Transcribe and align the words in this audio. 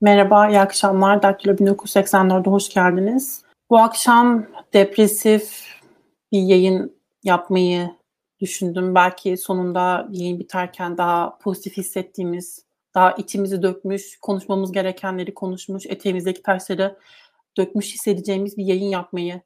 Merhaba, 0.00 0.48
iyi 0.48 0.60
akşamlar. 0.60 1.22
Daktilo 1.22 1.52
1984'de 1.52 2.50
hoş 2.50 2.68
geldiniz. 2.68 3.42
Bu 3.70 3.78
akşam 3.78 4.46
depresif 4.72 5.64
bir 6.32 6.40
yayın 6.40 6.96
yapmayı 7.24 7.90
düşündüm. 8.40 8.94
Belki 8.94 9.36
sonunda 9.36 10.08
yayın 10.10 10.38
biterken 10.38 10.98
daha 10.98 11.38
pozitif 11.38 11.76
hissettiğimiz, 11.76 12.64
daha 12.94 13.12
içimizi 13.12 13.62
dökmüş, 13.62 14.18
konuşmamız 14.22 14.72
gerekenleri 14.72 15.34
konuşmuş, 15.34 15.86
eteğimizdeki 15.86 16.42
taşları 16.42 16.98
dökmüş 17.56 17.94
hissedeceğimiz 17.94 18.56
bir 18.56 18.64
yayın 18.64 18.90
yapmayı 18.90 19.40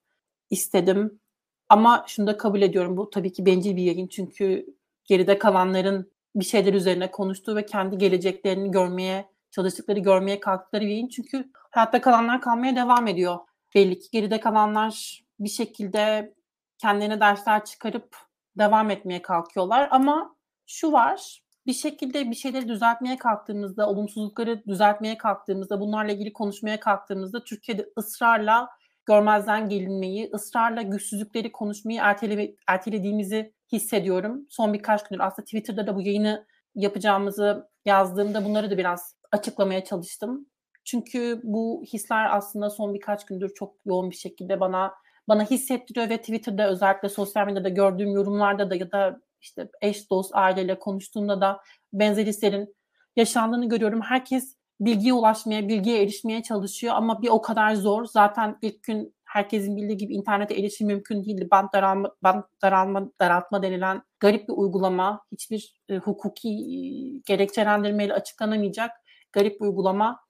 istedim. 0.50 1.20
Ama 1.68 2.04
şunu 2.08 2.26
da 2.26 2.36
kabul 2.36 2.62
ediyorum. 2.62 2.96
Bu 2.96 3.10
tabii 3.10 3.32
ki 3.32 3.46
bencil 3.46 3.76
bir 3.76 3.82
yayın. 3.82 4.06
Çünkü 4.06 4.66
geride 5.04 5.38
kalanların 5.38 6.12
bir 6.36 6.44
şeyler 6.44 6.74
üzerine 6.74 7.10
konuştuğu 7.10 7.56
ve 7.56 7.66
kendi 7.66 7.98
geleceklerini 7.98 8.70
görmeye, 8.70 9.31
çalıştıkları 9.52 9.98
görmeye 9.98 10.40
kalktıkları 10.40 10.84
bir 10.84 10.88
yayın. 10.88 11.08
Çünkü 11.08 11.50
hayatta 11.70 12.00
kalanlar 12.00 12.40
kalmaya 12.40 12.76
devam 12.76 13.06
ediyor. 13.06 13.38
Belli 13.74 13.98
ki 13.98 14.08
geride 14.12 14.40
kalanlar 14.40 15.24
bir 15.40 15.48
şekilde 15.48 16.34
kendilerine 16.78 17.20
dersler 17.20 17.64
çıkarıp 17.64 18.16
devam 18.58 18.90
etmeye 18.90 19.22
kalkıyorlar. 19.22 19.88
Ama 19.90 20.36
şu 20.66 20.92
var, 20.92 21.42
bir 21.66 21.72
şekilde 21.72 22.30
bir 22.30 22.34
şeyleri 22.34 22.68
düzeltmeye 22.68 23.16
kalktığımızda, 23.18 23.88
olumsuzlukları 23.88 24.64
düzeltmeye 24.66 25.18
kalktığımızda, 25.18 25.80
bunlarla 25.80 26.12
ilgili 26.12 26.32
konuşmaya 26.32 26.80
kalktığımızda 26.80 27.44
Türkiye'de 27.44 27.86
ısrarla 27.98 28.68
görmezden 29.06 29.68
gelinmeyi, 29.68 30.30
ısrarla 30.34 30.82
güçsüzlükleri 30.82 31.52
konuşmayı 31.52 32.00
ertele, 32.02 32.54
ertelediğimizi 32.68 33.54
hissediyorum. 33.72 34.46
Son 34.50 34.72
birkaç 34.72 35.08
gündür 35.08 35.24
aslında 35.24 35.44
Twitter'da 35.44 35.86
da 35.86 35.96
bu 35.96 36.02
yayını 36.02 36.46
yapacağımızı 36.74 37.68
yazdığımda 37.84 38.44
bunları 38.44 38.70
da 38.70 38.78
biraz 38.78 39.16
açıklamaya 39.32 39.84
çalıştım. 39.84 40.46
Çünkü 40.84 41.40
bu 41.44 41.82
hisler 41.92 42.36
aslında 42.36 42.70
son 42.70 42.94
birkaç 42.94 43.26
gündür 43.26 43.54
çok 43.54 43.74
yoğun 43.84 44.10
bir 44.10 44.16
şekilde 44.16 44.60
bana 44.60 44.94
bana 45.28 45.44
hissettiriyor 45.44 46.10
ve 46.10 46.16
Twitter'da 46.18 46.68
özellikle 46.68 47.08
sosyal 47.08 47.46
medyada 47.46 47.68
gördüğüm 47.68 48.12
yorumlarda 48.12 48.70
da 48.70 48.74
ya 48.74 48.92
da 48.92 49.20
işte 49.40 49.68
eş 49.80 50.10
dost 50.10 50.30
aileyle 50.34 50.78
konuştuğumda 50.78 51.40
da 51.40 51.60
benzer 51.92 52.26
hislerin 52.26 52.74
yaşandığını 53.16 53.68
görüyorum. 53.68 54.00
Herkes 54.00 54.56
bilgiye 54.80 55.12
ulaşmaya, 55.14 55.68
bilgiye 55.68 56.02
erişmeye 56.02 56.42
çalışıyor 56.42 56.94
ama 56.96 57.22
bir 57.22 57.28
o 57.28 57.42
kadar 57.42 57.74
zor. 57.74 58.04
Zaten 58.04 58.58
ilk 58.62 58.82
gün 58.82 59.14
herkesin 59.24 59.76
bildiği 59.76 59.96
gibi 59.96 60.14
internete 60.14 60.54
erişim 60.54 60.86
mümkün 60.86 61.24
değildi. 61.24 61.48
Band 61.50 61.68
daralma, 61.74 62.14
band 62.22 62.42
daralma, 62.62 63.10
daraltma 63.20 63.62
denilen 63.62 64.02
garip 64.20 64.48
bir 64.48 64.52
uygulama, 64.56 65.24
hiçbir 65.32 65.74
e, 65.88 65.96
hukuki 65.96 66.48
e, 66.48 66.78
gerekçelendirmeyle 67.26 68.14
açıklanamayacak 68.14 68.90
garip 69.32 69.62
uygulama 69.62 70.20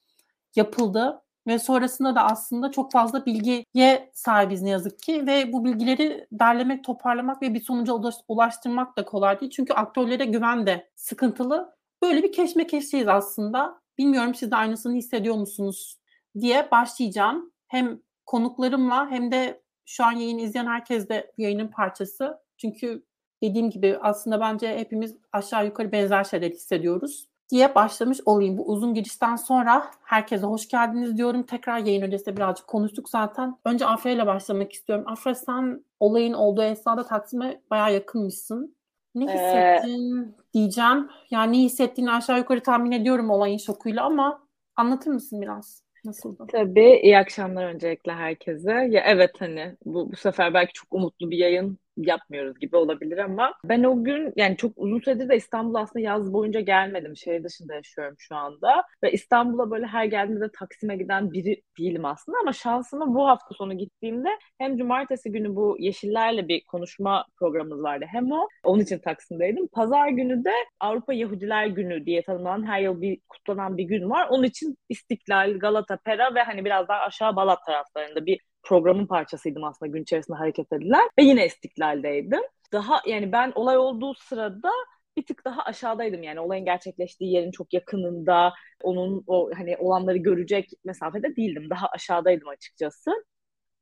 yapıldı. 0.56 1.22
Ve 1.46 1.58
sonrasında 1.58 2.14
da 2.14 2.24
aslında 2.24 2.70
çok 2.70 2.92
fazla 2.92 3.26
bilgiye 3.26 4.10
sahibiz 4.14 4.62
ne 4.62 4.70
yazık 4.70 4.98
ki 4.98 5.26
ve 5.26 5.52
bu 5.52 5.64
bilgileri 5.64 6.26
derlemek, 6.32 6.84
toparlamak 6.84 7.42
ve 7.42 7.54
bir 7.54 7.60
sonuca 7.60 7.92
ulaştırmak 8.28 8.96
da 8.98 9.04
kolay 9.04 9.40
değil. 9.40 9.52
Çünkü 9.52 9.72
aktörlere 9.72 10.24
güven 10.24 10.66
de 10.66 10.90
sıkıntılı. 10.94 11.76
Böyle 12.02 12.22
bir 12.22 12.32
keşmekeşliyiz 12.32 13.08
aslında. 13.08 13.80
Bilmiyorum 13.98 14.34
siz 14.34 14.50
de 14.50 14.56
aynısını 14.56 14.94
hissediyor 14.94 15.34
musunuz 15.34 15.98
diye 16.40 16.70
başlayacağım. 16.70 17.52
Hem 17.68 18.00
konuklarımla 18.26 19.10
hem 19.10 19.32
de 19.32 19.62
şu 19.84 20.04
an 20.04 20.12
yayın 20.12 20.38
izleyen 20.38 20.66
herkes 20.66 21.08
de 21.08 21.32
bu 21.38 21.42
yayının 21.42 21.68
parçası. 21.68 22.38
Çünkü 22.56 23.04
dediğim 23.42 23.70
gibi 23.70 23.98
aslında 24.00 24.40
bence 24.40 24.78
hepimiz 24.78 25.16
aşağı 25.32 25.66
yukarı 25.66 25.92
benzer 25.92 26.24
şeyler 26.24 26.50
hissediyoruz 26.50 27.31
diye 27.50 27.74
başlamış 27.74 28.18
olayım. 28.26 28.58
Bu 28.58 28.66
uzun 28.66 28.94
girişten 28.94 29.36
sonra 29.36 29.90
herkese 30.02 30.46
hoş 30.46 30.68
geldiniz 30.68 31.16
diyorum. 31.16 31.42
Tekrar 31.42 31.78
yayın 31.78 32.02
öncesinde 32.02 32.36
birazcık 32.36 32.66
konuştuk 32.66 33.08
zaten. 33.08 33.56
Önce 33.64 33.86
Afra 33.86 34.10
ile 34.10 34.26
başlamak 34.26 34.72
istiyorum. 34.72 35.04
Afra 35.08 35.34
sen 35.34 35.84
olayın 36.00 36.32
olduğu 36.32 36.62
esnada 36.62 37.06
Taksim'e 37.06 37.60
bayağı 37.70 37.94
yakınmışsın. 37.94 38.76
Ne 39.14 39.24
ee, 39.24 39.34
hissettin 39.34 40.22
ee, 40.22 40.52
diyeceğim. 40.54 41.08
Yani 41.30 41.52
ne 41.52 41.62
hissettiğini 41.62 42.12
aşağı 42.12 42.38
yukarı 42.38 42.62
tahmin 42.62 42.92
ediyorum 42.92 43.30
olayın 43.30 43.58
şokuyla 43.58 44.04
ama 44.04 44.46
anlatır 44.76 45.10
mısın 45.10 45.40
biraz? 45.40 45.82
Nasıldı? 46.04 46.46
Tabii. 46.52 47.00
iyi 47.02 47.18
akşamlar 47.18 47.64
öncelikle 47.64 48.12
herkese. 48.12 48.70
Ya 48.70 49.02
evet 49.06 49.30
hani 49.38 49.76
bu, 49.84 50.12
bu 50.12 50.16
sefer 50.16 50.54
belki 50.54 50.72
çok 50.72 50.94
umutlu 50.94 51.30
bir 51.30 51.38
yayın 51.38 51.78
yapmıyoruz 51.96 52.58
gibi 52.58 52.76
olabilir 52.76 53.18
ama 53.18 53.54
ben 53.64 53.82
o 53.82 54.04
gün 54.04 54.32
yani 54.36 54.56
çok 54.56 54.72
uzun 54.76 55.00
süredir 55.00 55.28
de 55.28 55.36
İstanbul'a 55.36 55.80
aslında 55.80 56.04
yaz 56.04 56.32
boyunca 56.32 56.60
gelmedim. 56.60 57.16
Şehir 57.16 57.44
dışında 57.44 57.74
yaşıyorum 57.74 58.14
şu 58.18 58.36
anda 58.36 58.82
ve 59.02 59.12
İstanbul'a 59.12 59.70
böyle 59.70 59.86
her 59.86 60.04
geldiğimde 60.04 60.50
Taksim'e 60.58 60.96
giden 60.96 61.32
biri 61.32 61.62
değilim 61.78 62.04
aslında 62.04 62.38
ama 62.42 62.52
şansıma 62.52 63.14
bu 63.14 63.28
hafta 63.28 63.54
sonu 63.54 63.78
gittiğimde 63.78 64.28
hem 64.58 64.76
cumartesi 64.76 65.32
günü 65.32 65.56
bu 65.56 65.76
Yeşillerle 65.78 66.48
bir 66.48 66.64
konuşma 66.64 67.24
programımız 67.38 67.82
vardı 67.82 68.04
hem 68.08 68.32
o 68.32 68.48
onun 68.64 68.80
için 68.80 68.98
Taksim'deydim. 68.98 69.68
Pazar 69.68 70.08
günü 70.08 70.44
de 70.44 70.52
Avrupa 70.80 71.12
Yahudiler 71.12 71.66
Günü 71.66 72.06
diye 72.06 72.22
tanımlanan 72.22 72.66
her 72.66 72.80
yıl 72.80 73.00
bir 73.00 73.18
kutlanan 73.28 73.76
bir 73.76 73.84
gün 73.84 74.10
var. 74.10 74.26
Onun 74.30 74.44
için 74.44 74.76
İstiklal, 74.88 75.58
Galata, 75.58 75.96
Pera 75.96 76.34
ve 76.34 76.42
hani 76.42 76.64
biraz 76.64 76.88
daha 76.88 77.00
aşağı 77.00 77.36
Balat 77.36 77.58
taraflarında 77.66 78.26
bir 78.26 78.40
programın 78.62 79.06
parçasıydım 79.06 79.64
aslında 79.64 79.92
gün 79.92 80.02
içerisinde 80.02 80.36
hareket 80.36 80.72
edilen 80.72 81.10
ve 81.18 81.22
yine 81.22 81.46
istiklal'deydim. 81.46 82.40
Daha 82.72 83.02
yani 83.06 83.32
ben 83.32 83.52
olay 83.54 83.76
olduğu 83.76 84.14
sırada 84.14 84.70
bir 85.16 85.26
tık 85.26 85.44
daha 85.44 85.62
aşağıdaydım 85.62 86.22
yani 86.22 86.40
olayın 86.40 86.64
gerçekleştiği 86.64 87.32
yerin 87.32 87.50
çok 87.50 87.72
yakınında 87.74 88.52
onun 88.82 89.24
o 89.26 89.50
hani 89.56 89.76
olanları 89.76 90.18
görecek 90.18 90.70
mesafede 90.84 91.36
değildim 91.36 91.70
daha 91.70 91.86
aşağıdaydım 91.86 92.48
açıkçası. 92.48 93.10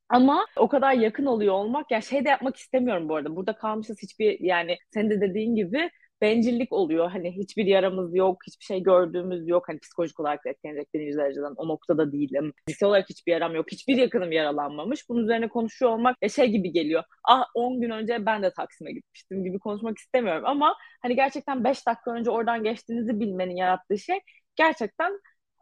Ama 0.09 0.47
o 0.57 0.69
kadar 0.69 0.93
yakın 0.93 1.27
oluyor 1.27 1.55
olmak 1.55 1.91
ya 1.91 2.01
şey 2.01 2.25
de 2.25 2.29
yapmak 2.29 2.57
istemiyorum 2.57 3.09
bu 3.09 3.17
arada. 3.17 3.37
Burada 3.37 3.57
kalmışız 3.57 4.03
hiçbir 4.03 4.41
yani 4.41 4.79
sen 4.95 5.11
de 5.11 5.21
dediğin 5.21 5.55
gibi 5.55 5.91
bencillik 6.23 6.73
oluyor. 6.73 7.11
Hani 7.11 7.33
hiçbir 7.37 7.67
yaramız 7.67 8.15
yok, 8.15 8.39
hiçbir 8.47 8.65
şey 8.65 8.83
gördüğümüz 8.83 9.49
yok. 9.49 9.69
Hani 9.69 9.79
psikolojik 9.81 10.21
olarak 10.21 10.45
da 10.45 10.51
etkilenecek 10.51 10.95
birinci 10.95 11.17
dereceden 11.19 11.55
o 11.57 11.69
noktada 11.69 12.13
değilim. 12.13 12.53
Fiziksel 12.67 12.89
olarak 12.89 13.11
hiçbir 13.11 13.33
yaram 13.33 13.55
yok. 13.55 13.67
Hiçbir 13.73 13.97
yakınım 13.97 14.33
yaralanmamış. 14.33 15.09
Bunun 15.09 15.23
üzerine 15.25 15.49
konuşuyor 15.49 15.91
olmak 15.93 16.17
şey 16.35 16.49
gibi 16.51 16.73
geliyor. 16.73 17.03
Ah 17.29 17.45
10 17.55 17.81
gün 17.81 17.91
önce 17.91 18.27
ben 18.27 18.43
de 18.43 18.53
Taksim'e 18.53 18.93
gitmiştim 18.93 19.45
gibi 19.45 19.59
konuşmak 19.59 19.99
istemiyorum. 19.99 20.43
Ama 20.47 20.75
hani 21.03 21.17
gerçekten 21.17 21.65
5 21.65 21.87
dakika 21.87 22.11
önce 22.13 22.31
oradan 22.31 22.63
geçtiğinizi 22.65 23.21
bilmenin 23.21 23.57
yarattığı 23.57 23.99
şey 23.99 24.19
gerçekten 24.57 25.13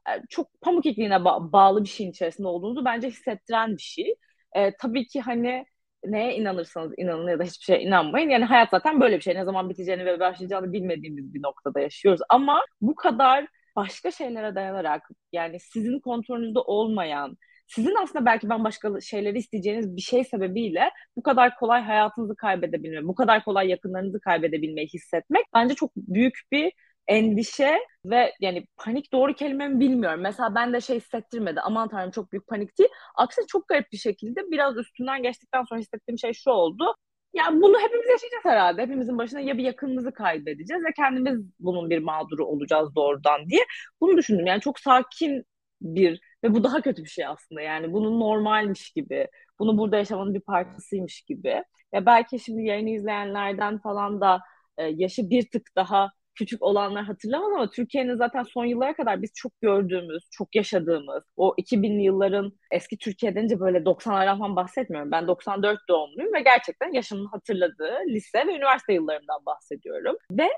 e, 0.08 0.12
çok 0.28 0.60
pamuk 0.60 0.86
ipliğine 0.86 1.14
ba- 1.14 1.52
bağlı 1.52 1.84
bir 1.84 1.88
şeyin 1.88 2.10
içerisinde 2.10 2.48
olduğunuzu 2.48 2.84
bence 2.84 3.08
hissettiren 3.08 3.76
bir 3.76 3.82
şey. 3.82 4.14
E, 4.52 4.76
tabii 4.76 5.06
ki 5.06 5.20
hani 5.20 5.66
neye 6.04 6.34
inanırsanız 6.36 6.92
inanın 6.98 7.28
ya 7.28 7.38
da 7.38 7.44
hiçbir 7.44 7.64
şeye 7.64 7.80
inanmayın. 7.80 8.30
Yani 8.30 8.44
hayat 8.44 8.70
zaten 8.70 9.00
böyle 9.00 9.16
bir 9.16 9.22
şey. 9.22 9.34
Ne 9.34 9.44
zaman 9.44 9.70
biteceğini 9.70 10.04
ve 10.04 10.20
başlayacağını 10.20 10.72
bilmediğimiz 10.72 11.34
bir 11.34 11.42
noktada 11.42 11.80
yaşıyoruz. 11.80 12.20
Ama 12.28 12.60
bu 12.80 12.94
kadar 12.94 13.46
başka 13.76 14.10
şeylere 14.10 14.54
dayanarak 14.54 15.08
yani 15.32 15.60
sizin 15.60 16.00
kontrolünüzde 16.00 16.58
olmayan, 16.58 17.36
sizin 17.66 17.94
aslında 18.02 18.26
belki 18.26 18.48
ben 18.50 18.64
başka 18.64 19.00
şeyleri 19.00 19.38
isteyeceğiniz 19.38 19.96
bir 19.96 20.00
şey 20.00 20.24
sebebiyle 20.24 20.90
bu 21.16 21.22
kadar 21.22 21.56
kolay 21.56 21.82
hayatınızı 21.82 22.36
kaybedebilme, 22.36 23.04
bu 23.08 23.14
kadar 23.14 23.44
kolay 23.44 23.68
yakınlarınızı 23.68 24.20
kaybedebilmeyi 24.20 24.86
hissetmek 24.88 25.44
bence 25.54 25.74
çok 25.74 25.90
büyük 25.96 26.40
bir 26.52 26.72
endişe 27.08 27.78
ve 28.04 28.32
yani 28.40 28.66
panik 28.76 29.12
doğru 29.12 29.34
kelime 29.34 29.68
mi 29.68 29.80
bilmiyorum. 29.80 30.20
Mesela 30.20 30.54
ben 30.54 30.72
de 30.72 30.80
şey 30.80 30.96
hissettirmedi. 30.96 31.60
Aman 31.60 31.88
tanrım 31.88 32.10
çok 32.10 32.32
büyük 32.32 32.46
panik 32.46 32.78
değil. 32.78 32.90
Aksine 33.16 33.46
çok 33.46 33.68
garip 33.68 33.92
bir 33.92 33.96
şekilde 33.98 34.40
biraz 34.50 34.76
üstünden 34.78 35.22
geçtikten 35.22 35.64
sonra 35.64 35.80
hissettiğim 35.80 36.18
şey 36.18 36.32
şu 36.32 36.50
oldu. 36.50 36.94
Yani 37.34 37.62
bunu 37.62 37.80
hepimiz 37.80 38.06
yaşayacağız 38.10 38.44
herhalde. 38.44 38.82
Hepimizin 38.82 39.18
başına 39.18 39.40
ya 39.40 39.58
bir 39.58 39.62
yakınımızı 39.64 40.12
kaybedeceğiz 40.12 40.82
ya 40.84 40.90
kendimiz 40.96 41.40
bunun 41.60 41.90
bir 41.90 41.98
mağduru 41.98 42.46
olacağız 42.46 42.94
doğrudan 42.94 43.48
diye. 43.48 43.60
Bunu 44.00 44.16
düşündüm. 44.16 44.46
Yani 44.46 44.60
çok 44.60 44.78
sakin 44.80 45.44
bir 45.80 46.20
ve 46.44 46.54
bu 46.54 46.64
daha 46.64 46.80
kötü 46.82 47.04
bir 47.04 47.08
şey 47.08 47.26
aslında. 47.26 47.60
Yani 47.60 47.92
bunun 47.92 48.20
normalmiş 48.20 48.90
gibi. 48.92 49.28
Bunu 49.58 49.78
burada 49.78 49.96
yaşamanın 49.96 50.34
bir 50.34 50.40
parçasıymış 50.40 51.22
gibi. 51.22 51.64
Ya 51.92 52.06
belki 52.06 52.38
şimdi 52.38 52.62
yayını 52.64 52.90
izleyenlerden 52.90 53.78
falan 53.78 54.20
da 54.20 54.40
e, 54.78 54.84
yaşı 54.84 55.30
bir 55.30 55.50
tık 55.50 55.62
daha 55.76 56.10
küçük 56.38 56.62
olanlar 56.62 57.04
hatırlamaz 57.04 57.52
ama 57.54 57.70
Türkiye'nin 57.70 58.16
zaten 58.16 58.42
son 58.42 58.64
yıllara 58.64 58.96
kadar 58.96 59.22
biz 59.22 59.32
çok 59.34 59.60
gördüğümüz, 59.60 60.22
çok 60.30 60.56
yaşadığımız 60.56 61.24
o 61.36 61.54
2000'li 61.58 62.02
yılların 62.02 62.52
eski 62.70 62.98
Türkiye 62.98 63.34
denince 63.34 63.60
böyle 63.60 63.78
90'lardan 63.78 64.38
falan 64.38 64.56
bahsetmiyorum. 64.56 65.10
Ben 65.10 65.28
94 65.28 65.78
doğumluyum 65.88 66.34
ve 66.34 66.40
gerçekten 66.40 66.92
yaşımın 66.92 67.26
hatırladığı 67.26 67.94
lise 68.08 68.46
ve 68.46 68.56
üniversite 68.56 68.92
yıllarından 68.92 69.46
bahsediyorum. 69.46 70.16
Ve 70.30 70.48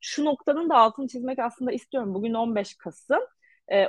şu 0.00 0.24
noktanın 0.24 0.68
da 0.70 0.76
altını 0.76 1.08
çizmek 1.08 1.38
aslında 1.38 1.72
istiyorum. 1.72 2.14
Bugün 2.14 2.34
15 2.34 2.76
Kasım. 2.76 3.20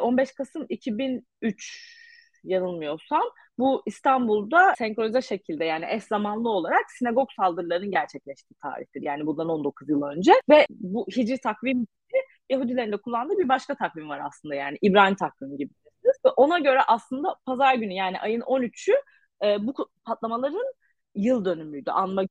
15 0.02 0.30
ee, 0.30 0.34
Kasım 0.34 0.66
2003 0.70 1.98
yanılmıyorsam 2.44 3.24
bu 3.58 3.84
İstanbul'da 3.86 4.74
senkronize 4.78 5.22
şekilde 5.22 5.66
yani 5.66 5.86
eş 5.90 6.04
zamanlı 6.04 6.50
olarak 6.50 6.92
sinagog 6.92 7.30
saldırılarının 7.38 7.92
gerçekleştiği 7.92 8.58
tarihtir. 8.62 9.02
Yani 9.02 9.26
bundan 9.26 9.50
19 9.50 9.90
yıl 9.90 10.02
önce 10.02 10.34
ve 10.50 10.66
bu 10.70 11.06
hicri 11.18 11.38
takvim 11.42 11.88
Yahudilerin 12.50 12.92
de 12.92 12.98
kullandığı 12.98 13.38
bir 13.38 13.50
başka 13.50 13.76
takvim 13.76 14.10
var 14.10 14.22
aslında 14.26 14.56
yani 14.56 14.78
İbrani 14.82 15.16
takvimi 15.16 15.58
gibi 15.58 15.74
ve 16.26 16.30
ona 16.30 16.60
göre 16.60 16.80
aslında 16.88 17.36
pazar 17.46 17.76
günü 17.76 17.94
yani 17.94 18.20
ayın 18.20 18.42
13'ü 18.42 18.94
e, 19.44 19.68
bu 19.68 19.74
patlamaların 20.06 20.74
yıl 21.16 21.46
dönümüydü. 21.46 21.92
Anma 21.92 22.24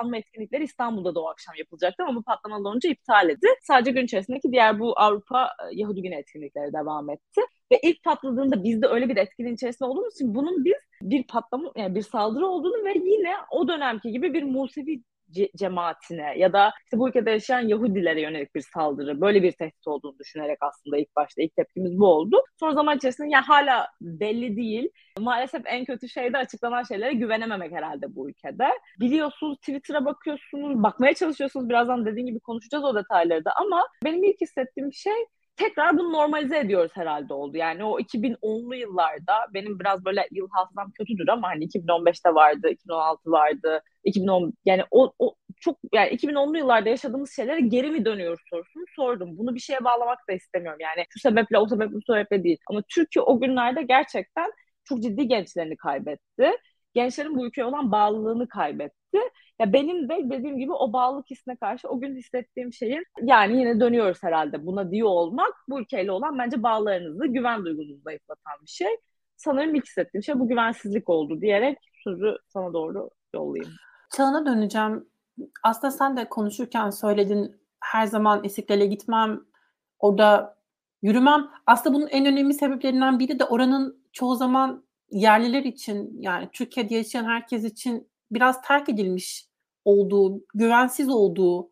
anma 0.00 0.16
etkinlikleri 0.16 0.64
İstanbul'da 0.64 1.14
da 1.14 1.20
o 1.20 1.28
akşam 1.28 1.54
yapılacaktı 1.58 2.02
ama 2.02 2.14
bu 2.18 2.22
patlamadan 2.22 2.76
önce 2.76 2.90
iptal 2.90 3.30
edildi. 3.30 3.46
Sadece 3.62 3.90
gün 3.90 4.04
içerisindeki 4.04 4.52
diğer 4.52 4.80
bu 4.80 4.98
Avrupa 4.98 5.44
e, 5.44 5.48
Yahudi 5.72 6.02
Günü 6.02 6.14
etkinlikleri 6.14 6.72
devam 6.72 7.10
etti. 7.10 7.40
Ve 7.72 7.80
ilk 7.82 8.04
patladığında 8.04 8.64
biz 8.64 8.82
de 8.82 8.86
öyle 8.86 9.08
bir 9.08 9.16
etkinin 9.16 9.54
içerisinde 9.54 9.88
olduğumuz 9.88 10.14
için 10.14 10.34
bunun 10.34 10.64
biz 10.64 10.78
bir 11.02 11.22
patlama 11.22 11.72
yani 11.76 11.94
bir 11.94 12.02
saldırı 12.02 12.46
olduğunu 12.46 12.84
ve 12.84 12.92
yine 13.04 13.34
o 13.50 13.68
dönemki 13.68 14.10
gibi 14.10 14.34
bir 14.34 14.42
Musevi 14.42 15.02
ce- 15.32 15.50
cemaatine 15.56 16.38
ya 16.38 16.52
da 16.52 16.72
işte 16.84 16.98
bu 16.98 17.08
ülkede 17.08 17.30
yaşayan 17.30 17.60
Yahudilere 17.60 18.20
yönelik 18.20 18.54
bir 18.54 18.60
saldırı, 18.60 19.20
böyle 19.20 19.42
bir 19.42 19.52
tehdit 19.52 19.86
olduğunu 19.86 20.18
düşünerek 20.18 20.58
aslında 20.60 20.98
ilk 20.98 21.16
başta 21.16 21.42
ilk 21.42 21.56
tepkimiz 21.56 21.98
bu 21.98 22.06
oldu. 22.06 22.42
Sonra 22.60 22.74
zaman 22.74 22.96
içerisinde 22.96 23.28
yani 23.28 23.44
hala 23.44 23.86
belli 24.00 24.56
değil. 24.56 24.88
Maalesef 25.18 25.62
en 25.64 25.84
kötü 25.84 26.08
şey 26.08 26.32
de 26.32 26.38
açıklanan 26.38 26.82
şeylere 26.82 27.12
güvenememek 27.12 27.72
herhalde 27.72 28.16
bu 28.16 28.30
ülkede. 28.30 28.68
Biliyorsunuz 29.00 29.58
Twitter'a 29.58 30.04
bakıyorsunuz, 30.04 30.82
bakmaya 30.82 31.14
çalışıyorsunuz. 31.14 31.68
Birazdan 31.68 32.06
dediğim 32.06 32.26
gibi 32.26 32.40
konuşacağız 32.40 32.84
o 32.84 32.94
detayları 32.94 33.44
da 33.44 33.52
ama 33.56 33.88
benim 34.04 34.24
ilk 34.24 34.40
hissettiğim 34.40 34.92
şey 34.92 35.26
tekrar 35.60 35.98
bunu 35.98 36.12
normalize 36.12 36.58
ediyoruz 36.58 36.90
herhalde 36.94 37.34
oldu. 37.34 37.56
Yani 37.56 37.84
o 37.84 38.00
2010'lu 38.00 38.74
yıllarda 38.74 39.32
benim 39.54 39.80
biraz 39.80 40.04
böyle 40.04 40.28
yıl 40.30 40.48
hafızam 40.50 40.90
kötüdür 40.92 41.28
ama 41.28 41.48
hani 41.48 41.64
2015'te 41.64 42.30
vardı, 42.34 42.68
2016 42.70 43.30
vardı, 43.30 43.82
2010 44.04 44.52
yani 44.64 44.82
o, 44.90 45.12
o 45.18 45.34
çok 45.60 45.78
yani 45.94 46.10
2010'lu 46.10 46.58
yıllarda 46.58 46.88
yaşadığımız 46.88 47.36
şeylere 47.36 47.60
geri 47.60 47.90
mi 47.90 48.04
dönüyoruz 48.04 48.40
sorusunu 48.50 48.84
sordum. 48.96 49.38
Bunu 49.38 49.54
bir 49.54 49.60
şeye 49.60 49.84
bağlamak 49.84 50.18
da 50.28 50.32
istemiyorum. 50.32 50.80
Yani 50.80 51.06
şu 51.10 51.20
sebeple 51.20 51.58
o 51.58 51.68
sebeple 51.68 51.94
bu 51.94 52.00
sebeple 52.12 52.44
değil. 52.44 52.58
Ama 52.70 52.82
Türkiye 52.94 53.22
o 53.22 53.40
günlerde 53.40 53.82
gerçekten 53.82 54.52
çok 54.84 55.02
ciddi 55.02 55.28
gençlerini 55.28 55.76
kaybetti. 55.76 56.52
Gençlerin 56.94 57.36
bu 57.36 57.46
ülkeye 57.46 57.64
olan 57.64 57.92
bağlılığını 57.92 58.48
kaybetti. 58.48 58.99
Ya 59.60 59.72
benim 59.72 60.08
de 60.08 60.30
dediğim 60.30 60.58
gibi 60.58 60.72
o 60.72 60.92
bağlılık 60.92 61.30
hissine 61.30 61.56
karşı 61.56 61.88
o 61.88 62.00
gün 62.00 62.16
hissettiğim 62.16 62.72
şeyin 62.72 63.04
yani 63.22 63.58
yine 63.58 63.80
dönüyoruz 63.80 64.22
herhalde 64.22 64.66
buna 64.66 64.90
diyor 64.90 65.08
olmak 65.08 65.54
bu 65.68 65.80
ülkeyle 65.80 66.12
olan 66.12 66.38
bence 66.38 66.62
bağlarınızı, 66.62 67.26
güven 67.26 67.64
duygunuzu 67.64 68.00
zayıflatan 68.04 68.54
bir 68.62 68.70
şey. 68.70 68.96
Sanırım 69.36 69.74
ilk 69.74 69.86
hissettiğim 69.86 70.22
şey 70.22 70.38
bu 70.38 70.48
güvensizlik 70.48 71.08
oldu 71.08 71.40
diyerek 71.40 71.78
sözü 72.04 72.36
sana 72.48 72.72
doğru 72.72 73.10
yollayayım. 73.34 73.74
Çağına 74.16 74.46
döneceğim. 74.46 75.08
Aslında 75.62 75.90
sen 75.90 76.16
de 76.16 76.28
konuşurken 76.28 76.90
söyledin 76.90 77.60
her 77.80 78.06
zaman 78.06 78.44
İstiklal'e 78.44 78.86
gitmem, 78.86 79.40
orada 79.98 80.56
yürümem. 81.02 81.50
Aslında 81.66 81.96
bunun 81.96 82.08
en 82.08 82.26
önemli 82.26 82.54
sebeplerinden 82.54 83.18
biri 83.18 83.38
de 83.38 83.44
oranın 83.44 84.04
çoğu 84.12 84.34
zaman 84.34 84.84
yerliler 85.10 85.62
için 85.62 86.16
yani 86.20 86.48
Türkiye'de 86.52 86.94
yaşayan 86.94 87.24
herkes 87.24 87.64
için 87.64 88.09
biraz 88.30 88.62
terk 88.62 88.88
edilmiş 88.88 89.46
olduğu, 89.84 90.44
güvensiz 90.54 91.08
olduğu, 91.08 91.70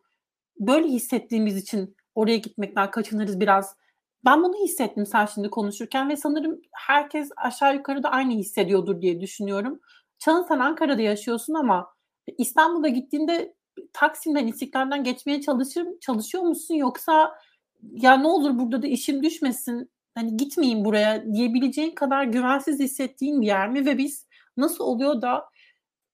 böyle 0.61 0.89
hissettiğimiz 0.89 1.57
için 1.57 1.97
oraya 2.15 2.37
gitmekten 2.37 2.91
kaçınırız 2.91 3.41
biraz. 3.41 3.77
Ben 4.25 4.43
bunu 4.43 4.65
hissettim 4.65 5.07
sen 5.07 5.27
şimdi 5.27 5.51
konuşurken 5.51 6.09
ve 6.09 6.17
sanırım 6.17 6.61
herkes 6.73 7.31
aşağı 7.37 7.75
yukarı 7.75 8.03
da 8.03 8.11
aynı 8.11 8.33
hissediyordur 8.33 9.01
diye 9.01 9.21
düşünüyorum. 9.21 9.81
Çağın 10.19 10.43
sen 10.43 10.59
Ankara'da 10.59 11.03
yaşıyorsun 11.03 11.55
ama 11.55 11.95
İstanbul'a 12.39 12.89
gittiğinde 12.89 13.55
Taksim'den, 13.93 14.47
İstiklal'den 14.47 15.05
geçmeye 15.05 15.41
çalışır, 15.41 15.87
çalışıyor 16.01 16.45
musun? 16.45 16.75
Yoksa 16.75 17.39
ya 17.83 18.17
ne 18.17 18.27
olur 18.27 18.59
burada 18.59 18.83
da 18.83 18.87
işim 18.87 19.23
düşmesin, 19.23 19.91
hani 20.15 20.37
gitmeyeyim 20.37 20.85
buraya 20.85 21.35
diyebileceğin 21.35 21.95
kadar 21.95 22.25
güvensiz 22.25 22.81
hissettiğin 22.81 23.41
bir 23.41 23.47
yer 23.47 23.69
mi? 23.69 23.87
Ve 23.87 23.99
biz 23.99 24.27
nasıl 24.57 24.85
oluyor 24.85 25.23
da 25.23 25.45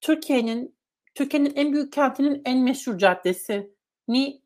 Türkiye'nin 0.05 0.77
Türkiye'nin 1.15 1.53
en 1.57 1.73
büyük 1.73 1.93
kentinin 1.93 2.43
en 2.45 2.59
meşhur 2.59 2.99
caddesi 2.99 3.71
ni 4.09 4.43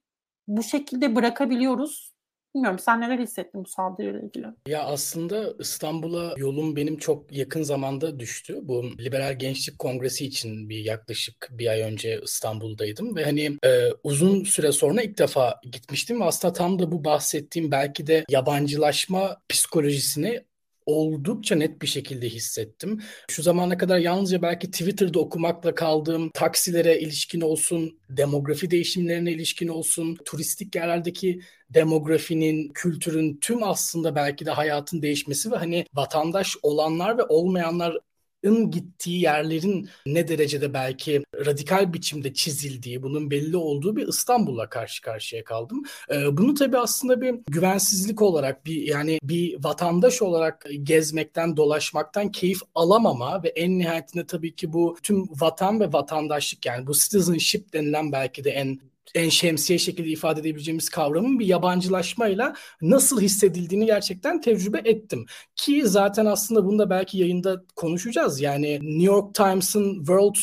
bu 0.49 0.63
şekilde 0.63 1.17
bırakabiliyoruz. 1.17 2.13
Bilmiyorum 2.55 2.79
sen 2.79 3.01
neler 3.01 3.19
hissettin 3.19 3.65
bu 3.65 3.69
saldırıyla 3.69 4.21
ilgili? 4.21 4.47
Ya 4.69 4.85
aslında 4.85 5.55
İstanbul'a 5.59 6.35
yolum 6.37 6.77
benim 6.77 6.97
çok 6.97 7.33
yakın 7.33 7.63
zamanda 7.63 8.21
düştü. 8.21 8.59
Bu 8.63 8.85
Liberal 8.99 9.39
Gençlik 9.39 9.79
Kongresi 9.79 10.27
için 10.27 10.69
bir 10.69 10.85
yaklaşık 10.85 11.49
bir 11.51 11.67
ay 11.67 11.81
önce 11.81 12.21
İstanbul'daydım 12.25 13.17
ve 13.17 13.25
hani 13.25 13.59
e, 13.65 13.89
uzun 14.05 14.45
süre 14.45 14.73
sonra 14.73 15.03
ilk 15.03 15.19
defa 15.19 15.61
gitmiştim 15.73 16.23
aslında 16.23 16.55
tam 16.55 16.79
da 16.79 16.93
bu 16.93 17.05
bahsettiğim 17.05 17.71
belki 17.71 18.07
de 18.07 18.25
yabancılaşma 18.29 19.37
psikolojisini 19.49 20.45
oldukça 20.89 21.55
net 21.55 21.83
bir 21.83 21.87
şekilde 21.87 22.29
hissettim. 22.29 23.01
Şu 23.31 23.43
zamana 23.43 23.79
kadar 23.79 23.99
yalnızca 23.99 24.43
belki 24.43 24.71
Twitter'da 24.71 25.19
okumakla 25.21 25.75
kaldığım 25.75 26.31
taksilere 26.31 27.01
ilişkin 27.01 27.41
olsun, 27.41 27.99
demografi 28.11 28.71
değişimlerine 28.71 29.33
ilişkin 29.33 29.69
olsun, 29.69 30.19
turistik 30.25 30.75
yerlerdeki 30.75 31.41
demografinin, 31.71 32.69
kültürün 32.69 33.39
tüm 33.41 33.63
aslında 33.63 34.15
belki 34.15 34.47
de 34.47 34.51
hayatın 34.51 35.03
değişmesi 35.03 35.53
ve 35.53 35.57
hani 35.57 35.87
vatandaş 35.95 36.57
olanlar 36.63 37.19
ve 37.19 37.23
olmayanlar 37.23 37.99
gittiği 38.43 39.21
yerlerin 39.21 39.89
ne 40.07 40.29
derecede 40.29 40.75
belki 40.75 41.23
radikal 41.47 41.93
biçimde 41.93 42.35
çizildiği, 42.35 43.03
bunun 43.03 43.31
belli 43.31 43.57
olduğu 43.57 43.97
bir 43.97 44.09
İstanbul'la 44.09 44.69
karşı 44.69 45.03
karşıya 45.03 45.45
kaldım. 45.45 45.83
Ee, 46.11 46.37
bunu 46.37 46.55
tabii 46.55 46.79
aslında 46.79 47.21
bir 47.21 47.35
güvensizlik 47.49 48.23
olarak, 48.23 48.67
bir 48.67 48.83
yani 48.83 49.19
bir 49.23 49.65
vatandaş 49.65 50.23
olarak 50.23 50.67
gezmekten, 50.83 51.57
dolaşmaktan 51.57 52.31
keyif 52.33 52.61
alamama 52.75 53.43
ve 53.43 53.49
en 53.49 53.79
nihayetinde 53.79 54.27
tabii 54.27 54.55
ki 54.55 54.73
bu 54.73 54.97
tüm 55.03 55.29
vatan 55.41 55.81
ve 55.81 55.93
vatandaşlık 55.93 56.67
yani 56.67 56.87
bu 56.87 56.95
citizenship 56.95 57.73
denilen 57.73 58.13
belki 58.13 58.45
de 58.45 58.51
en 58.51 58.79
en 59.19 59.29
şemsiye 59.29 59.79
şekilde 59.79 60.09
ifade 60.09 60.41
edebileceğimiz 60.41 60.89
kavramın 60.89 61.39
bir 61.39 61.47
yabancılaşmayla 61.47 62.55
nasıl 62.83 63.21
hissedildiğini 63.21 63.87
gerçekten 63.87 64.41
tecrübe 64.41 64.79
ettim. 64.85 65.27
Ki 65.57 65.83
zaten 65.89 66.27
aslında 66.27 66.65
bunu 66.65 66.79
da 66.79 66.91
belki 66.91 67.19
yayında 67.19 67.65
konuşacağız. 67.77 68.41
Yani 68.41 68.75
New 68.83 69.05
York 69.05 69.35
Times'ın 69.35 69.97
World 69.99 70.37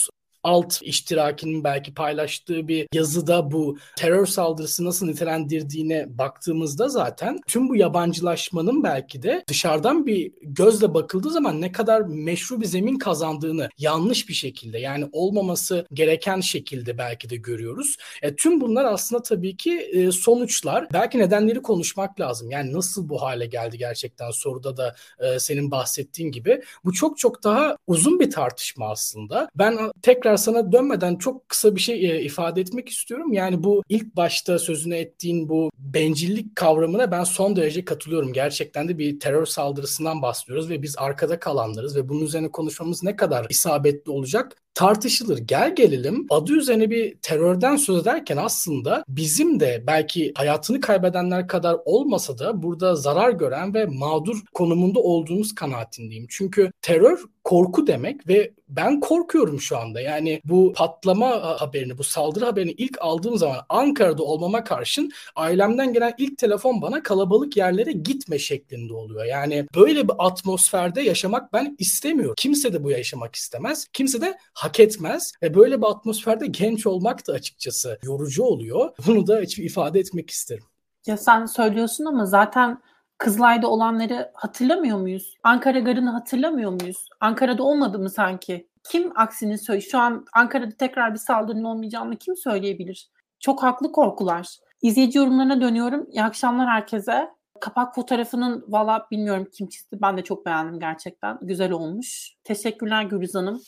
alt 0.45 0.81
iştirakinin 0.81 1.63
belki 1.63 1.93
paylaştığı 1.93 2.67
bir 2.67 2.87
yazıda 2.93 3.51
bu 3.51 3.77
terör 3.95 4.25
saldırısı 4.25 4.85
nasıl 4.85 5.05
nitelendirdiğine 5.05 6.17
baktığımızda 6.17 6.89
zaten 6.89 7.39
tüm 7.47 7.69
bu 7.69 7.75
yabancılaşmanın 7.75 8.83
belki 8.83 9.23
de 9.23 9.43
dışarıdan 9.47 10.05
bir 10.05 10.31
gözle 10.41 10.93
bakıldığı 10.93 11.29
zaman 11.29 11.61
ne 11.61 11.71
kadar 11.71 12.01
meşru 12.01 12.61
bir 12.61 12.65
zemin 12.65 12.97
kazandığını 12.97 13.69
yanlış 13.77 14.29
bir 14.29 14.33
şekilde 14.33 14.79
yani 14.79 15.09
olmaması 15.11 15.87
gereken 15.93 16.39
şekilde 16.39 16.97
belki 16.97 17.29
de 17.29 17.35
görüyoruz. 17.35 17.97
E, 18.21 18.35
tüm 18.35 18.61
bunlar 18.61 18.85
aslında 18.85 19.23
tabii 19.23 19.57
ki 19.57 19.71
e, 19.71 20.11
sonuçlar. 20.11 20.87
Belki 20.93 21.17
nedenleri 21.17 21.61
konuşmak 21.61 22.19
lazım. 22.19 22.51
Yani 22.51 22.73
nasıl 22.73 23.09
bu 23.09 23.21
hale 23.21 23.45
geldi 23.45 23.77
gerçekten 23.77 24.31
soruda 24.31 24.77
da 24.77 24.95
e, 25.19 25.39
senin 25.39 25.71
bahsettiğin 25.71 26.31
gibi. 26.31 26.61
Bu 26.85 26.93
çok 26.93 27.17
çok 27.17 27.43
daha 27.43 27.77
uzun 27.87 28.19
bir 28.19 28.31
tartışma 28.31 28.89
aslında. 28.89 29.49
Ben 29.55 29.77
tekrar 30.01 30.34
tekrar 30.35 30.37
sana 30.37 30.71
dönmeden 30.71 31.15
çok 31.15 31.49
kısa 31.49 31.75
bir 31.75 31.81
şey 31.81 32.11
e, 32.11 32.21
ifade 32.23 32.61
etmek 32.61 32.89
istiyorum. 32.89 33.33
Yani 33.33 33.63
bu 33.63 33.83
ilk 33.89 34.15
başta 34.15 34.59
sözüne 34.59 34.99
ettiğin 34.99 35.49
bu 35.49 35.71
bencillik 35.77 36.55
kavramına 36.55 37.11
ben 37.11 37.23
son 37.23 37.55
derece 37.55 37.85
katılıyorum. 37.85 38.33
Gerçekten 38.33 38.87
de 38.87 38.97
bir 38.97 39.19
terör 39.19 39.45
saldırısından 39.45 40.21
bahsediyoruz 40.21 40.69
ve 40.69 40.81
biz 40.81 40.95
arkada 40.97 41.39
kalanlarız 41.39 41.95
ve 41.95 42.09
bunun 42.09 42.25
üzerine 42.25 42.51
konuşmamız 42.51 43.03
ne 43.03 43.15
kadar 43.15 43.45
isabetli 43.49 44.11
olacak 44.11 44.57
tartışılır. 44.75 45.37
Gel 45.37 45.75
gelelim 45.75 46.27
adı 46.29 46.53
üzerine 46.53 46.89
bir 46.89 47.15
terörden 47.15 47.75
söz 47.75 48.01
ederken 48.01 48.37
aslında 48.37 49.03
bizim 49.07 49.59
de 49.59 49.83
belki 49.87 50.33
hayatını 50.35 50.81
kaybedenler 50.81 51.47
kadar 51.47 51.77
olmasa 51.85 52.37
da 52.37 52.63
burada 52.63 52.95
zarar 52.95 53.29
gören 53.29 53.73
ve 53.73 53.85
mağdur 53.85 54.41
konumunda 54.53 54.99
olduğumuz 54.99 55.55
kanaatindeyim. 55.55 56.25
Çünkü 56.29 56.71
terör 56.81 57.19
korku 57.43 57.87
demek 57.87 58.27
ve 58.27 58.51
ben 58.69 58.99
korkuyorum 58.99 59.61
şu 59.61 59.77
anda. 59.77 60.01
Yani 60.01 60.41
bu 60.45 60.73
patlama 60.75 61.61
haberini, 61.61 61.97
bu 61.97 62.03
saldırı 62.03 62.45
haberini 62.45 62.71
ilk 62.71 62.97
aldığım 63.01 63.37
zaman 63.37 63.57
Ankara'da 63.69 64.23
olmama 64.23 64.63
karşın 64.63 65.11
ailemden 65.35 65.93
gelen 65.93 66.13
ilk 66.17 66.37
telefon 66.37 66.81
bana 66.81 67.03
kalabalık 67.03 67.57
yerlere 67.57 67.91
gitme 67.91 68.39
şeklinde 68.39 68.93
oluyor. 68.93 69.25
Yani 69.25 69.67
böyle 69.75 70.07
bir 70.07 70.13
atmosferde 70.19 71.01
yaşamak 71.01 71.53
ben 71.53 71.75
istemiyorum. 71.79 72.35
Kimse 72.37 72.73
de 72.73 72.83
bu 72.83 72.91
yaşamak 72.91 73.35
istemez. 73.35 73.87
Kimse 73.93 74.21
de 74.21 74.37
hak 74.65 74.79
etmez. 74.79 75.33
Ve 75.43 75.53
böyle 75.53 75.81
bir 75.81 75.85
atmosferde 75.85 76.47
genç 76.47 76.87
olmak 76.87 77.27
da 77.27 77.33
açıkçası 77.33 77.99
yorucu 78.03 78.43
oluyor. 78.43 78.91
Bunu 79.07 79.27
da 79.27 79.41
ifade 79.41 79.99
etmek 79.99 80.29
isterim. 80.29 80.63
Ya 81.07 81.17
sen 81.17 81.45
söylüyorsun 81.45 82.05
ama 82.05 82.25
zaten 82.25 82.81
Kızılay'da 83.17 83.67
olanları 83.67 84.31
hatırlamıyor 84.33 84.97
muyuz? 84.97 85.35
Ankara 85.43 85.79
Garı'nı 85.79 86.09
hatırlamıyor 86.09 86.71
muyuz? 86.71 87.09
Ankara'da 87.19 87.63
olmadı 87.63 87.99
mı 87.99 88.09
sanki? 88.09 88.67
Kim 88.91 89.19
aksini 89.19 89.57
söylüyor? 89.57 89.89
Şu 89.91 89.99
an 89.99 90.25
Ankara'da 90.33 90.77
tekrar 90.77 91.13
bir 91.13 91.19
saldırının 91.19 91.63
olmayacağını 91.63 92.15
kim 92.15 92.35
söyleyebilir? 92.35 93.09
Çok 93.39 93.63
haklı 93.63 93.91
korkular. 93.91 94.57
İzleyici 94.81 95.17
yorumlarına 95.17 95.61
dönüyorum. 95.61 96.07
İyi 96.11 96.23
akşamlar 96.23 96.67
herkese. 96.67 97.29
Kapak 97.61 97.95
fotoğrafının 97.95 98.65
valla 98.67 99.07
bilmiyorum 99.11 99.47
kim 99.53 99.69
çizdi. 99.69 99.97
Ben 100.01 100.17
de 100.17 100.23
çok 100.23 100.45
beğendim 100.45 100.79
gerçekten. 100.79 101.37
Güzel 101.41 101.71
olmuş. 101.71 102.35
Teşekkürler 102.43 103.03
Gülüz 103.03 103.35
Hanım. 103.35 103.61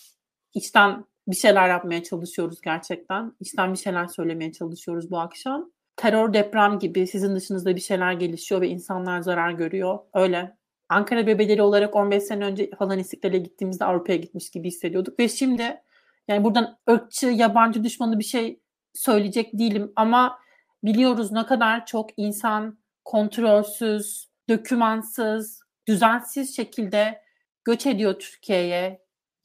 İçten 0.54 1.06
bir 1.28 1.36
şeyler 1.36 1.70
yapmaya 1.70 2.04
çalışıyoruz 2.04 2.62
gerçekten. 2.62 3.34
İçten 3.40 3.74
bir 3.74 3.78
şeyler 3.78 4.08
söylemeye 4.08 4.52
çalışıyoruz 4.52 5.12
bu 5.12 5.20
akşam. 5.20 5.72
Terör, 5.96 6.34
deprem 6.34 6.80
gibi 6.80 7.08
sizin 7.08 7.36
dışınızda 7.36 7.76
bir 7.76 7.82
şeyler 7.82 8.14
gelişiyor 8.14 8.62
ve 8.62 8.68
insanlar 8.68 9.22
zarar 9.22 9.52
görüyor. 9.52 10.00
Öyle. 10.14 10.58
Ankara 10.90 11.28
bebeleri 11.28 11.62
olarak 11.62 11.96
15 11.96 12.24
sene 12.24 12.46
önce 12.46 12.70
falan 12.80 13.00
İstiklal'e 13.00 13.38
gittiğimizde 13.38 13.86
Avrupa'ya 13.86 14.18
gitmiş 14.18 14.50
gibi 14.50 14.68
hissediyorduk. 14.68 15.20
Ve 15.20 15.30
şimdi 15.30 15.82
yani 16.28 16.44
buradan 16.44 16.78
ırkçı, 16.90 17.28
yabancı 17.28 17.84
düşmanı 17.84 18.20
bir 18.20 18.24
şey 18.24 18.60
söyleyecek 18.94 19.60
değilim 19.60 19.92
ama 19.96 20.40
biliyoruz 20.84 21.32
ne 21.32 21.46
kadar 21.46 21.86
çok 21.86 22.10
insan 22.18 22.80
kontrolsüz, 23.06 24.30
dökümansız, 24.50 25.60
düzensiz 25.88 26.56
şekilde 26.56 27.22
göç 27.64 27.86
ediyor 27.86 28.20
Türkiye'ye. 28.20 29.02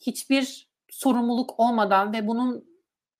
Hiçbir 0.06 0.71
sorumluluk 0.92 1.60
olmadan 1.60 2.12
ve 2.12 2.26
bunun 2.26 2.72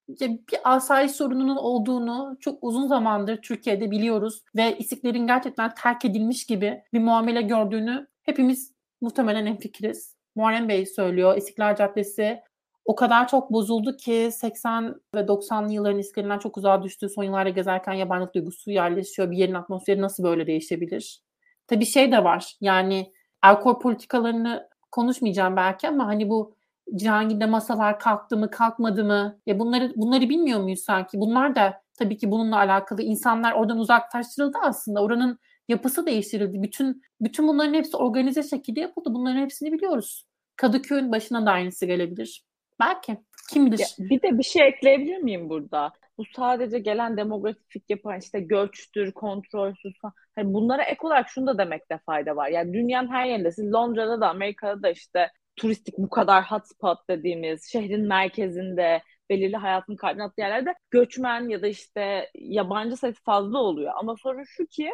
bir 0.08 0.38
asayiş 0.64 1.12
sorununun 1.12 1.56
olduğunu 1.56 2.36
çok 2.40 2.64
uzun 2.64 2.86
zamandır 2.86 3.42
Türkiye'de 3.42 3.90
biliyoruz 3.90 4.42
ve 4.56 4.78
istiklerin 4.78 5.26
gerçekten 5.26 5.74
terk 5.74 6.04
edilmiş 6.04 6.46
gibi 6.46 6.82
bir 6.92 7.00
muamele 7.00 7.42
gördüğünü 7.42 8.06
hepimiz 8.22 8.72
muhtemelen 9.00 9.46
en 9.46 9.58
fikiriz. 9.58 10.16
Muharrem 10.36 10.68
Bey 10.68 10.86
söylüyor 10.86 11.36
İstiklal 11.36 11.76
Caddesi 11.76 12.40
o 12.84 12.94
kadar 12.94 13.28
çok 13.28 13.52
bozuldu 13.52 13.96
ki 13.96 14.30
80 14.32 14.94
ve 15.14 15.20
90'lı 15.20 15.72
yılların 15.72 15.98
iskelerinden 15.98 16.38
çok 16.38 16.58
uzağa 16.58 16.82
düştüğü 16.82 17.08
son 17.08 17.24
yıllarda 17.24 17.50
gezerken 17.50 17.92
yabancılık 17.92 18.34
duygusu 18.34 18.70
yerleşiyor. 18.70 19.30
Bir 19.30 19.36
yerin 19.36 19.54
atmosferi 19.54 20.00
nasıl 20.00 20.24
böyle 20.24 20.46
değişebilir? 20.46 21.22
Tabii 21.66 21.86
şey 21.86 22.12
de 22.12 22.24
var 22.24 22.56
yani 22.60 23.12
alkol 23.42 23.78
politikalarını 23.78 24.68
konuşmayacağım 24.90 25.56
belki 25.56 25.88
ama 25.88 26.06
hani 26.06 26.28
bu 26.28 26.54
Cihangir'de 26.96 27.46
masalar 27.46 27.98
kalktı 27.98 28.36
mı 28.36 28.50
kalkmadı 28.50 29.04
mı? 29.04 29.40
Ya 29.46 29.58
bunları 29.58 29.92
bunları 29.96 30.28
bilmiyor 30.28 30.60
muyuz 30.60 30.80
sanki? 30.80 31.20
Bunlar 31.20 31.54
da 31.54 31.82
tabii 31.98 32.16
ki 32.16 32.30
bununla 32.30 32.56
alakalı. 32.56 33.02
insanlar 33.02 33.52
oradan 33.52 33.78
uzaklaştırıldı 33.78 34.58
aslında. 34.62 35.02
Oranın 35.02 35.38
yapısı 35.68 36.06
değiştirildi. 36.06 36.62
Bütün 36.62 37.02
bütün 37.20 37.48
bunların 37.48 37.74
hepsi 37.74 37.96
organize 37.96 38.42
şekilde 38.42 38.80
yapıldı. 38.80 39.08
Bunların 39.14 39.40
hepsini 39.40 39.72
biliyoruz. 39.72 40.26
Kadıköy'ün 40.56 41.12
başına 41.12 41.46
da 41.46 41.50
aynısı 41.50 41.86
gelebilir. 41.86 42.44
Belki. 42.80 43.16
Kim? 43.50 43.66
Ya, 43.66 43.86
bir 43.98 44.22
de 44.22 44.38
bir 44.38 44.42
şey 44.42 44.68
ekleyebilir 44.68 45.18
miyim 45.18 45.48
burada? 45.48 45.92
Bu 46.18 46.24
sadece 46.36 46.78
gelen 46.78 47.16
demografik 47.16 47.90
yapan 47.90 48.18
işte 48.18 48.40
göçtür, 48.40 49.12
kontrolsüz 49.12 50.00
falan. 50.00 50.14
Hani 50.34 50.54
bunlara 50.54 50.82
ek 50.82 50.98
olarak 51.02 51.28
şunu 51.28 51.46
da 51.46 51.58
demekte 51.58 51.98
fayda 52.06 52.36
var. 52.36 52.48
Yani 52.48 52.72
dünyanın 52.72 53.08
her 53.08 53.26
yerinde, 53.26 53.52
siz 53.52 53.72
Londra'da 53.72 54.20
da 54.20 54.28
Amerika'da 54.28 54.82
da 54.82 54.90
işte 54.90 55.30
turistik 55.56 55.98
bu 55.98 56.10
kadar 56.10 56.50
hotspot 56.50 56.98
dediğimiz 57.10 57.64
şehrin 57.72 58.08
merkezinde 58.08 59.02
belirli 59.30 59.56
hayatın 59.56 59.96
kalbine 59.96 60.22
attığı 60.24 60.40
yerlerde 60.40 60.74
göçmen 60.90 61.48
ya 61.48 61.62
da 61.62 61.66
işte 61.66 62.30
yabancı 62.34 62.96
sayısı 62.96 63.22
fazla 63.22 63.58
oluyor. 63.58 63.92
Ama 63.96 64.16
sorun 64.16 64.44
şu 64.44 64.66
ki 64.66 64.90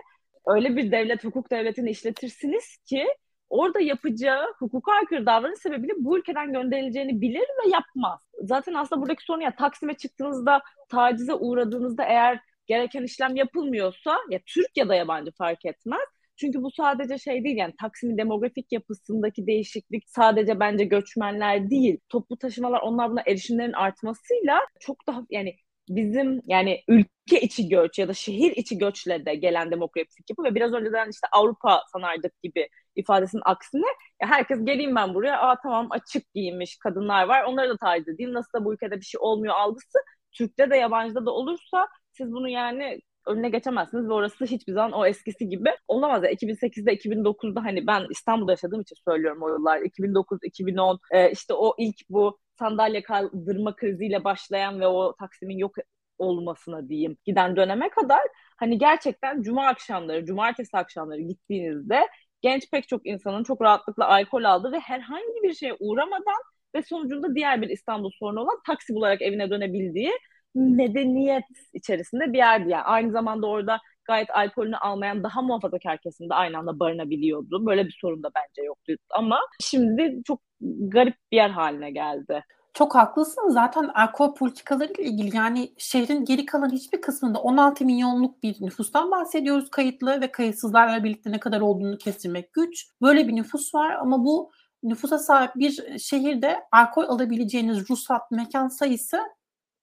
öyle 0.46 0.76
bir 0.76 0.92
devlet, 0.92 1.24
hukuk 1.24 1.50
devletini 1.50 1.90
işletirsiniz 1.90 2.76
ki 2.76 3.06
orada 3.50 3.80
yapacağı 3.80 4.54
hukuka 4.58 4.92
aykırı 4.92 5.26
davranış 5.26 5.58
sebebiyle 5.58 5.92
bu 5.98 6.18
ülkeden 6.18 6.52
gönderileceğini 6.52 7.20
bilir 7.20 7.46
ve 7.64 7.70
yapmaz. 7.70 8.20
Zaten 8.42 8.74
aslında 8.74 9.02
buradaki 9.02 9.24
sorun 9.24 9.40
ya 9.40 9.56
Taksim'e 9.56 9.94
çıktığınızda 9.94 10.62
tacize 10.88 11.34
uğradığınızda 11.34 12.04
eğer 12.04 12.40
gereken 12.66 13.02
işlem 13.02 13.36
yapılmıyorsa 13.36 14.16
ya 14.30 14.40
Türk 14.46 14.76
ya 14.76 14.88
da 14.88 14.94
yabancı 14.94 15.32
fark 15.32 15.64
etmez. 15.66 16.08
Çünkü 16.40 16.62
bu 16.62 16.70
sadece 16.70 17.18
şey 17.18 17.44
değil 17.44 17.56
yani 17.56 17.74
Taksim'in 17.80 18.18
demografik 18.18 18.72
yapısındaki 18.72 19.46
değişiklik 19.46 20.04
sadece 20.08 20.60
bence 20.60 20.84
göçmenler 20.84 21.70
değil. 21.70 21.98
Toplu 22.08 22.36
taşımalar 22.38 22.80
onlar 22.80 23.10
buna 23.10 23.22
erişimlerin 23.26 23.72
artmasıyla 23.72 24.60
çok 24.80 25.06
daha 25.06 25.22
yani 25.30 25.56
bizim 25.88 26.42
yani 26.46 26.82
ülke 26.88 27.40
içi 27.40 27.68
göç 27.68 27.98
ya 27.98 28.08
da 28.08 28.14
şehir 28.14 28.52
içi 28.56 28.78
göçle 28.78 29.26
de 29.26 29.34
gelen 29.34 29.70
demografik 29.70 30.30
yapı 30.30 30.44
ve 30.44 30.54
biraz 30.54 30.72
önceden 30.72 31.10
işte 31.10 31.26
Avrupa 31.32 31.82
sanardık 31.92 32.42
gibi 32.42 32.68
ifadesinin 32.96 33.42
aksine 33.44 33.86
ya 34.22 34.28
herkes 34.28 34.64
geleyim 34.64 34.96
ben 34.96 35.14
buraya 35.14 35.40
aa 35.40 35.60
tamam 35.62 35.86
açık 35.90 36.34
giyinmiş 36.34 36.78
kadınlar 36.78 37.24
var 37.24 37.44
onları 37.44 37.68
da 37.68 37.76
taciz 37.76 38.08
edeyim 38.08 38.32
nasıl 38.34 38.58
da 38.58 38.64
bu 38.64 38.74
ülkede 38.74 38.96
bir 38.96 39.04
şey 39.04 39.18
olmuyor 39.20 39.54
algısı 39.54 39.98
Türk'te 40.32 40.70
de 40.70 40.76
yabancıda 40.76 41.26
da 41.26 41.30
olursa 41.30 41.88
siz 42.12 42.32
bunu 42.32 42.48
yani 42.48 43.00
önüne 43.28 43.48
geçemezsiniz 43.48 44.08
ve 44.08 44.12
orası 44.12 44.44
hiçbir 44.44 44.72
zaman 44.72 44.92
o 44.92 45.06
eskisi 45.06 45.48
gibi 45.48 45.70
olamaz. 45.88 46.22
Yani 46.24 46.34
2008'de 46.34 46.94
2009'da 46.94 47.64
hani 47.64 47.86
ben 47.86 48.06
İstanbul'da 48.10 48.52
yaşadığım 48.52 48.80
için 48.80 48.96
söylüyorum 49.08 49.42
o 49.42 49.48
yıllar 49.48 49.80
2009 49.80 50.38
2010 50.42 50.98
e, 51.10 51.30
işte 51.30 51.54
o 51.54 51.74
ilk 51.78 51.96
bu 52.10 52.38
sandalye 52.58 53.02
kaldırma 53.02 53.76
kriziyle 53.76 54.24
başlayan 54.24 54.80
ve 54.80 54.86
o 54.86 55.16
Taksim'in 55.18 55.58
yok 55.58 55.74
olmasına 56.18 56.88
diyeyim 56.88 57.16
giden 57.24 57.56
döneme 57.56 57.88
kadar 57.90 58.20
hani 58.56 58.78
gerçekten 58.78 59.42
cuma 59.42 59.66
akşamları, 59.66 60.24
cumartesi 60.24 60.76
akşamları 60.76 61.20
gittiğinizde 61.20 62.08
genç 62.40 62.70
pek 62.70 62.88
çok 62.88 63.06
insanın 63.06 63.44
çok 63.44 63.62
rahatlıkla 63.62 64.08
alkol 64.08 64.44
aldığı 64.44 64.72
ve 64.72 64.80
herhangi 64.80 65.42
bir 65.42 65.54
şeye 65.54 65.76
uğramadan 65.80 66.42
ve 66.74 66.82
sonucunda 66.82 67.34
diğer 67.34 67.62
bir 67.62 67.68
İstanbul 67.68 68.10
sorunu 68.18 68.40
olan 68.40 68.60
taksi 68.66 68.94
bularak 68.94 69.22
evine 69.22 69.50
dönebildiği 69.50 70.12
medeniyet 70.58 71.44
içerisinde 71.72 72.32
bir 72.32 72.38
yerdi. 72.38 72.70
Yani 72.70 72.82
aynı 72.82 73.12
zamanda 73.12 73.46
orada 73.46 73.78
gayet 74.04 74.30
alkolünü 74.30 74.76
almayan 74.76 75.22
daha 75.22 75.42
muhafazakar 75.42 75.98
kesimde 75.98 76.34
aynı 76.34 76.58
anda 76.58 76.80
barınabiliyordu. 76.80 77.66
Böyle 77.66 77.86
bir 77.86 77.98
sorun 78.00 78.22
da 78.22 78.30
bence 78.34 78.62
yoktu. 78.66 78.92
Ama 79.10 79.40
şimdi 79.60 80.22
çok 80.26 80.40
garip 80.78 81.16
bir 81.32 81.36
yer 81.36 81.50
haline 81.50 81.90
geldi. 81.90 82.44
Çok 82.74 82.94
haklısın. 82.94 83.48
Zaten 83.48 83.90
alkol 83.94 84.34
politikaları 84.34 84.92
ile 84.92 85.02
ilgili 85.02 85.36
yani 85.36 85.72
şehrin 85.78 86.24
geri 86.24 86.46
kalan 86.46 86.70
hiçbir 86.70 87.00
kısmında 87.00 87.38
16 87.38 87.84
milyonluk 87.84 88.42
bir 88.42 88.56
nüfustan 88.60 89.10
bahsediyoruz 89.10 89.70
kayıtlı 89.70 90.20
ve 90.20 90.32
kayıtsızlarla 90.32 91.04
birlikte 91.04 91.32
ne 91.32 91.40
kadar 91.40 91.60
olduğunu 91.60 91.98
kestirmek 91.98 92.52
güç. 92.52 92.86
Böyle 93.02 93.28
bir 93.28 93.36
nüfus 93.36 93.74
var 93.74 93.90
ama 93.90 94.24
bu 94.24 94.50
nüfusa 94.82 95.18
sahip 95.18 95.50
bir 95.56 95.98
şehirde 95.98 96.60
alkol 96.72 97.04
alabileceğiniz 97.04 97.90
ruhsat 97.90 98.30
mekan 98.30 98.68
sayısı 98.68 99.20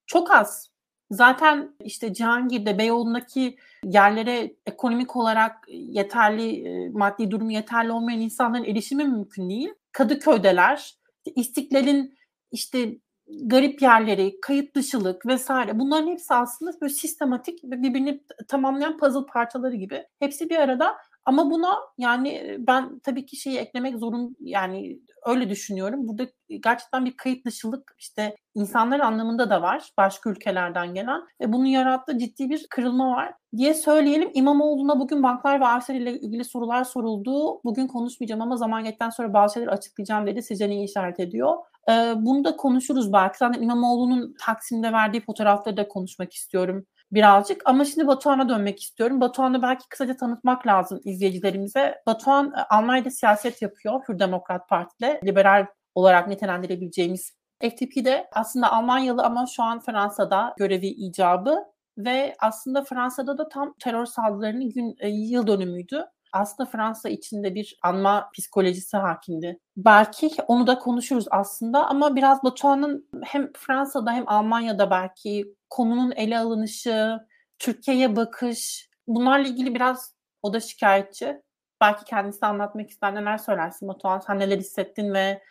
çok 0.06 0.32
az. 0.32 0.70
Zaten 1.12 1.76
işte 1.84 2.14
Cihangir'de, 2.14 2.78
Beyoğlu'ndaki 2.78 3.58
yerlere 3.84 4.56
ekonomik 4.66 5.16
olarak 5.16 5.66
yeterli, 5.70 6.90
maddi 6.94 7.32
durumu 7.32 7.52
yeterli 7.52 7.92
olmayan 7.92 8.22
insanların 8.22 8.64
erişimi 8.64 9.04
mümkün 9.04 9.50
değil. 9.50 9.70
Kadıköy'deler, 9.92 10.96
İstiklal'in 11.36 12.18
işte 12.52 12.98
garip 13.28 13.82
yerleri, 13.82 14.42
kayıt 14.42 14.76
dışılık 14.76 15.26
vesaire 15.26 15.80
bunların 15.80 16.08
hepsi 16.08 16.34
aslında 16.34 16.82
böyle 16.82 16.94
sistematik 16.94 17.64
birbirini 17.64 18.24
tamamlayan 18.48 18.98
puzzle 18.98 19.26
parçaları 19.26 19.76
gibi. 19.76 20.08
Hepsi 20.20 20.50
bir 20.50 20.56
arada 20.56 20.96
ama 21.26 21.52
buna 21.52 21.76
yani 21.98 22.58
ben 22.60 23.00
tabii 23.00 23.26
ki 23.26 23.36
şeyi 23.36 23.58
eklemek 23.58 23.98
zorun 23.98 24.36
yani 24.40 25.00
öyle 25.26 25.50
düşünüyorum. 25.50 26.08
Burada 26.08 26.28
gerçekten 26.50 27.06
bir 27.06 27.18
kayıt 27.18 27.46
dışılık 27.46 27.96
işte 27.98 28.36
insanlar 28.56 29.00
anlamında 29.00 29.50
da 29.50 29.62
var 29.62 29.90
başka 29.98 30.30
ülkelerden 30.30 30.94
gelen 30.94 31.22
ve 31.42 31.54
bunun 31.54 31.66
yarattığı 31.66 32.18
ciddi 32.18 32.50
bir 32.50 32.68
kırılma 32.70 33.12
var 33.12 33.34
diye 33.58 33.74
söyleyelim. 33.74 34.32
İmamoğlu'na 34.34 35.00
bugün 35.00 35.24
banklar 35.24 35.62
ve 35.62 35.66
arsa 35.66 35.94
ile 35.94 36.20
ilgili 36.20 36.46
sorular 36.46 36.84
soruldu. 36.84 37.62
Bugün 37.64 37.88
konuşmayacağım 37.88 38.42
ama 38.42 38.58
zaman 38.58 38.84
geçtikten 38.84 39.10
sonra 39.10 39.34
bazı 39.34 39.54
şeyler 39.54 39.68
açıklayacağım 39.68 40.28
dedi. 40.28 40.70
Neyi 40.70 40.86
işaret 40.86 41.20
ediyor? 41.20 41.54
Ee, 41.90 42.14
bunu 42.18 42.44
da 42.44 42.56
konuşuruz 42.56 43.14
belki. 43.14 43.38
Zaten 43.38 43.62
İmamoğlu'nun 43.62 44.36
Taksim'de 44.40 44.92
verdiği 44.92 45.22
fotoğrafları 45.22 45.78
da 45.78 45.88
konuşmak 45.88 46.34
istiyorum 46.34 46.86
birazcık. 47.12 47.62
Ama 47.66 47.86
şimdi 47.86 48.08
Batuhan'a 48.08 48.50
dönmek 48.50 48.82
istiyorum. 48.82 49.22
Batuhan'ı 49.22 49.62
belki 49.62 49.90
kısaca 49.90 50.16
tanıtmak 50.18 50.68
lazım 50.68 51.02
izleyicilerimize. 51.04 51.96
Batuhan 52.08 52.54
e, 52.58 52.62
Almanya'da 52.70 53.10
siyaset 53.12 53.62
yapıyor 53.62 54.02
Hür 54.08 54.20
Demokrat 54.20 54.70
Parti'de. 54.70 55.22
Liberal 55.24 55.66
olarak 55.96 56.28
nitelendirebileceğimiz 56.28 57.34
FTP'de 57.62 58.28
aslında 58.34 58.72
Almanyalı 58.72 59.24
ama 59.24 59.46
şu 59.46 59.64
an 59.64 59.80
Fransa'da 59.80 60.56
görevi 60.58 60.88
icabı 60.88 61.66
ve 61.98 62.36
aslında 62.40 62.84
Fransa'da 62.84 63.38
da 63.38 63.50
tam 63.50 63.74
terör 63.80 64.06
saldırılarının 64.06 64.70
gün, 64.70 64.96
e, 65.00 65.10
yıl 65.10 65.48
dönümüydü 65.48 66.06
aslında 66.36 66.70
Fransa 66.70 67.10
içinde 67.10 67.56
bir 67.56 67.78
anma 67.82 68.30
psikolojisi 68.34 68.98
hakimdi. 68.98 69.60
Belki 69.78 70.30
onu 70.48 70.68
da 70.68 70.80
konuşuruz 70.80 71.26
aslında 71.32 71.88
ama 71.88 72.16
biraz 72.16 72.44
Batuhan'ın 72.44 73.10
hem 73.24 73.54
Fransa'da 73.54 74.12
hem 74.12 74.24
Almanya'da 74.28 74.92
belki 74.92 75.56
konunun 75.70 76.12
ele 76.12 76.40
alınışı, 76.40 77.20
Türkiye'ye 77.60 78.16
bakış 78.16 78.90
bunlarla 79.08 79.48
ilgili 79.48 79.76
biraz 79.76 80.16
o 80.42 80.54
da 80.54 80.60
şikayetçi. 80.60 81.42
Belki 81.82 82.06
kendisi 82.06 82.46
anlatmak 82.46 82.90
ister. 82.90 83.16
Neler 83.16 83.38
söylersin 83.38 83.88
Batuhan? 83.88 84.20
Sen 84.20 84.40
neler 84.40 84.58
hissettin 84.58 85.14
ve 85.14 85.42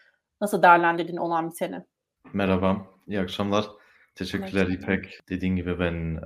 nasıl 0.41 0.63
değerlendirdin 0.63 1.17
olan 1.17 1.51
bir 1.51 1.55
seni? 1.55 1.85
Merhaba, 2.33 2.87
iyi 3.07 3.21
akşamlar. 3.21 3.67
Teşekkürler 4.15 4.67
evet. 4.67 4.83
İpek. 4.83 5.19
Dediğin 5.29 5.57
gibi 5.57 5.79
ben 5.79 6.21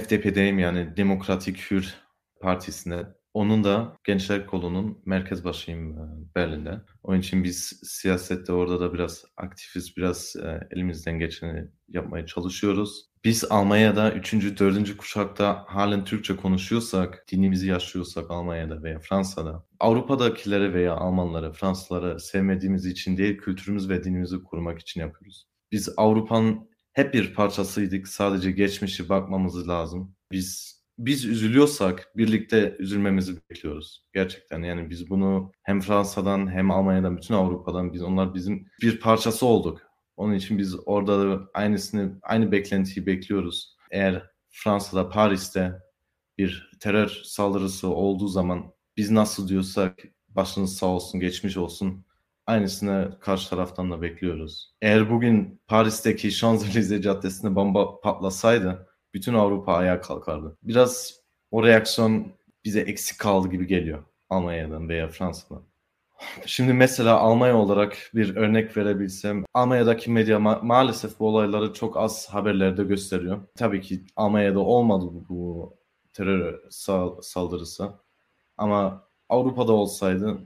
FDP'deyim 0.00 0.58
yani 0.58 0.96
Demokratik 0.96 1.70
Hür 1.70 1.94
Partisi'ne 2.40 3.04
Onun 3.34 3.64
da 3.64 3.96
Gençler 4.04 4.46
Kolu'nun 4.46 5.02
merkez 5.06 5.44
başıyım 5.44 5.92
e, 5.92 6.34
Berlin'de. 6.34 6.80
Onun 7.02 7.20
için 7.20 7.44
biz 7.44 7.80
siyasette 7.82 8.52
orada 8.52 8.80
da 8.80 8.94
biraz 8.94 9.24
aktifiz, 9.36 9.96
biraz 9.96 10.36
e, 10.36 10.68
elimizden 10.70 11.18
geçeni 11.18 11.68
yapmaya 11.88 12.26
çalışıyoruz. 12.26 13.10
Biz 13.24 13.44
Almanya'da 13.50 14.12
3. 14.12 14.32
4. 14.58 14.96
kuşakta 14.96 15.64
halen 15.66 16.04
Türkçe 16.04 16.36
konuşuyorsak, 16.36 17.24
dinimizi 17.32 17.68
yaşıyorsak 17.68 18.30
Almanya'da 18.30 18.82
veya 18.82 18.98
Fransa'da, 18.98 19.64
Avrupa'dakileri 19.80 20.74
veya 20.74 20.94
Almanları, 20.94 21.52
Fransızları 21.52 22.20
sevmediğimiz 22.20 22.86
için 22.86 23.16
değil, 23.16 23.38
kültürümüz 23.38 23.88
ve 23.88 24.04
dinimizi 24.04 24.42
korumak 24.42 24.78
için 24.78 25.00
yapıyoruz. 25.00 25.46
Biz 25.72 25.88
Avrupa'nın 25.96 26.70
hep 26.92 27.14
bir 27.14 27.34
parçasıydık. 27.34 28.08
Sadece 28.08 28.50
geçmişi 28.50 29.08
bakmamız 29.08 29.68
lazım. 29.68 30.14
Biz 30.32 30.79
biz 31.06 31.24
üzülüyorsak 31.24 32.12
birlikte 32.16 32.76
üzülmemizi 32.78 33.36
bekliyoruz. 33.50 34.04
Gerçekten 34.14 34.62
yani 34.62 34.90
biz 34.90 35.10
bunu 35.10 35.52
hem 35.62 35.80
Fransa'dan 35.80 36.50
hem 36.52 36.70
Almanya'dan 36.70 37.16
bütün 37.16 37.34
Avrupa'dan 37.34 37.92
biz 37.92 38.02
onlar 38.02 38.34
bizim 38.34 38.66
bir 38.82 39.00
parçası 39.00 39.46
olduk. 39.46 39.80
Onun 40.16 40.34
için 40.34 40.58
biz 40.58 40.76
orada 40.86 41.18
da 41.18 41.50
aynısını 41.54 42.18
aynı 42.22 42.52
beklentiyi 42.52 43.06
bekliyoruz. 43.06 43.76
Eğer 43.90 44.30
Fransa'da 44.50 45.08
Paris'te 45.08 45.72
bir 46.38 46.70
terör 46.80 47.20
saldırısı 47.24 47.88
olduğu 47.88 48.28
zaman 48.28 48.72
biz 48.96 49.10
nasıl 49.10 49.48
diyorsak 49.48 50.02
başınız 50.28 50.76
sağ 50.76 50.86
olsun 50.86 51.20
geçmiş 51.20 51.56
olsun 51.56 52.04
aynısını 52.46 53.18
karşı 53.20 53.50
taraftan 53.50 53.90
da 53.90 54.02
bekliyoruz. 54.02 54.74
Eğer 54.82 55.10
bugün 55.10 55.60
Paris'teki 55.66 56.28
Champs-Élysées 56.28 57.02
Caddesi'nde 57.02 57.54
bomba 57.54 58.00
patlasaydı 58.00 58.89
bütün 59.14 59.34
Avrupa 59.34 59.74
ayağa 59.74 60.00
kalkardı. 60.00 60.56
Biraz 60.62 61.20
o 61.50 61.64
reaksiyon 61.66 62.26
bize 62.64 62.80
eksik 62.80 63.18
kaldı 63.18 63.48
gibi 63.48 63.66
geliyor 63.66 64.04
Almanya'dan 64.30 64.88
veya 64.88 65.08
Fransa'dan. 65.08 65.62
Şimdi 66.46 66.72
mesela 66.72 67.18
Almanya 67.18 67.56
olarak 67.56 68.10
bir 68.14 68.36
örnek 68.36 68.76
verebilsem, 68.76 69.44
Almanya'daki 69.54 70.10
medya 70.10 70.38
ma- 70.38 70.66
maalesef 70.66 71.20
bu 71.20 71.28
olayları 71.28 71.72
çok 71.72 71.96
az 71.96 72.28
haberlerde 72.28 72.84
gösteriyor. 72.84 73.40
Tabii 73.56 73.80
ki 73.80 74.04
Almanya'da 74.16 74.60
olmadı 74.60 75.04
bu, 75.12 75.24
bu 75.28 75.74
terör 76.12 76.60
saldırısı. 77.22 77.92
Ama 78.58 79.02
Avrupa'da 79.28 79.72
olsaydı 79.72 80.38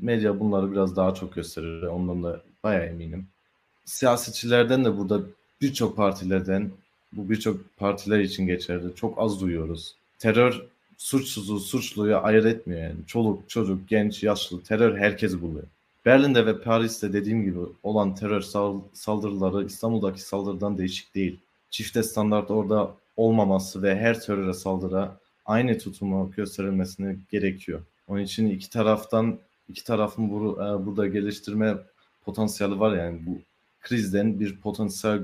medya 0.00 0.40
bunları 0.40 0.72
biraz 0.72 0.96
daha 0.96 1.14
çok 1.14 1.34
gösterir. 1.34 1.82
Ondan 1.82 2.22
da 2.22 2.42
bayağı 2.62 2.86
eminim. 2.86 3.28
Siyasetçilerden 3.84 4.84
de 4.84 4.98
burada 4.98 5.20
birçok 5.60 5.96
partilerden 5.96 6.72
bu 7.16 7.30
birçok 7.30 7.76
partiler 7.76 8.20
için 8.20 8.46
geçerli. 8.46 8.94
Çok 8.94 9.18
az 9.18 9.40
duyuyoruz. 9.40 9.94
Terör 10.18 10.62
suçsuzu, 10.98 11.60
suçluyu 11.60 12.16
ayırt 12.16 12.46
etmiyor 12.46 12.82
yani. 12.82 13.06
Çoluk, 13.06 13.48
çocuk, 13.50 13.88
genç, 13.88 14.22
yaşlı 14.22 14.62
terör 14.62 14.98
herkes 14.98 15.40
buluyor. 15.40 15.66
Berlin'de 16.06 16.46
ve 16.46 16.60
Paris'te 16.60 17.12
dediğim 17.12 17.44
gibi 17.44 17.58
olan 17.82 18.14
terör 18.14 18.40
saldırıları 18.92 19.64
İstanbul'daki 19.64 20.22
saldırıdan 20.22 20.78
değişik 20.78 21.14
değil. 21.14 21.40
Çifte 21.70 22.02
standart 22.02 22.50
orada 22.50 22.94
olmaması 23.16 23.82
ve 23.82 23.96
her 23.96 24.20
teröre 24.20 24.54
saldırı 24.54 25.08
aynı 25.46 25.78
tutumu 25.78 26.32
gösterilmesini 26.36 27.16
gerekiyor. 27.30 27.80
Onun 28.08 28.20
için 28.20 28.50
iki 28.50 28.70
taraftan 28.70 29.38
iki 29.68 29.84
tarafın 29.84 30.30
bu, 30.30 30.52
e, 30.52 30.86
burada 30.86 31.06
geliştirme 31.06 31.76
potansiyeli 32.24 32.80
var 32.80 32.96
yani 32.96 33.20
bu 33.26 33.38
krizden 33.80 34.40
bir 34.40 34.56
potansiyel 34.56 35.22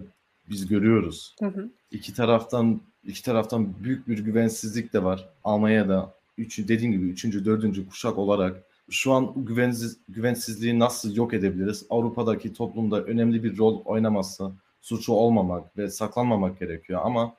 biz 0.50 0.66
görüyoruz. 0.66 1.35
Hı 1.40 1.47
hı. 1.47 1.71
İki 1.90 2.14
taraftan 2.14 2.80
iki 3.04 3.23
taraftan 3.23 3.75
büyük 3.85 4.09
bir 4.09 4.19
güvensizlik 4.19 4.92
de 4.92 5.05
var. 5.05 5.29
Almanya'da 5.44 6.14
üç, 6.38 6.68
dediğim 6.68 6.92
gibi 6.92 7.05
üçüncü, 7.05 7.44
dördüncü 7.44 7.88
kuşak 7.88 8.18
olarak 8.18 8.62
şu 8.90 9.12
an 9.12 9.33
güvensiz, 9.37 9.98
güvensizliği 10.09 10.79
nasıl 10.79 11.16
yok 11.16 11.35
edebiliriz? 11.35 11.87
Avrupa'daki 11.90 12.53
toplumda 12.53 13.03
önemli 13.03 13.44
bir 13.44 13.59
rol 13.59 13.83
oynaması, 13.85 14.53
suçu 14.81 15.12
olmamak 15.12 15.77
ve 15.79 15.90
saklanmamak 15.90 16.59
gerekiyor 16.59 17.01
ama 17.05 17.35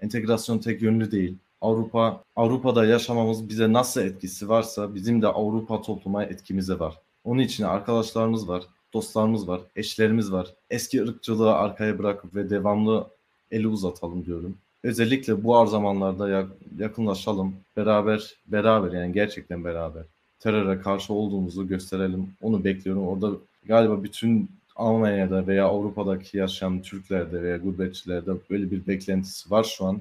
entegrasyon 0.00 0.58
tek 0.58 0.82
yönlü 0.82 1.10
değil. 1.10 1.36
Avrupa 1.60 2.24
Avrupa'da 2.36 2.86
yaşamamız 2.86 3.48
bize 3.48 3.72
nasıl 3.72 4.00
etkisi 4.00 4.48
varsa 4.48 4.94
bizim 4.94 5.22
de 5.22 5.26
Avrupa 5.26 5.82
topluma 5.82 6.24
etkimiz 6.24 6.68
de 6.68 6.78
var. 6.78 7.00
Onun 7.24 7.42
için 7.42 7.64
arkadaşlarımız 7.64 8.48
var, 8.48 8.62
dostlarımız 8.96 9.48
var, 9.48 9.60
eşlerimiz 9.76 10.32
var. 10.32 10.46
Eski 10.70 11.02
ırkçılığı 11.02 11.54
arkaya 11.54 11.98
bırakıp 11.98 12.34
ve 12.34 12.50
devamlı 12.50 13.06
eli 13.50 13.68
uzatalım 13.68 14.26
diyorum. 14.26 14.56
Özellikle 14.82 15.44
bu 15.44 15.56
ar 15.56 15.66
zamanlarda 15.66 16.46
yakınlaşalım. 16.78 17.54
Beraber, 17.76 18.34
beraber 18.46 18.92
yani 18.92 19.12
gerçekten 19.12 19.64
beraber 19.64 20.02
teröre 20.40 20.80
karşı 20.80 21.12
olduğumuzu 21.12 21.68
gösterelim. 21.68 22.30
Onu 22.42 22.64
bekliyorum. 22.64 23.08
Orada 23.08 23.30
galiba 23.66 24.02
bütün 24.02 24.50
Almanya'da 24.76 25.46
veya 25.46 25.66
Avrupa'daki 25.66 26.36
yaşayan 26.36 26.82
Türklerde 26.82 27.42
veya 27.42 27.56
gurbetçilerde 27.56 28.30
böyle 28.50 28.70
bir 28.70 28.86
beklentisi 28.86 29.50
var 29.50 29.64
şu 29.64 29.84
an. 29.84 30.00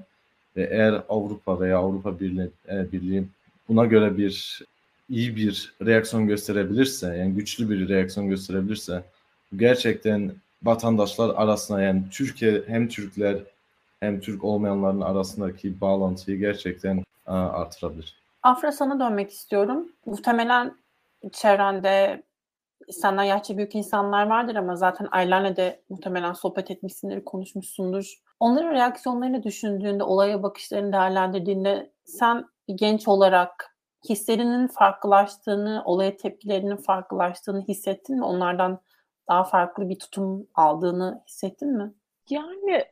Ve 0.57 0.69
eğer 0.71 1.01
Avrupa 1.09 1.59
veya 1.59 1.77
Avrupa 1.77 2.19
Birliği, 2.19 2.49
e, 2.69 2.91
Birliği 2.91 3.23
buna 3.69 3.85
göre 3.85 4.17
bir 4.17 4.61
iyi 5.09 5.35
bir 5.35 5.73
reaksiyon 5.85 6.27
gösterebilirse, 6.27 7.17
yani 7.17 7.33
güçlü 7.33 7.69
bir 7.69 7.89
reaksiyon 7.89 8.29
gösterebilirse 8.29 9.03
gerçekten 9.55 10.31
vatandaşlar 10.63 11.35
arasında 11.35 11.81
yani 11.81 12.03
Türkiye 12.11 12.63
hem 12.67 12.87
Türkler 12.87 13.37
hem 13.99 14.19
Türk 14.19 14.43
olmayanların 14.43 15.01
arasındaki 15.01 15.81
bağlantıyı 15.81 16.39
gerçekten 16.39 17.03
artırabilir. 17.25 18.15
Afra 18.43 18.71
sana 18.71 18.99
dönmek 18.99 19.31
istiyorum. 19.31 19.91
Muhtemelen 20.05 20.75
çevrende 21.33 22.23
senden 22.89 23.23
yaşça 23.23 23.57
büyük 23.57 23.75
insanlar 23.75 24.27
vardır 24.27 24.55
ama 24.55 24.75
zaten 24.75 25.07
ailenle 25.11 25.55
de 25.55 25.81
muhtemelen 25.89 26.33
sohbet 26.33 26.71
etmişsindir, 26.71 27.25
konuşmuşsundur. 27.25 28.13
Onların 28.39 28.73
reaksiyonlarını 28.73 29.43
düşündüğünde, 29.43 30.03
olaya 30.03 30.43
bakışlarını 30.43 30.91
değerlendirdiğinde 30.91 31.91
sen 32.05 32.45
genç 32.75 33.07
olarak 33.07 33.74
hislerinin 34.09 34.67
farklılaştığını, 34.67 35.81
olaya 35.85 36.17
tepkilerinin 36.17 36.77
farklılaştığını 36.77 37.61
hissettin 37.67 38.17
mi? 38.17 38.25
Onlardan 38.25 38.79
daha 39.29 39.43
farklı 39.43 39.89
bir 39.89 39.99
tutum 39.99 40.47
aldığını 40.55 41.23
hissettin 41.27 41.77
mi? 41.77 41.93
Yani 42.29 42.85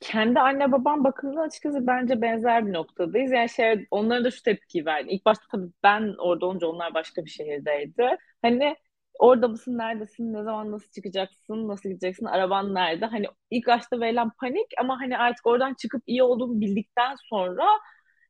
kendi 0.00 0.40
anne 0.40 0.72
babam 0.72 1.04
bakımından 1.04 1.42
açıkçası 1.46 1.86
bence 1.86 2.22
benzer 2.22 2.66
bir 2.66 2.72
noktadayız. 2.72 3.32
Yani 3.32 3.48
şey 3.48 3.86
onlara 3.90 4.24
da 4.24 4.30
şu 4.30 4.42
tepkiyi 4.42 4.86
verdi. 4.86 5.10
İlk 5.10 5.24
başta 5.26 5.44
tabii 5.50 5.70
ben 5.82 6.14
orada 6.18 6.46
olunca 6.46 6.66
onlar 6.66 6.94
başka 6.94 7.24
bir 7.24 7.30
şehirdeydi. 7.30 8.16
Hani 8.42 8.76
orada 9.18 9.48
mısın, 9.48 9.78
neredesin, 9.78 10.32
ne 10.32 10.42
zaman 10.42 10.72
nasıl 10.72 10.90
çıkacaksın, 10.90 11.68
nasıl 11.68 11.88
gideceksin, 11.88 12.26
araban 12.26 12.74
nerede? 12.74 13.06
Hani 13.06 13.26
ilk 13.50 13.66
başta 13.66 14.00
verilen 14.00 14.30
panik 14.40 14.66
ama 14.78 15.00
hani 15.00 15.18
artık 15.18 15.46
oradan 15.46 15.74
çıkıp 15.74 16.02
iyi 16.06 16.22
olduğumu 16.22 16.60
bildikten 16.60 17.16
sonra 17.30 17.64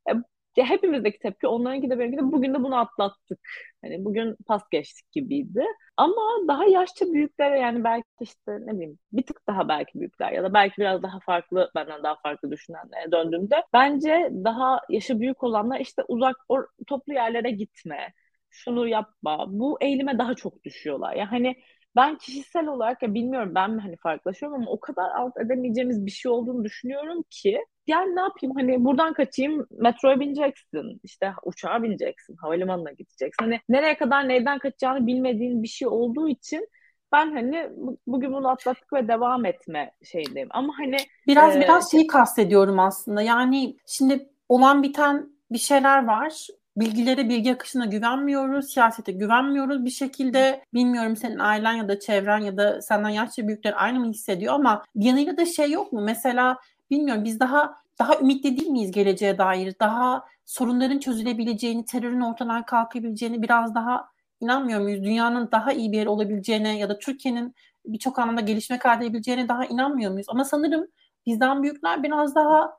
e, 0.09 0.11
ya 0.57 0.65
hepimizdeki 0.69 1.19
tepki 1.19 1.47
onlarınki 1.47 1.89
de 1.89 1.99
benimki 1.99 2.17
de 2.17 2.31
bugün 2.31 2.53
de 2.53 2.63
bunu 2.63 2.75
atlattık. 2.79 3.39
Hani 3.83 4.05
bugün 4.05 4.35
pas 4.47 4.61
geçtik 4.71 5.11
gibiydi. 5.11 5.65
Ama 5.97 6.21
daha 6.47 6.65
yaşça 6.65 7.05
büyüklere 7.05 7.59
yani 7.59 7.83
belki 7.83 8.07
işte 8.21 8.51
ne 8.65 8.73
bileyim 8.73 8.99
bir 9.11 9.23
tık 9.23 9.47
daha 9.47 9.67
belki 9.67 9.99
büyükler 9.99 10.31
ya 10.31 10.43
da 10.43 10.53
belki 10.53 10.77
biraz 10.77 11.03
daha 11.03 11.19
farklı 11.19 11.71
benden 11.75 12.03
daha 12.03 12.15
farklı 12.23 12.51
düşünenlere 12.51 13.11
döndüğümde 13.11 13.63
bence 13.73 14.29
daha 14.31 14.81
yaşı 14.89 15.19
büyük 15.19 15.43
olanlar 15.43 15.79
işte 15.79 16.03
uzak 16.07 16.35
or, 16.49 16.65
toplu 16.87 17.13
yerlere 17.13 17.51
gitme, 17.51 18.13
şunu 18.49 18.87
yapma. 18.87 19.45
Bu 19.49 19.77
eğilime 19.81 20.17
daha 20.17 20.35
çok 20.35 20.63
düşüyorlar. 20.63 21.15
Yani 21.15 21.29
hani 21.29 21.55
ben 21.95 22.17
kişisel 22.17 22.67
olarak 22.67 23.03
ya 23.03 23.13
bilmiyorum 23.13 23.51
ben 23.55 23.71
mi 23.71 23.81
hani 23.81 23.97
farklılaşıyorum 23.97 24.61
ama 24.61 24.71
o 24.71 24.79
kadar 24.79 25.09
alt 25.11 25.37
edemeyeceğimiz 25.37 26.05
bir 26.05 26.11
şey 26.11 26.31
olduğunu 26.31 26.63
düşünüyorum 26.63 27.23
ki 27.29 27.59
yani 27.87 28.15
ne 28.15 28.21
yapayım? 28.21 28.55
Hani 28.55 28.85
buradan 28.85 29.13
kaçayım 29.13 29.67
metroya 29.71 30.19
bineceksin 30.19 30.99
işte 31.03 31.33
uçağa 31.43 31.83
bineceksin 31.83 32.35
havalimanına 32.35 32.91
gideceksin. 32.91 33.43
Hani 33.45 33.59
nereye 33.69 33.97
kadar 33.97 34.29
neyden 34.29 34.59
kaçacağını 34.59 35.07
bilmediğin 35.07 35.63
bir 35.63 35.67
şey 35.67 35.87
olduğu 35.87 36.29
için 36.29 36.67
ben 37.11 37.31
hani 37.31 37.69
bugün 38.07 38.33
bunu 38.33 38.49
atlattık 38.49 38.93
ve 38.93 39.07
devam 39.07 39.45
etme 39.45 39.91
şeydeyim 40.03 40.47
ama 40.51 40.73
hani 40.77 40.97
biraz 41.27 41.55
e, 41.55 41.61
biraz 41.61 41.91
şeyi 41.91 42.07
kastediyorum 42.07 42.79
aslında. 42.79 43.21
Yani 43.21 43.77
şimdi 43.87 44.29
olan 44.49 44.83
biten 44.83 45.29
bir 45.51 45.57
şeyler 45.57 46.05
var. 46.05 46.47
Bilgilere 46.77 47.29
bilgi 47.29 47.53
akışına 47.53 47.85
güvenmiyoruz, 47.85 48.73
siyasete 48.73 49.11
güvenmiyoruz 49.11 49.85
bir 49.85 49.89
şekilde. 49.89 50.63
Bilmiyorum 50.73 51.15
senin 51.15 51.39
ailen 51.39 51.73
ya 51.73 51.87
da 51.87 51.99
çevren 51.99 52.39
ya 52.39 52.57
da 52.57 52.81
senden 52.81 53.09
yaşça 53.09 53.47
büyükler 53.47 53.73
aynı 53.77 53.99
mı 53.99 54.09
hissediyor 54.09 54.53
ama 54.53 54.83
bir 54.95 55.05
yanıyla 55.05 55.37
da 55.37 55.45
şey 55.45 55.71
yok 55.71 55.93
mu? 55.93 56.01
Mesela 56.01 56.57
bilmiyorum 56.89 57.23
biz 57.23 57.39
daha 57.39 57.75
daha 57.99 58.19
ümitli 58.19 58.57
değil 58.59 58.69
miyiz 58.69 58.91
geleceğe 58.91 59.37
dair? 59.37 59.75
Daha 59.79 60.25
sorunların 60.45 60.99
çözülebileceğini, 60.99 61.85
terörün 61.85 62.21
ortadan 62.21 62.65
kalkabileceğini 62.65 63.41
biraz 63.41 63.75
daha 63.75 64.09
inanmıyor 64.39 64.81
muyuz? 64.81 65.03
Dünyanın 65.03 65.49
daha 65.51 65.73
iyi 65.73 65.91
bir 65.91 65.97
yer 65.97 66.05
olabileceğine 66.05 66.77
ya 66.77 66.89
da 66.89 66.99
Türkiye'nin 66.99 67.55
birçok 67.85 68.19
anlamda 68.19 68.41
gelişme 68.41 68.79
kaydedebileceğine 68.79 69.47
daha 69.47 69.65
inanmıyor 69.65 70.11
muyuz? 70.11 70.27
Ama 70.29 70.45
sanırım 70.45 70.87
bizden 71.25 71.63
büyükler 71.63 72.03
biraz 72.03 72.35
daha 72.35 72.77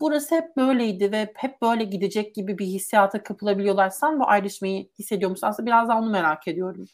burası 0.00 0.34
hep 0.34 0.56
böyleydi 0.56 1.12
ve 1.12 1.32
hep 1.34 1.62
böyle 1.62 1.84
gidecek 1.84 2.34
gibi 2.34 2.58
bir 2.58 2.66
hissiyata 2.66 3.22
kapılabiliyorlar. 3.22 3.90
Sen 3.90 4.20
bu 4.20 4.28
ayrışmayı 4.28 4.88
hissediyor 4.98 5.30
musun? 5.30 5.46
Aslında 5.46 5.66
biraz 5.66 5.88
daha 5.88 5.98
onu 5.98 6.10
merak 6.10 6.48
ediyorum. 6.48 6.84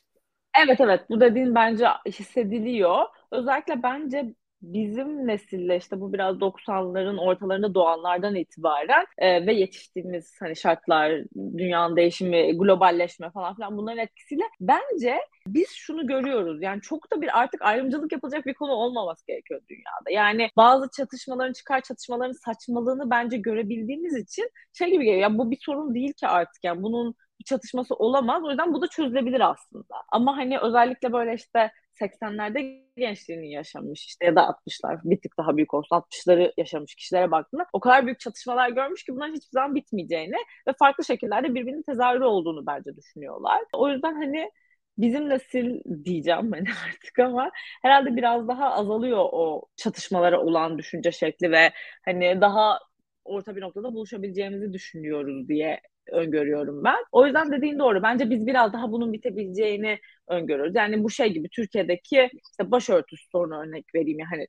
Evet 0.64 0.80
evet 0.80 1.10
bu 1.10 1.20
dediğin 1.20 1.54
bence 1.54 1.88
hissediliyor. 2.06 3.04
Özellikle 3.30 3.82
bence 3.82 4.34
bizim 4.72 5.26
nesille 5.26 5.76
işte 5.76 6.00
bu 6.00 6.12
biraz 6.12 6.36
90'ların 6.36 7.18
ortalarında 7.18 7.74
doğanlardan 7.74 8.34
itibaren 8.34 9.06
e, 9.18 9.46
ve 9.46 9.52
yetiştiğimiz 9.52 10.36
hani 10.40 10.56
şartlar, 10.56 11.22
dünyanın 11.58 11.96
değişimi, 11.96 12.58
globalleşme 12.58 13.30
falan 13.30 13.54
filan 13.54 13.76
bunların 13.76 13.98
etkisiyle 13.98 14.42
bence 14.60 15.18
biz 15.46 15.68
şunu 15.70 16.06
görüyoruz. 16.06 16.62
Yani 16.62 16.80
çok 16.80 17.12
da 17.12 17.20
bir 17.20 17.40
artık 17.40 17.62
ayrımcılık 17.62 18.12
yapılacak 18.12 18.46
bir 18.46 18.54
konu 18.54 18.72
olmaması 18.72 19.26
gerekiyor 19.26 19.60
dünyada. 19.68 20.10
Yani 20.10 20.48
bazı 20.56 20.88
çatışmaların 20.96 21.52
çıkar 21.52 21.80
çatışmaların 21.80 22.32
saçmalığını 22.32 23.10
bence 23.10 23.36
görebildiğimiz 23.36 24.16
için 24.16 24.50
şey 24.72 24.90
gibi 24.90 25.04
geliyor. 25.04 25.22
Ya 25.22 25.38
bu 25.38 25.50
bir 25.50 25.58
sorun 25.60 25.94
değil 25.94 26.12
ki 26.12 26.26
artık. 26.26 26.64
Yani 26.64 26.82
bunun 26.82 27.14
çatışması 27.44 27.94
olamaz. 27.94 28.44
O 28.44 28.48
yüzden 28.50 28.74
bu 28.74 28.82
da 28.82 28.88
çözülebilir 28.88 29.50
aslında. 29.50 29.94
Ama 30.12 30.36
hani 30.36 30.58
özellikle 30.58 31.12
böyle 31.12 31.34
işte 31.34 31.70
80'lerde 31.94 32.86
gençliğini 32.96 33.52
yaşamış 33.52 34.06
işte 34.06 34.26
ya 34.26 34.36
da 34.36 34.42
60'lar 34.48 35.00
bir 35.04 35.20
tık 35.20 35.38
daha 35.38 35.56
büyük 35.56 35.74
olsun 35.74 35.96
60'ları 35.96 36.52
yaşamış 36.56 36.94
kişilere 36.94 37.30
baktığında 37.30 37.66
o 37.72 37.80
kadar 37.80 38.06
büyük 38.06 38.20
çatışmalar 38.20 38.70
görmüş 38.70 39.04
ki 39.04 39.12
bunların 39.12 39.34
hiçbir 39.34 39.52
zaman 39.52 39.74
bitmeyeceğini 39.74 40.36
ve 40.68 40.72
farklı 40.78 41.04
şekillerde 41.04 41.54
birbirinin 41.54 41.82
tezahürü 41.82 42.24
olduğunu 42.24 42.66
bence 42.66 42.96
düşünüyorlar. 42.96 43.62
O 43.72 43.88
yüzden 43.88 44.14
hani 44.14 44.50
bizim 44.98 45.28
nesil 45.28 45.80
diyeceğim 46.04 46.52
ben 46.52 46.64
artık 46.88 47.18
ama 47.18 47.50
herhalde 47.82 48.16
biraz 48.16 48.48
daha 48.48 48.70
azalıyor 48.72 49.18
o 49.32 49.62
çatışmalara 49.76 50.40
olan 50.40 50.78
düşünce 50.78 51.12
şekli 51.12 51.50
ve 51.50 51.72
hani 52.04 52.40
daha 52.40 52.78
orta 53.24 53.56
bir 53.56 53.60
noktada 53.60 53.94
buluşabileceğimizi 53.94 54.72
düşünüyoruz 54.72 55.48
diye 55.48 55.80
öngörüyorum 56.12 56.84
ben. 56.84 57.04
O 57.12 57.26
yüzden 57.26 57.52
dediğin 57.52 57.78
doğru. 57.78 58.02
Bence 58.02 58.30
biz 58.30 58.46
biraz 58.46 58.72
daha 58.72 58.92
bunun 58.92 59.12
bitebileceğini 59.12 59.98
öngörüyoruz. 60.28 60.74
Yani 60.74 61.04
bu 61.04 61.10
şey 61.10 61.32
gibi 61.32 61.48
Türkiye'deki 61.48 62.30
işte 62.50 62.70
başörtüsü 62.70 63.30
sorunu 63.30 63.62
örnek 63.62 63.86
vereyim. 63.94 64.18
Yani 64.18 64.28
hani 64.30 64.46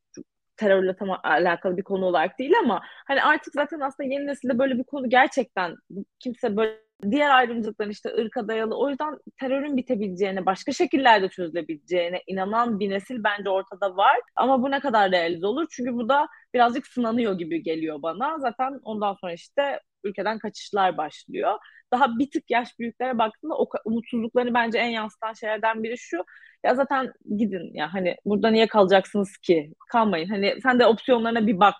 terörle 0.57 0.95
tam 0.95 1.09
alakalı 1.23 1.77
bir 1.77 1.83
konu 1.83 2.05
olarak 2.05 2.39
değil 2.39 2.53
ama 2.63 2.81
hani 3.07 3.23
artık 3.23 3.53
zaten 3.53 3.79
aslında 3.79 4.09
yeni 4.09 4.27
nesilde 4.27 4.59
böyle 4.59 4.77
bir 4.77 4.83
konu 4.83 5.09
gerçekten 5.09 5.75
kimse 6.19 6.57
böyle 6.57 6.87
diğer 7.11 7.29
ayrımcılıkların 7.29 7.89
işte 7.89 8.09
ırka 8.09 8.47
dayalı 8.47 8.77
o 8.77 8.89
yüzden 8.89 9.17
terörün 9.39 9.77
bitebileceğine 9.77 10.45
başka 10.45 10.71
şekillerde 10.71 11.29
çözülebileceğine 11.29 12.23
inanan 12.27 12.79
bir 12.79 12.89
nesil 12.89 13.23
bence 13.23 13.49
ortada 13.49 13.97
var 13.97 14.15
ama 14.35 14.61
bu 14.61 14.71
ne 14.71 14.79
kadar 14.79 15.11
realize 15.11 15.45
olur 15.45 15.67
çünkü 15.71 15.93
bu 15.93 16.09
da 16.09 16.27
birazcık 16.53 16.87
sınanıyor 16.87 17.37
gibi 17.37 17.63
geliyor 17.63 18.01
bana 18.01 18.39
zaten 18.39 18.79
ondan 18.83 19.13
sonra 19.13 19.33
işte 19.33 19.79
ülkeden 20.03 20.39
kaçışlar 20.39 20.97
başlıyor. 20.97 21.57
Daha 21.93 22.19
bir 22.19 22.31
tık 22.31 22.51
yaş 22.51 22.79
büyüklere 22.79 23.17
baktığında 23.17 23.55
o 23.57 23.69
umutsuzluklarını 23.85 24.53
bence 24.53 24.77
en 24.77 24.89
yansıtan 24.89 25.33
şeylerden 25.33 25.83
biri 25.83 25.97
şu. 25.97 26.17
Ya 26.65 26.75
zaten 26.75 27.13
gidin 27.37 27.73
ya 27.73 27.93
hani 27.93 28.15
burada 28.25 28.49
niye 28.49 28.67
kalacaksınız 28.67 29.37
ki? 29.37 29.73
Kalmayın. 29.91 30.29
Hani 30.29 30.55
sen 30.63 30.79
de 30.79 30.85
opsiyonlarına 30.85 31.47
bir 31.47 31.59
bak. 31.59 31.75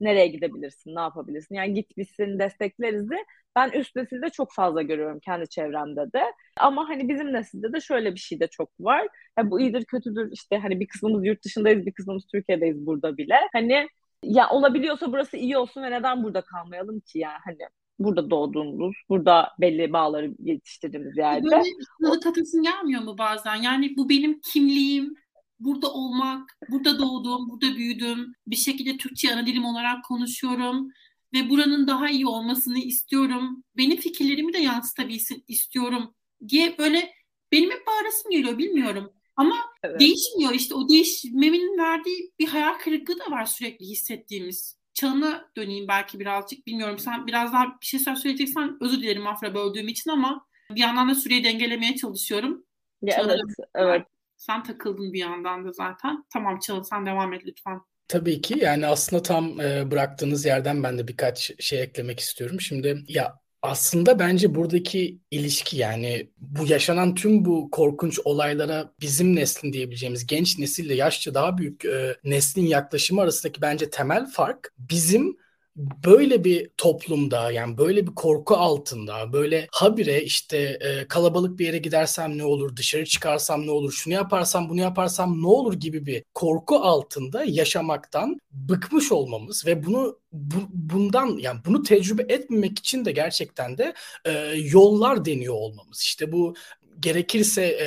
Nereye 0.00 0.26
gidebilirsin? 0.26 0.94
Ne 0.96 1.00
yapabilirsin? 1.00 1.54
Yani 1.54 1.74
git 1.74 1.96
biz 1.96 2.08
seni 2.16 2.38
destekleriz 2.38 3.10
de 3.10 3.16
ben 3.56 3.70
üst 3.70 3.96
nesilde 3.96 4.30
çok 4.30 4.52
fazla 4.54 4.82
görüyorum 4.82 5.20
kendi 5.20 5.48
çevremde 5.48 6.12
de. 6.12 6.22
Ama 6.56 6.88
hani 6.88 7.08
bizim 7.08 7.32
nesilde 7.32 7.72
de 7.72 7.80
şöyle 7.80 8.14
bir 8.14 8.20
şey 8.20 8.40
de 8.40 8.46
çok 8.46 8.70
var. 8.80 9.08
Ya 9.38 9.50
bu 9.50 9.60
iyidir 9.60 9.84
kötüdür 9.84 10.32
işte 10.32 10.58
hani 10.58 10.80
bir 10.80 10.86
kısmımız 10.88 11.26
yurt 11.26 11.44
dışındayız 11.44 11.86
bir 11.86 11.92
kısmımız 11.92 12.26
Türkiye'deyiz 12.32 12.86
burada 12.86 13.16
bile. 13.16 13.36
Hani 13.52 13.88
ya 14.26 14.50
olabiliyorsa 14.50 15.12
burası 15.12 15.36
iyi 15.36 15.56
olsun 15.56 15.82
ve 15.82 15.90
neden 15.90 16.22
burada 16.22 16.40
kalmayalım 16.40 17.00
ki 17.00 17.18
yani 17.18 17.38
hani 17.44 17.58
burada 17.98 18.30
doğduğumuz, 18.30 18.96
burada 19.08 19.48
belli 19.60 19.92
bağları 19.92 20.34
yetiştirdiğimiz 20.38 21.16
yerde. 21.16 21.44
Böyle 21.44 21.62
sınırlı 21.98 22.20
katasın 22.20 22.62
gelmiyor 22.62 23.02
mu 23.02 23.18
bazen? 23.18 23.54
Yani 23.56 23.96
bu 23.96 24.08
benim 24.08 24.40
kimliğim, 24.52 25.14
burada 25.58 25.92
olmak, 25.92 26.58
burada 26.70 26.98
doğdum, 26.98 27.50
burada 27.50 27.76
büyüdüm. 27.76 28.34
Bir 28.46 28.56
şekilde 28.56 28.96
Türkçe 28.96 29.32
ana 29.32 29.46
dilim 29.46 29.64
olarak 29.64 30.04
konuşuyorum 30.04 30.88
ve 31.34 31.50
buranın 31.50 31.86
daha 31.86 32.10
iyi 32.10 32.26
olmasını 32.26 32.78
istiyorum. 32.78 33.64
Benim 33.76 33.96
fikirlerimi 33.96 34.52
de 34.52 34.58
yansıtabilsin 34.58 35.44
istiyorum 35.48 36.14
diye 36.48 36.78
böyle 36.78 37.10
benim 37.52 37.70
hep 37.70 37.86
bağırasım 37.86 38.30
geliyor 38.30 38.58
bilmiyorum. 38.58 39.12
Ama 39.36 39.56
evet. 39.82 40.00
değişmiyor 40.00 40.52
işte 40.52 40.74
o 40.74 40.88
değişmemin 40.88 41.78
verdiği 41.78 42.32
bir 42.38 42.48
hayal 42.48 42.74
kırıklığı 42.78 43.18
da 43.18 43.30
var 43.30 43.44
sürekli 43.44 43.86
hissettiğimiz. 43.86 44.78
Çağına 44.94 45.50
döneyim 45.56 45.88
belki 45.88 46.20
birazcık 46.20 46.66
bilmiyorum 46.66 46.98
sen 46.98 47.26
biraz 47.26 47.52
daha 47.52 47.64
bir 47.64 47.86
şey 47.86 48.00
söyleyeceksen 48.00 48.76
özür 48.80 49.02
dilerim 49.02 49.26
Afra 49.26 49.54
böldüğüm 49.54 49.88
için 49.88 50.10
ama 50.10 50.46
bir 50.70 50.80
yandan 50.80 51.10
da 51.10 51.14
süreyi 51.14 51.44
dengelemeye 51.44 51.96
çalışıyorum. 51.96 52.64
Ya 53.02 53.22
evet, 53.24 53.40
evet. 53.74 54.02
Sen 54.36 54.62
takıldın 54.62 55.12
bir 55.12 55.18
yandan 55.18 55.64
da 55.64 55.72
zaten. 55.72 56.24
Tamam 56.32 56.58
Çağın 56.58 56.82
sen 56.82 57.06
devam 57.06 57.32
et 57.32 57.42
lütfen. 57.46 57.80
Tabii 58.08 58.40
ki 58.40 58.58
yani 58.58 58.86
aslında 58.86 59.22
tam 59.22 59.58
bıraktığınız 59.58 60.44
yerden 60.44 60.82
ben 60.82 60.98
de 60.98 61.08
birkaç 61.08 61.64
şey 61.64 61.82
eklemek 61.82 62.20
istiyorum. 62.20 62.60
Şimdi 62.60 63.04
ya 63.08 63.43
aslında 63.64 64.18
bence 64.18 64.54
buradaki 64.54 65.18
ilişki 65.30 65.76
yani 65.76 66.30
bu 66.38 66.66
yaşanan 66.66 67.14
tüm 67.14 67.44
bu 67.44 67.70
korkunç 67.70 68.20
olaylara 68.24 68.92
bizim 69.00 69.36
neslin 69.36 69.72
diyebileceğimiz 69.72 70.26
genç 70.26 70.58
nesille 70.58 70.94
yaşça 70.94 71.34
daha 71.34 71.58
büyük 71.58 71.84
e, 71.84 72.16
neslin 72.24 72.66
yaklaşımı 72.66 73.20
arasındaki 73.20 73.62
bence 73.62 73.90
temel 73.90 74.26
fark 74.26 74.72
bizim 74.78 75.36
böyle 75.76 76.44
bir 76.44 76.70
toplumda 76.76 77.50
yani 77.50 77.78
böyle 77.78 78.06
bir 78.06 78.14
korku 78.14 78.56
altında 78.56 79.32
böyle 79.32 79.68
habire 79.72 80.22
işte 80.22 80.58
e, 80.58 81.08
kalabalık 81.08 81.58
bir 81.58 81.66
yere 81.66 81.78
gidersem 81.78 82.38
ne 82.38 82.44
olur 82.44 82.76
dışarı 82.76 83.04
çıkarsam 83.04 83.66
ne 83.66 83.70
olur 83.70 83.92
şunu 83.92 84.14
yaparsam 84.14 84.68
bunu 84.68 84.80
yaparsam 84.80 85.42
ne 85.42 85.46
olur 85.46 85.74
gibi 85.74 86.06
bir 86.06 86.24
korku 86.34 86.76
altında 86.76 87.44
yaşamaktan 87.44 88.40
bıkmış 88.52 89.12
olmamız 89.12 89.66
ve 89.66 89.84
bunu 89.84 90.18
bu, 90.32 90.56
bundan 90.72 91.38
yani 91.38 91.60
bunu 91.66 91.82
tecrübe 91.82 92.22
etmemek 92.28 92.78
için 92.78 93.04
de 93.04 93.12
gerçekten 93.12 93.78
de 93.78 93.94
e, 94.24 94.30
yollar 94.56 95.24
deniyor 95.24 95.54
olmamız. 95.54 96.00
İşte 96.00 96.32
bu 96.32 96.54
gerekirse 97.00 97.62
e, 97.64 97.86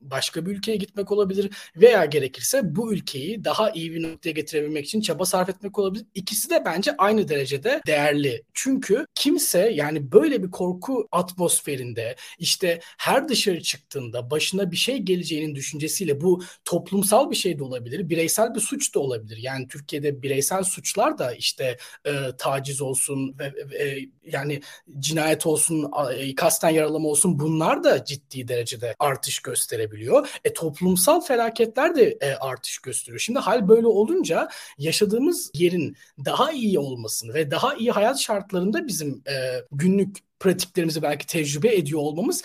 başka 0.00 0.46
bir 0.46 0.50
ülkeye 0.50 0.76
gitmek 0.76 1.12
olabilir 1.12 1.50
veya 1.76 2.04
gerekirse 2.04 2.76
bu 2.76 2.92
ülkeyi 2.92 3.44
daha 3.44 3.70
iyi 3.70 3.92
bir 3.92 4.02
noktaya 4.02 4.30
getirebilmek 4.30 4.86
için 4.86 5.00
çaba 5.00 5.24
sarf 5.24 5.48
etmek 5.48 5.78
olabilir. 5.78 6.06
İkisi 6.14 6.50
de 6.50 6.62
bence 6.64 6.96
aynı 6.98 7.28
derecede 7.28 7.80
değerli. 7.86 8.42
Çünkü 8.54 9.06
kimse 9.14 9.70
yani 9.70 10.12
böyle 10.12 10.42
bir 10.42 10.50
korku 10.50 11.08
atmosferinde 11.12 12.16
işte 12.38 12.80
her 12.98 13.28
dışarı 13.28 13.62
çıktığında 13.62 14.30
başına 14.30 14.70
bir 14.70 14.76
şey 14.76 14.98
geleceğinin 14.98 15.54
düşüncesiyle 15.54 16.20
bu 16.20 16.42
toplumsal 16.64 17.30
bir 17.30 17.36
şey 17.36 17.58
de 17.58 17.64
olabilir, 17.64 18.08
bireysel 18.08 18.54
bir 18.54 18.60
suç 18.60 18.94
da 18.94 19.00
olabilir. 19.00 19.36
Yani 19.36 19.68
Türkiye'de 19.68 20.22
bireysel 20.22 20.62
suçlar 20.62 21.18
da 21.18 21.34
işte 21.34 21.76
e, 22.06 22.12
taciz 22.38 22.82
olsun 22.82 23.38
ve 23.38 23.44
e, 23.84 23.98
yani 24.24 24.60
cinayet 24.98 25.46
olsun, 25.46 25.90
e, 26.14 26.34
kasten 26.34 26.70
yaralama 26.70 27.08
olsun 27.08 27.38
bunlar 27.38 27.84
da 27.84 28.04
ciddi 28.04 28.48
derecede 28.48 28.94
artış 28.98 29.38
gösterebilir 29.38 29.89
gösterebiliyor. 29.90 30.28
E, 30.44 30.52
toplumsal 30.52 31.20
felaketler 31.20 31.96
de 31.96 32.18
e, 32.20 32.34
artış 32.34 32.78
gösteriyor. 32.78 33.20
Şimdi 33.20 33.38
hal 33.38 33.68
böyle 33.68 33.86
olunca 33.86 34.48
yaşadığımız 34.78 35.50
yerin 35.54 35.96
daha 36.24 36.52
iyi 36.52 36.78
olmasını 36.78 37.34
ve 37.34 37.50
daha 37.50 37.74
iyi 37.74 37.90
hayat 37.90 38.20
şartlarında 38.20 38.86
bizim 38.86 39.22
e, 39.28 39.64
günlük 39.72 40.16
pratiklerimizi 40.40 41.02
belki 41.02 41.26
tecrübe 41.26 41.76
ediyor 41.76 42.00
olmamız 42.00 42.42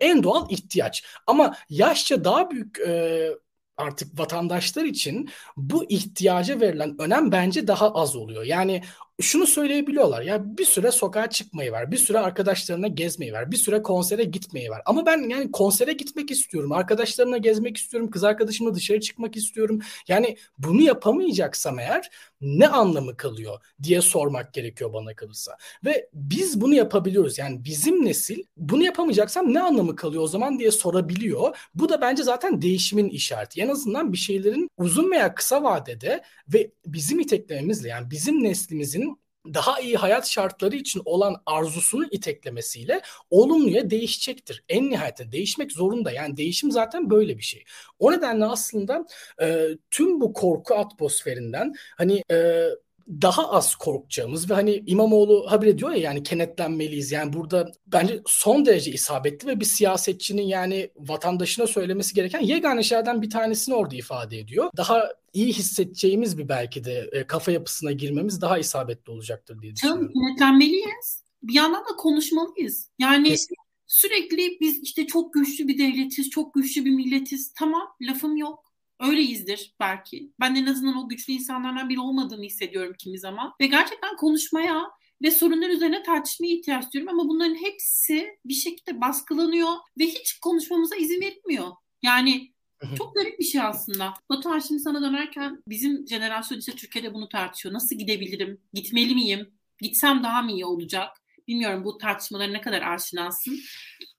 en 0.00 0.22
doğal 0.22 0.50
ihtiyaç. 0.50 1.04
Ama 1.26 1.56
yaşça 1.68 2.24
daha 2.24 2.50
büyük 2.50 2.78
e, 2.80 3.30
artık 3.76 4.18
vatandaşlar 4.18 4.84
için 4.84 5.28
bu 5.56 5.84
ihtiyaca 5.90 6.60
verilen 6.60 7.00
önem 7.00 7.32
bence 7.32 7.66
daha 7.66 7.90
az 7.94 8.16
oluyor. 8.16 8.44
Yani 8.44 8.82
şunu 9.20 9.46
söyleyebiliyorlar 9.46 10.22
ya 10.22 10.58
bir 10.58 10.64
süre 10.64 10.90
sokağa 10.90 11.30
çıkmayı 11.30 11.72
ver, 11.72 11.90
bir 11.90 11.96
süre 11.96 12.18
arkadaşlarına 12.18 12.88
gezmeyi 12.88 13.32
ver, 13.32 13.50
bir 13.50 13.56
süre 13.56 13.82
konsere 13.82 14.24
gitmeyi 14.24 14.70
ver. 14.70 14.82
Ama 14.86 15.06
ben 15.06 15.28
yani 15.28 15.52
konsere 15.52 15.92
gitmek 15.92 16.30
istiyorum, 16.30 16.72
arkadaşlarımla 16.72 17.36
gezmek 17.36 17.76
istiyorum, 17.76 18.10
kız 18.10 18.24
arkadaşımla 18.24 18.74
dışarı 18.74 19.00
çıkmak 19.00 19.36
istiyorum. 19.36 19.80
Yani 20.08 20.36
bunu 20.58 20.82
yapamayacaksam 20.82 21.78
eğer 21.78 22.10
ne 22.40 22.68
anlamı 22.68 23.16
kalıyor 23.16 23.60
diye 23.82 24.00
sormak 24.00 24.54
gerekiyor 24.54 24.92
bana 24.92 25.14
kalırsa. 25.14 25.56
Ve 25.84 26.08
biz 26.14 26.60
bunu 26.60 26.74
yapabiliyoruz. 26.74 27.38
Yani 27.38 27.64
bizim 27.64 28.04
nesil 28.04 28.42
bunu 28.56 28.84
yapamayacaksam 28.84 29.54
ne 29.54 29.60
anlamı 29.60 29.96
kalıyor 29.96 30.22
o 30.22 30.26
zaman 30.26 30.58
diye 30.58 30.70
sorabiliyor. 30.70 31.56
Bu 31.74 31.88
da 31.88 32.00
bence 32.00 32.22
zaten 32.22 32.62
değişimin 32.62 33.08
işareti. 33.08 33.60
En 33.60 33.68
azından 33.68 34.12
bir 34.12 34.18
şeylerin 34.18 34.70
uzun 34.76 35.10
veya 35.10 35.34
kısa 35.34 35.62
vadede 35.62 36.22
ve 36.48 36.70
bizim 36.86 37.20
iteklememizle 37.20 37.88
yani 37.88 38.10
bizim 38.10 38.44
neslimizin 38.44 39.09
daha 39.46 39.80
iyi 39.80 39.96
hayat 39.96 40.28
şartları 40.30 40.76
için 40.76 41.02
olan 41.04 41.36
arzusunu 41.46 42.06
iteklemesiyle 42.10 43.00
olumluya 43.30 43.90
değişecektir. 43.90 44.64
En 44.68 44.90
nihayetinde 44.90 45.32
değişmek 45.32 45.72
zorunda. 45.72 46.10
Yani 46.12 46.36
değişim 46.36 46.70
zaten 46.70 47.10
böyle 47.10 47.38
bir 47.38 47.42
şey. 47.42 47.64
O 47.98 48.12
nedenle 48.12 48.44
aslında 48.44 49.06
e, 49.42 49.68
tüm 49.90 50.20
bu 50.20 50.32
korku 50.32 50.74
atmosferinden 50.74 51.72
hani 51.96 52.22
e, 52.32 52.64
daha 53.08 53.50
az 53.50 53.74
korkacağımız 53.74 54.50
ve 54.50 54.54
hani 54.54 54.82
İmamoğlu 54.86 55.46
habire 55.50 55.78
diyor 55.78 55.90
ya 55.90 55.96
yani 55.96 56.22
kenetlenmeliyiz. 56.22 57.12
Yani 57.12 57.32
burada 57.32 57.72
bence 57.86 58.22
son 58.26 58.66
derece 58.66 58.92
isabetli 58.92 59.48
ve 59.48 59.60
bir 59.60 59.64
siyasetçinin 59.64 60.42
yani 60.42 60.90
vatandaşına 60.96 61.66
söylemesi 61.66 62.14
gereken 62.14 62.40
yegane 62.40 62.82
şeylerden 62.82 63.22
bir 63.22 63.30
tanesini 63.30 63.74
orada 63.74 63.96
ifade 63.96 64.38
ediyor. 64.38 64.70
Daha 64.76 65.08
iyi 65.32 65.52
hissedeceğimiz 65.52 66.38
bir 66.38 66.48
belki 66.48 66.84
de 66.84 67.10
e, 67.12 67.26
kafa 67.26 67.52
yapısına 67.52 67.92
girmemiz 67.92 68.40
daha 68.40 68.58
isabetli 68.58 69.12
olacaktır 69.12 69.62
diye 69.62 69.76
düşünüyorum. 69.76 70.02
Canım 70.02 70.12
kenetlenmeliyiz. 70.14 71.24
Bir 71.42 71.54
yandan 71.54 71.80
da 71.80 71.96
konuşmalıyız. 71.96 72.90
Yani 72.98 73.28
Kesinlikle. 73.28 73.62
sürekli 73.86 74.58
biz 74.60 74.82
işte 74.82 75.06
çok 75.06 75.34
güçlü 75.34 75.68
bir 75.68 75.78
devletiz, 75.78 76.30
çok 76.30 76.54
güçlü 76.54 76.84
bir 76.84 76.90
milletiz. 76.90 77.52
Tamam 77.58 77.82
lafım 78.00 78.36
yok. 78.36 78.69
Öyleyizdir 79.00 79.74
belki. 79.80 80.32
Ben 80.40 80.54
en 80.54 80.66
azından 80.66 80.96
o 80.96 81.08
güçlü 81.08 81.32
insanlardan 81.32 81.88
biri 81.88 82.00
olmadığını 82.00 82.44
hissediyorum 82.44 82.94
kimi 82.98 83.18
zaman. 83.18 83.52
Ve 83.60 83.66
gerçekten 83.66 84.16
konuşmaya 84.16 84.90
ve 85.22 85.30
sorunlar 85.30 85.68
üzerine 85.68 86.02
tartışmaya 86.02 86.54
ihtiyaç 86.54 86.92
duyuyorum 86.94 87.18
ama 87.18 87.28
bunların 87.28 87.54
hepsi 87.54 88.38
bir 88.44 88.54
şekilde 88.54 89.00
baskılanıyor 89.00 89.72
ve 89.98 90.06
hiç 90.06 90.38
konuşmamıza 90.38 90.96
izin 90.96 91.20
verilmiyor. 91.20 91.68
Yani 92.02 92.52
çok 92.98 93.14
garip 93.14 93.38
bir 93.38 93.44
şey 93.44 93.60
aslında. 93.60 94.14
Batuhan 94.30 94.58
şimdi 94.58 94.80
sana 94.80 95.02
dönerken 95.02 95.62
bizim 95.68 96.08
jenerasyon 96.08 96.58
ise 96.58 96.72
Türkiye'de 96.72 97.14
bunu 97.14 97.28
tartışıyor. 97.28 97.74
Nasıl 97.74 97.96
gidebilirim? 97.96 98.60
Gitmeli 98.72 99.14
miyim? 99.14 99.50
Gitsem 99.80 100.22
daha 100.22 100.42
mı 100.42 100.52
iyi 100.52 100.64
olacak? 100.64 101.08
Bilmiyorum 101.48 101.84
bu 101.84 101.98
tartışmalara 101.98 102.50
ne 102.50 102.60
kadar 102.60 102.82
aşinasın. 102.82 103.58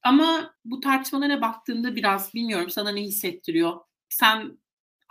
Ama 0.04 0.54
bu 0.66 0.80
tartışmalara 0.80 1.42
baktığımda 1.42 1.96
biraz 1.96 2.34
bilmiyorum 2.34 2.70
sana 2.70 2.90
ne 2.92 3.02
hissettiriyor. 3.02 3.80
Sen 4.10 4.58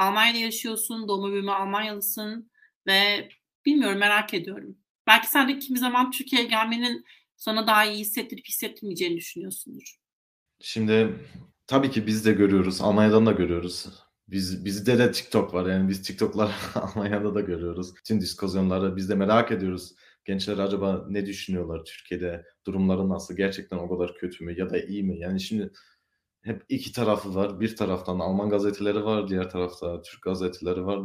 Almanya'da 0.00 0.38
yaşıyorsun, 0.38 1.08
doğma 1.08 1.32
büyüme 1.32 1.52
Almanyalısın 1.52 2.50
ve 2.86 3.28
bilmiyorum 3.66 3.98
merak 3.98 4.34
ediyorum. 4.34 4.76
Belki 5.06 5.30
sen 5.30 5.48
de 5.48 5.58
kimi 5.58 5.78
zaman 5.78 6.10
Türkiye'ye 6.10 6.48
gelmenin 6.48 7.04
sana 7.36 7.66
daha 7.66 7.84
iyi 7.84 7.98
hissettirip 7.98 8.46
hissettirmeyeceğini 8.46 9.16
düşünüyorsundur. 9.16 9.96
Şimdi 10.60 11.14
tabii 11.66 11.90
ki 11.90 12.06
biz 12.06 12.26
de 12.26 12.32
görüyoruz. 12.32 12.80
Almanya'dan 12.80 13.26
da 13.26 13.32
görüyoruz. 13.32 13.86
Biz 14.28 14.64
bizde 14.64 14.98
de 14.98 15.12
TikTok 15.12 15.54
var 15.54 15.70
yani 15.70 15.88
biz 15.88 16.02
TikTok'lar 16.02 16.50
Almanya'da 16.74 17.34
da 17.34 17.40
görüyoruz. 17.40 17.94
Tüm 18.04 18.20
diskusyonları 18.20 18.96
biz 18.96 19.08
de 19.08 19.14
merak 19.14 19.52
ediyoruz. 19.52 19.94
Gençler 20.24 20.58
acaba 20.58 21.06
ne 21.08 21.26
düşünüyorlar 21.26 21.84
Türkiye'de? 21.84 22.44
Durumları 22.66 23.08
nasıl? 23.08 23.36
Gerçekten 23.36 23.78
o 23.78 23.88
kadar 23.88 24.14
kötü 24.14 24.44
mü 24.44 24.58
ya 24.58 24.70
da 24.70 24.80
iyi 24.80 25.02
mi? 25.02 25.18
Yani 25.18 25.40
şimdi 25.40 25.72
hep 26.42 26.64
iki 26.68 26.92
tarafı 26.92 27.34
var. 27.34 27.60
Bir 27.60 27.76
taraftan 27.76 28.18
Alman 28.18 28.50
gazeteleri 28.50 29.04
var, 29.04 29.28
diğer 29.28 29.50
tarafta 29.50 30.02
Türk 30.02 30.22
gazeteleri 30.22 30.86
var. 30.86 31.00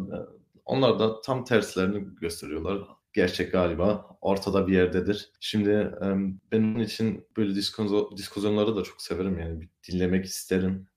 Onlar 0.65 0.99
da 0.99 1.21
tam 1.21 1.43
terslerini 1.43 2.07
gösteriyorlar. 2.21 2.81
Gerçek 3.13 3.51
galiba 3.51 4.17
ortada 4.21 4.67
bir 4.67 4.73
yerdedir. 4.73 5.29
Şimdi 5.39 5.91
ben 6.51 6.63
onun 6.63 6.79
için 6.79 7.27
böyle 7.37 7.55
diskusyonları 8.17 8.75
da 8.75 8.83
çok 8.83 9.01
severim 9.01 9.39
yani 9.39 9.69
dinlemek 9.89 10.25
isterim. 10.25 10.87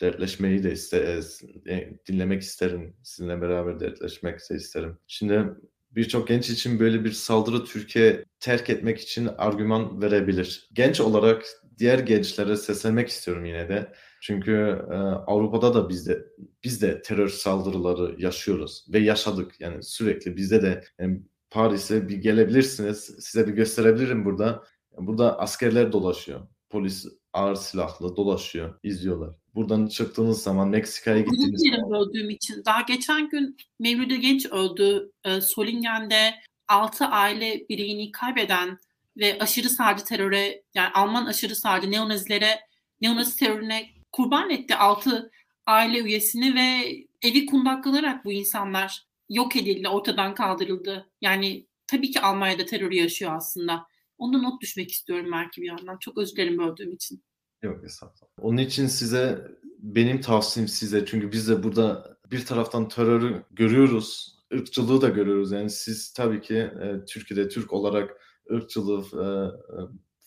Dertleşmeyi 0.00 0.62
de 0.62 0.72
iste, 0.72 1.20
e, 1.68 1.98
dinlemek 2.06 2.42
isterim. 2.42 2.96
Sizinle 3.02 3.40
beraber 3.40 3.80
dertleşmek 3.80 4.50
de 4.50 4.54
isterim. 4.54 4.98
Şimdi 5.06 5.48
birçok 5.90 6.28
genç 6.28 6.50
için 6.50 6.80
böyle 6.80 7.04
bir 7.04 7.12
saldırı 7.12 7.64
Türkiye 7.64 8.24
terk 8.40 8.70
etmek 8.70 9.00
için 9.00 9.28
argüman 9.38 10.02
verebilir. 10.02 10.68
Genç 10.72 11.00
olarak 11.00 11.44
diğer 11.78 11.98
gençlere 11.98 12.56
seslenmek 12.56 13.08
istiyorum 13.08 13.44
yine 13.44 13.68
de. 13.68 13.92
Çünkü 14.20 14.52
e, 14.90 14.94
Avrupa'da 15.26 15.74
da 15.74 15.88
biz 15.88 16.08
de 16.08 16.26
biz 16.64 16.82
de 16.82 17.02
terör 17.02 17.28
saldırıları 17.28 18.22
yaşıyoruz 18.22 18.86
ve 18.92 18.98
yaşadık. 18.98 19.60
Yani 19.60 19.82
sürekli 19.82 20.36
bizde 20.36 20.62
de 20.62 20.84
yani 20.98 21.22
Paris'e 21.50 22.08
bir 22.08 22.16
gelebilirsiniz. 22.16 22.98
Size 22.98 23.46
bir 23.46 23.52
gösterebilirim 23.52 24.24
burada. 24.24 24.64
Burada 24.98 25.38
askerler 25.38 25.92
dolaşıyor. 25.92 26.40
Polis 26.70 27.06
ağır 27.32 27.54
silahlı 27.54 28.16
dolaşıyor, 28.16 28.78
izliyorlar. 28.82 29.34
Buradan 29.54 29.86
çıktığınız 29.86 30.42
zaman 30.42 30.68
Meksika'ya 30.68 31.20
gittiğiniz 31.20 31.62
zaman... 31.70 32.00
öldüğüm 32.00 32.30
için. 32.30 32.64
Daha 32.64 32.80
geçen 32.80 33.28
gün 33.28 33.56
Mevlüt'e 33.78 34.16
Genç 34.16 34.46
öldü. 34.46 35.12
E, 35.24 35.40
Solingen'de 35.40 36.34
6 36.68 37.04
aile 37.04 37.66
bireyini 37.68 38.12
kaybeden 38.12 38.78
ve 39.16 39.38
aşırı 39.40 39.68
sağcı 39.68 40.04
teröre 40.04 40.62
yani 40.74 40.88
Alman 40.94 41.26
aşırı 41.26 41.56
sağcı 41.56 41.90
neonazilere 41.90 42.60
neonazi 43.00 43.36
terörüne 43.36 43.86
kurban 44.12 44.50
etti 44.50 44.74
6 44.74 45.30
aile 45.66 45.98
üyesini 45.98 46.54
ve 46.54 46.96
evi 47.22 47.46
kundaklanarak 47.46 48.24
bu 48.24 48.32
insanlar 48.32 49.06
yok 49.28 49.56
edildi, 49.56 49.88
ortadan 49.88 50.34
kaldırıldı. 50.34 51.10
Yani 51.20 51.66
tabii 51.86 52.10
ki 52.10 52.20
Almanya'da 52.20 52.64
terörü 52.64 52.94
yaşıyor 52.94 53.36
aslında. 53.36 53.86
Onu 54.18 54.42
not 54.42 54.62
düşmek 54.62 54.90
istiyorum 54.90 55.30
belki 55.32 55.62
bir 55.62 55.66
yandan. 55.66 55.98
Çok 55.98 56.18
özür 56.18 56.36
dilerim 56.36 56.58
böldüğüm 56.58 56.92
için. 56.92 57.22
Yok 57.62 57.84
estağfurullah. 57.84 58.32
Onun 58.40 58.56
için 58.56 58.86
size 58.86 59.48
benim 59.78 60.20
tavsiyem 60.20 60.68
size 60.68 61.06
çünkü 61.06 61.32
biz 61.32 61.48
de 61.48 61.62
burada 61.62 62.16
bir 62.30 62.44
taraftan 62.46 62.88
terörü 62.88 63.44
görüyoruz, 63.50 64.38
ırkçılığı 64.54 65.00
da 65.00 65.08
görüyoruz. 65.08 65.52
Yani 65.52 65.70
siz 65.70 66.12
tabii 66.12 66.40
ki 66.40 66.56
e, 66.56 67.04
Türkiye'de 67.08 67.48
Türk 67.48 67.72
olarak 67.72 68.10
ırkçılığı 68.50 69.04
e, 69.12 69.26
e, 69.26 69.78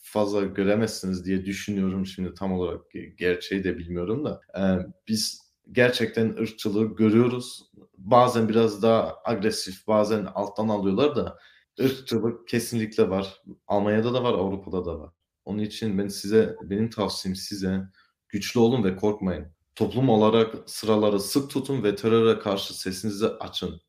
fazla 0.02 0.42
göremezsiniz 0.42 1.26
diye 1.26 1.46
düşünüyorum. 1.46 2.06
Şimdi 2.06 2.34
tam 2.34 2.54
olarak 2.54 2.82
gerçeği 3.18 3.64
de 3.64 3.78
bilmiyorum 3.78 4.26
da. 4.26 4.42
E, 4.58 4.62
biz 5.08 5.42
gerçekten 5.72 6.30
ırkçılığı 6.30 6.96
görüyoruz. 6.96 7.72
Bazen 7.98 8.50
biraz 8.50 8.84
daha 8.84 9.16
agresif, 9.26 9.88
bazen 9.88 10.26
alttan 10.26 10.68
alıyorlar 10.68 11.16
da 11.16 11.38
ırkçılık 11.82 12.48
kesinlikle 12.48 13.10
var. 13.10 13.42
Almanya'da 13.68 14.14
da 14.14 14.24
var, 14.24 14.34
Avrupa'da 14.34 14.86
da 14.86 15.00
var. 15.00 15.10
Onun 15.46 15.60
için 15.60 15.98
ben 15.98 16.08
size, 16.08 16.56
benim 16.64 16.90
tavsiyem 16.90 17.36
size 17.36 17.82
güçlü 18.30 18.60
olun 18.60 18.84
ve 18.84 18.96
korkmayın. 18.96 19.48
Toplum 19.76 20.10
olarak 20.10 20.56
sıraları 20.70 21.20
sık 21.20 21.50
tutun 21.50 21.84
ve 21.84 21.96
teröre 21.96 22.40
karşı 22.40 22.80
sesinizi 22.80 23.28
açın. 23.28 23.82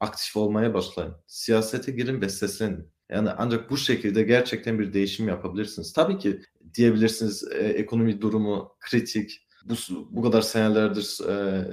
Aktif 0.00 0.36
olmaya 0.36 0.74
başlayın. 0.74 1.14
Siyasete 1.26 1.92
girin 1.92 2.20
ve 2.20 2.28
seslenin. 2.28 2.92
Yani 3.10 3.30
ancak 3.38 3.70
bu 3.70 3.76
şekilde 3.76 4.22
gerçekten 4.22 4.78
bir 4.78 4.92
değişim 4.92 5.28
yapabilirsiniz. 5.28 5.92
Tabii 5.92 6.18
ki 6.18 6.40
diyebilirsiniz 6.74 7.44
e, 7.52 7.58
ekonomi 7.58 8.20
durumu 8.20 8.76
kritik. 8.80 9.46
Bu, 9.64 9.74
bu 10.10 10.22
kadar 10.22 10.42
senelerdir 10.42 11.28
e, 11.28 11.66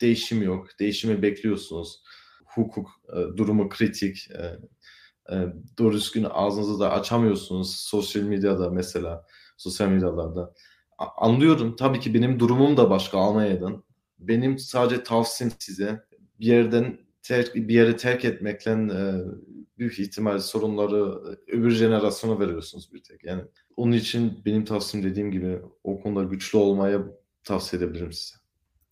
değişim 0.00 0.42
yok. 0.42 0.66
Değişimi 0.80 1.22
bekliyorsunuz. 1.22 2.02
Hukuk 2.44 2.90
e, 3.08 3.36
durumu 3.36 3.68
kritik. 3.68 4.30
E, 4.30 4.58
e, 5.34 5.46
doğru 5.78 5.94
düzgün 5.94 6.26
ağzınızı 6.30 6.80
da 6.80 6.92
açamıyorsunuz. 6.92 7.76
Sosyal 7.76 8.22
medyada 8.22 8.70
mesela. 8.70 9.26
Sosyal 9.56 9.88
medyalarda. 9.88 10.54
Anlıyorum. 10.98 11.76
Tabii 11.76 12.00
ki 12.00 12.14
benim 12.14 12.40
durumum 12.40 12.76
da 12.76 12.90
başka 12.90 13.18
Almanya'dan. 13.18 13.84
Benim 14.18 14.58
sadece 14.58 15.02
tavsiyem 15.02 15.52
size 15.58 16.04
bir 16.40 16.46
yerden 16.46 16.98
terk, 17.22 17.54
bir 17.54 17.74
yere 17.74 17.96
terk 17.96 18.24
etmekle 18.24 18.70
e, 18.70 19.00
büyük 19.78 19.98
ihtimal 19.98 20.38
sorunları 20.38 21.20
öbür 21.46 21.70
jenerasyona 21.70 22.40
veriyorsunuz 22.40 22.92
bir 22.92 23.02
tek. 23.02 23.24
Yani 23.24 23.42
onun 23.76 23.92
için 23.92 24.42
benim 24.44 24.64
tavsiyem 24.64 25.06
dediğim 25.06 25.30
gibi 25.30 25.60
o 25.84 26.00
konuda 26.00 26.24
güçlü 26.24 26.58
olmaya 26.58 27.02
tavsiye 27.44 27.82
edebilirim 27.82 28.12
size. 28.12 28.36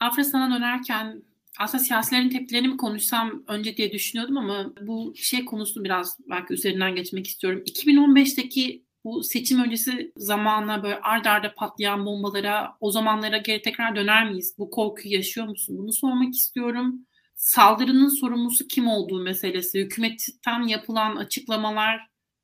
Afra 0.01 0.25
sana 0.25 0.57
dönerken 0.57 1.23
aslında 1.59 1.85
siyasilerin 1.85 2.31
tepkilerini 2.31 2.68
mi 2.68 2.77
konuşsam 2.77 3.45
önce 3.49 3.77
diye 3.77 3.92
düşünüyordum 3.92 4.37
ama 4.37 4.73
bu 4.81 5.12
şey 5.16 5.45
konusunu 5.45 5.85
biraz 5.85 6.18
belki 6.31 6.55
üzerinden 6.55 6.95
geçmek 6.95 7.27
istiyorum. 7.27 7.62
2015'teki 7.66 8.85
bu 9.05 9.23
seçim 9.23 9.64
öncesi 9.64 10.12
zamanla 10.16 10.83
böyle 10.83 11.01
ard 11.01 11.25
arda 11.25 11.55
patlayan 11.55 12.07
bombalara 12.07 12.77
o 12.81 12.90
zamanlara 12.90 13.38
geri 13.38 13.62
tekrar 13.62 13.97
döner 13.97 14.31
miyiz? 14.31 14.55
Bu 14.59 14.71
korkuyu 14.71 15.14
yaşıyor 15.14 15.47
musun? 15.47 15.79
Bunu 15.79 15.92
sormak 15.92 16.35
istiyorum 16.35 17.07
saldırının 17.42 18.09
sorumlusu 18.09 18.68
kim 18.68 18.88
olduğu 18.88 19.22
meselesi, 19.22 19.81
hükümetten 19.81 20.62
yapılan 20.62 21.16
açıklamalar 21.16 22.00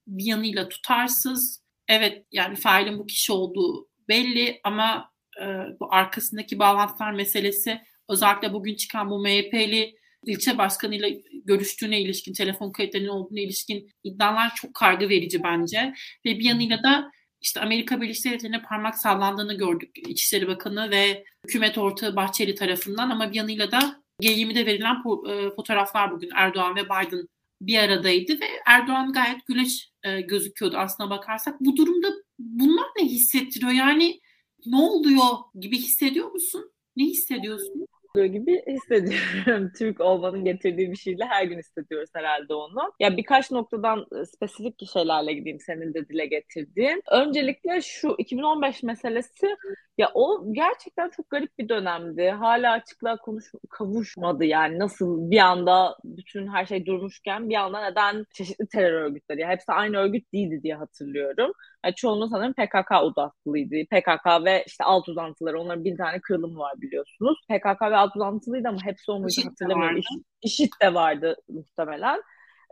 bir 0.06 0.24
yanıyla 0.24 0.68
tutarsız. 0.68 1.62
Evet 1.88 2.26
yani 2.32 2.56
failin 2.56 2.98
bu 2.98 3.06
kişi 3.06 3.32
olduğu 3.32 3.88
belli 4.08 4.60
ama 4.64 5.10
e, 5.40 5.44
bu 5.80 5.94
arkasındaki 5.94 6.58
bağlantılar 6.58 7.12
meselesi 7.12 7.80
özellikle 8.08 8.52
bugün 8.52 8.76
çıkan 8.76 9.10
bu 9.10 9.18
MHP'li 9.18 9.94
ilçe 10.26 10.58
başkanıyla 10.58 11.08
görüştüğüne 11.44 12.00
ilişkin, 12.00 12.32
telefon 12.32 12.72
kayıtlarının 12.72 13.08
olduğuna 13.08 13.40
ilişkin 13.40 13.90
iddialar 14.04 14.54
çok 14.54 14.74
kargı 14.74 15.08
verici 15.08 15.42
bence. 15.42 15.94
Ve 16.26 16.38
bir 16.38 16.44
yanıyla 16.44 16.82
da 16.82 17.10
işte 17.40 17.60
Amerika 17.60 18.00
Birleşik 18.00 18.24
Devletleri'ne 18.24 18.62
parmak 18.62 18.98
sallandığını 18.98 19.54
gördük 19.54 19.90
İçişleri 20.08 20.48
Bakanı 20.48 20.90
ve 20.90 21.24
hükümet 21.44 21.78
ortağı 21.78 22.16
Bahçeli 22.16 22.54
tarafından 22.54 23.10
ama 23.10 23.30
bir 23.30 23.36
yanıyla 23.36 23.70
da 23.70 24.02
G20'de 24.22 24.66
verilen 24.66 24.96
e, 25.28 25.50
fotoğraflar 25.56 26.10
bugün 26.10 26.30
Erdoğan 26.36 26.76
ve 26.76 26.84
Biden 26.84 27.28
bir 27.60 27.78
aradaydı 27.78 28.32
ve 28.32 28.46
Erdoğan 28.66 29.12
gayet 29.12 29.46
güleç 29.46 29.90
e, 30.02 30.20
gözüküyordu 30.20 30.76
aslına 30.76 31.10
bakarsak. 31.10 31.60
Bu 31.60 31.76
durumda 31.76 32.08
bunlar 32.38 32.86
ne 32.98 33.04
hissettiriyor? 33.04 33.72
Yani 33.72 34.20
ne 34.66 34.76
oluyor 34.76 35.36
gibi 35.60 35.76
hissediyor 35.76 36.30
musun? 36.30 36.72
Ne 36.96 37.04
hissediyorsun? 37.04 37.86
gibi 38.26 38.62
hissediyorum. 38.66 39.70
Türk 39.78 40.00
olmanın 40.00 40.44
getirdiği 40.44 40.90
bir 40.90 40.96
şeyle 40.96 41.24
her 41.24 41.44
gün 41.44 41.58
hissediyoruz 41.58 42.10
herhalde 42.14 42.54
onu. 42.54 42.92
Ya 43.00 43.16
birkaç 43.16 43.50
noktadan 43.50 44.06
e, 44.20 44.24
spesifik 44.24 44.90
şeylerle 44.92 45.32
gideyim 45.32 45.60
senin 45.60 45.94
de 45.94 46.08
dile 46.08 46.26
getirdiğin. 46.26 47.02
Öncelikle 47.10 47.80
şu 47.80 48.14
2015 48.18 48.82
meselesi 48.82 49.56
ya 49.98 50.10
o 50.14 50.52
gerçekten 50.52 51.10
çok 51.10 51.30
garip 51.30 51.58
bir 51.58 51.68
dönemdi. 51.68 52.30
Hala 52.30 52.72
açıklığa 52.72 53.16
konuş 53.16 53.44
kavuşmadı 53.70 54.44
yani. 54.44 54.78
Nasıl 54.78 55.30
bir 55.30 55.38
anda 55.38 55.96
bütün 56.04 56.48
her 56.48 56.66
şey 56.66 56.86
durmuşken 56.86 57.48
bir 57.48 57.54
anda 57.54 57.90
neden 57.90 58.26
çeşitli 58.32 58.68
terör 58.68 58.92
örgütleri, 58.92 59.40
ya 59.40 59.48
hepsi 59.48 59.72
aynı 59.72 59.96
örgüt 59.96 60.32
değildi 60.32 60.60
diye 60.62 60.74
hatırlıyorum. 60.74 61.52
Yani 61.84 61.94
çoğunluğu 61.94 62.28
sanırım 62.28 62.52
PKK 62.52 63.02
odaklıydı. 63.02 63.74
PKK 63.90 64.44
ve 64.44 64.64
işte 64.66 64.84
alt 64.84 65.08
uzantıları 65.08 65.60
onların 65.60 65.84
bir 65.84 65.96
tane 65.96 66.20
kırılımı 66.20 66.58
var 66.58 66.72
biliyorsunuz. 66.80 67.38
PKK 67.48 67.82
ve 67.82 67.96
alt 67.96 68.16
uzantılıydı 68.16 68.68
ama 68.68 68.78
hepsi 68.84 69.10
o 69.10 69.18
muydu 69.18 69.32
hatırlamıyorum. 69.44 69.98
İş, 69.98 70.06
IŞİD 70.42 70.72
de 70.82 70.94
vardı 70.94 71.36
muhtemelen. 71.48 72.22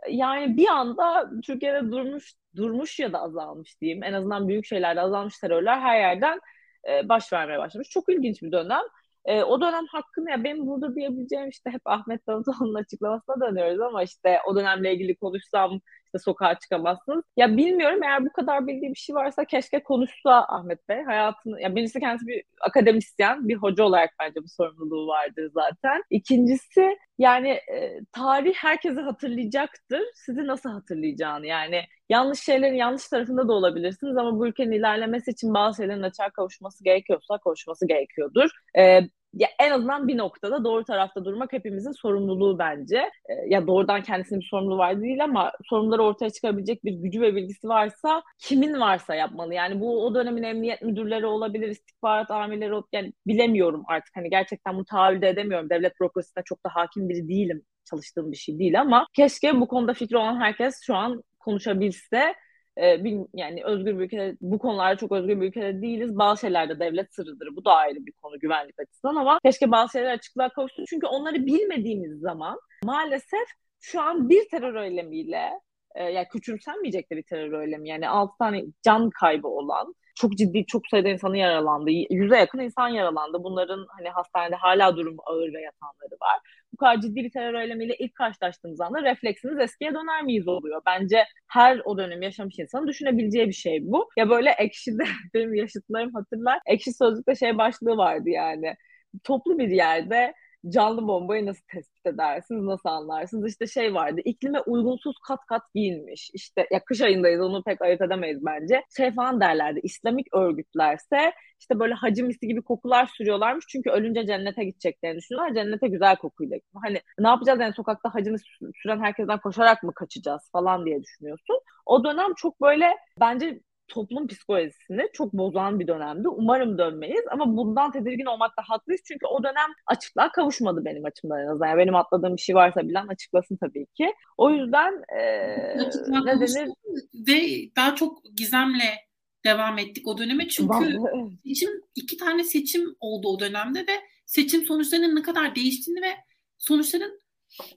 Yani 0.09 0.57
bir 0.57 0.67
anda 0.67 1.31
Türkiye'de 1.43 1.91
durmuş 1.91 2.33
durmuş 2.55 2.99
ya 2.99 3.13
da 3.13 3.21
azalmış 3.21 3.81
diyeyim. 3.81 4.03
En 4.03 4.13
azından 4.13 4.47
büyük 4.47 4.65
şeylerde 4.65 5.01
azalmış 5.01 5.39
terörler 5.39 5.79
her 5.79 5.99
yerden 5.99 6.39
e, 6.87 7.09
baş 7.09 7.33
vermeye 7.33 7.59
başlamış. 7.59 7.89
Çok 7.89 8.09
ilginç 8.09 8.41
bir 8.41 8.51
dönem. 8.51 8.81
E, 9.25 9.43
o 9.43 9.61
dönem 9.61 9.85
hakkını 9.87 10.29
ya 10.31 10.43
benim 10.43 10.67
burada 10.67 10.95
diyebileceğim 10.95 11.49
işte 11.49 11.69
hep 11.69 11.81
Ahmet 11.85 12.27
Davutoğlu'nun 12.27 12.73
açıklamasına 12.81 13.41
dönüyoruz 13.41 13.81
ama 13.81 14.03
işte 14.03 14.39
o 14.47 14.55
dönemle 14.55 14.93
ilgili 14.93 15.15
konuşsam 15.15 15.79
işte 16.07 16.19
sokağa 16.19 16.59
çıkamazsınız. 16.59 17.23
Ya 17.37 17.57
bilmiyorum 17.57 18.03
eğer 18.03 18.25
bu 18.25 18.29
kadar 18.31 18.67
bildiği 18.67 18.89
bir 18.89 18.99
şey 18.99 19.15
varsa 19.15 19.45
keşke 19.45 19.83
konuşsa 19.83 20.45
Ahmet 20.49 20.89
Bey. 20.89 21.03
Hayatını, 21.03 21.61
ya 21.61 21.75
birincisi 21.75 21.99
kendisi 21.99 22.27
bir 22.27 22.43
akademisyen, 22.61 23.47
bir 23.47 23.55
hoca 23.55 23.83
olarak 23.83 24.09
bence 24.19 24.43
bu 24.43 24.47
sorumluluğu 24.49 25.07
vardır 25.07 25.51
zaten. 25.53 26.03
İkincisi 26.09 26.97
yani 27.17 27.49
e, 27.49 27.99
tarih 28.11 28.53
herkesi 28.53 29.01
hatırlayacaktır. 29.01 30.01
Sizi 30.15 30.47
nasıl 30.47 30.69
hatırlayacağını 30.69 31.45
yani 31.47 31.81
yanlış 32.09 32.39
şeylerin 32.39 32.75
yanlış 32.75 33.07
tarafında 33.07 33.47
da 33.47 33.53
olabilirsiniz 33.53 34.17
ama 34.17 34.39
bu 34.39 34.47
ülkenin 34.47 34.71
ilerlemesi 34.71 35.31
için 35.31 35.53
bazı 35.53 35.77
şeylerin 35.77 36.03
açığa 36.03 36.29
kavuşması 36.29 36.83
gerekiyorsa 36.83 37.37
kavuşması 37.37 37.87
gerekiyordur. 37.87 38.49
E, 38.77 39.01
ya 39.33 39.47
en 39.59 39.71
azından 39.71 40.07
bir 40.07 40.17
noktada 40.17 40.63
doğru 40.63 40.83
tarafta 40.83 41.25
durmak 41.25 41.53
hepimizin 41.53 41.91
sorumluluğu 41.91 42.59
bence. 42.59 42.97
E, 43.29 43.33
ya 43.47 43.67
doğrudan 43.67 44.01
kendisinin 44.01 44.39
bir 44.39 44.45
sorumluluğu 44.45 44.77
var 44.77 45.01
değil 45.01 45.23
ama 45.23 45.51
sorumluları 45.69 46.03
ortaya 46.03 46.29
çıkarabilecek 46.29 46.85
bir 46.85 46.91
gücü 46.91 47.21
ve 47.21 47.35
bilgisi 47.35 47.67
varsa 47.67 48.23
kimin 48.39 48.79
varsa 48.79 49.15
yapmalı. 49.15 49.53
Yani 49.53 49.79
bu 49.81 50.05
o 50.05 50.15
dönemin 50.15 50.43
emniyet 50.43 50.81
müdürleri 50.81 51.25
olabilir, 51.25 51.67
istihbarat 51.67 52.31
amirleri 52.31 52.81
yani 52.93 53.13
bilemiyorum 53.27 53.83
artık 53.87 54.15
hani 54.15 54.29
gerçekten 54.29 54.75
bunu 54.75 54.85
tahayyül 54.85 55.21
de 55.21 55.29
edemiyorum. 55.29 55.69
Devlet 55.69 55.99
bürokrasisine 56.01 56.43
çok 56.43 56.65
da 56.65 56.69
hakim 56.73 57.09
biri 57.09 57.27
değilim. 57.27 57.61
Çalıştığım 57.89 58.31
bir 58.31 58.37
şey 58.37 58.59
değil 58.59 58.81
ama 58.81 59.07
keşke 59.13 59.61
bu 59.61 59.67
konuda 59.67 59.93
fikri 59.93 60.17
olan 60.17 60.41
herkes 60.41 60.81
şu 60.85 60.95
an 60.95 61.23
konuşabilse 61.39 62.33
e, 62.81 63.03
yani 63.33 63.63
özgür 63.63 63.99
bir 63.99 64.05
ülkede 64.05 64.37
bu 64.41 64.59
konularda 64.59 64.97
çok 64.97 65.11
özgür 65.11 65.41
bir 65.41 65.47
ülkede 65.47 65.81
değiliz. 65.81 66.17
Bazı 66.17 66.41
şeylerde 66.41 66.79
devlet 66.79 67.13
sırrıdır. 67.13 67.55
Bu 67.55 67.65
da 67.65 67.73
ayrı 67.73 68.05
bir 68.05 68.11
konu 68.11 68.39
güvenlik 68.39 68.79
açısından 68.79 69.15
ama 69.15 69.39
keşke 69.45 69.71
bazı 69.71 69.91
şeyler 69.91 70.11
açıklığa 70.13 70.49
kavuşsun. 70.49 70.85
Çünkü 70.89 71.07
onları 71.07 71.45
bilmediğimiz 71.45 72.19
zaman 72.19 72.59
maalesef 72.85 73.47
şu 73.79 74.01
an 74.01 74.29
bir 74.29 74.49
terör 74.49 74.75
eylemiyle 74.83 75.49
e, 75.95 76.03
yani 76.03 76.27
küçümsenmeyecek 76.27 77.11
de 77.11 77.17
bir 77.17 77.23
terör 77.23 77.61
eylemi 77.61 77.89
yani 77.89 78.09
6 78.09 78.37
tane 78.37 78.63
can 78.83 79.09
kaybı 79.09 79.47
olan 79.47 79.95
çok 80.17 80.37
ciddi 80.37 80.65
çok 80.65 80.87
sayıda 80.87 81.09
insanın 81.09 81.35
yaralandı. 81.35 81.89
Yüze 82.09 82.37
yakın 82.37 82.59
insan 82.59 82.87
yaralandı. 82.87 83.43
Bunların 83.43 83.85
hani 83.89 84.09
hastanede 84.09 84.55
hala 84.55 84.97
durumu 84.97 85.21
ağır 85.25 85.53
ve 85.53 85.61
yatanları 85.61 86.13
var. 86.21 86.39
Bu 86.73 86.77
kadar 86.77 87.01
ciddi 87.01 87.15
bir 87.15 87.31
terör 87.31 87.53
eylemiyle 87.61 87.95
ilk 87.99 88.15
karşılaştığımız 88.15 88.81
anda 88.81 89.03
refleksiniz 89.03 89.59
eskiye 89.59 89.93
döner 89.93 90.23
miyiz 90.23 90.47
oluyor. 90.47 90.81
Bence 90.85 91.25
her 91.47 91.81
o 91.85 91.97
dönemi 91.97 92.25
yaşamış 92.25 92.59
insanın 92.59 92.87
düşünebileceği 92.87 93.47
bir 93.47 93.53
şey 93.53 93.79
bu. 93.81 94.09
Ya 94.17 94.29
böyle 94.29 94.51
ekşide 94.51 95.03
benim 95.33 95.53
yaşıtlarım 95.53 96.13
hatırlar. 96.13 96.59
Ekşi 96.65 96.93
sözlükte 96.93 97.35
şey 97.35 97.57
başlığı 97.57 97.97
vardı 97.97 98.29
yani. 98.29 98.75
Toplu 99.23 99.59
bir 99.59 99.69
yerde 99.69 100.33
canlı 100.69 101.07
bombayı 101.07 101.45
nasıl 101.45 101.63
tespit 101.71 102.05
edersiniz, 102.05 102.63
nasıl 102.63 102.89
anlarsınız? 102.89 103.49
İşte 103.49 103.67
şey 103.67 103.93
vardı, 103.93 104.21
iklime 104.25 104.61
uygunsuz 104.61 105.15
kat 105.27 105.39
kat 105.49 105.61
giyinmiş. 105.75 106.31
İşte 106.33 106.67
ya 106.71 106.83
kış 106.85 107.01
ayındayız 107.01 107.41
onu 107.41 107.63
pek 107.63 107.81
ayırt 107.81 108.01
edemeyiz 108.01 108.45
bence. 108.45 108.83
Şey 108.97 109.11
falan 109.11 109.41
derlerdi, 109.41 109.79
İslamik 109.83 110.27
örgütlerse 110.35 111.33
işte 111.59 111.79
böyle 111.79 111.93
hacı 111.93 112.23
misli 112.23 112.47
gibi 112.47 112.61
kokular 112.61 113.05
sürüyorlarmış. 113.05 113.65
Çünkü 113.69 113.89
ölünce 113.89 114.25
cennete 114.25 114.63
gideceklerini 114.63 115.17
düşünüyorlar. 115.17 115.53
Cennete 115.55 115.87
güzel 115.87 116.15
kokuyla. 116.15 116.57
Hani 116.83 117.01
ne 117.19 117.27
yapacağız 117.27 117.59
yani 117.59 117.73
sokakta 117.73 118.13
hacını 118.15 118.37
süren 118.75 118.99
herkesten 118.99 119.39
koşarak 119.39 119.83
mı 119.83 119.93
kaçacağız 119.93 120.49
falan 120.51 120.85
diye 120.85 121.03
düşünüyorsun. 121.03 121.59
O 121.85 122.03
dönem 122.03 122.33
çok 122.37 122.61
böyle 122.61 122.97
bence 123.19 123.59
toplum 123.87 124.27
psikolojisini 124.27 125.09
çok 125.13 125.33
bozan 125.33 125.79
bir 125.79 125.87
dönemdi. 125.87 126.27
Umarım 126.27 126.77
dönmeyiz 126.77 127.23
ama 127.31 127.57
bundan 127.57 127.91
tedirgin 127.91 128.25
olmakta 128.25 128.61
haklıyız. 128.65 129.01
Çünkü 129.05 129.25
o 129.25 129.43
dönem 129.43 129.71
açıklığa 129.87 130.31
kavuşmadı 130.31 130.85
benim 130.85 131.05
açımdan 131.05 131.39
en 131.39 131.47
azından. 131.47 131.67
Yani 131.67 131.77
benim 131.77 131.95
atladığım 131.95 132.35
bir 132.35 132.41
şey 132.41 132.55
varsa 132.55 132.87
bilen 132.87 133.07
açıklasın 133.07 133.57
tabii 133.57 133.85
ki. 133.85 134.13
O 134.37 134.49
yüzden 134.49 135.03
ee, 135.17 135.77
ne 136.07 136.39
denir? 136.39 136.69
Ve 137.13 137.69
daha 137.75 137.95
çok 137.95 138.21
gizemle 138.35 139.07
devam 139.45 139.77
ettik 139.77 140.07
o 140.07 140.17
döneme. 140.17 140.47
Çünkü 140.47 140.99
seçim, 141.45 141.69
iki 141.95 142.17
tane 142.17 142.43
seçim 142.43 142.95
oldu 142.99 143.27
o 143.27 143.39
dönemde 143.39 143.79
ve 143.79 143.93
seçim 144.25 144.65
sonuçlarının 144.65 145.15
ne 145.15 145.21
kadar 145.21 145.55
değiştiğini 145.55 146.01
ve 146.01 146.11
sonuçların 146.57 147.21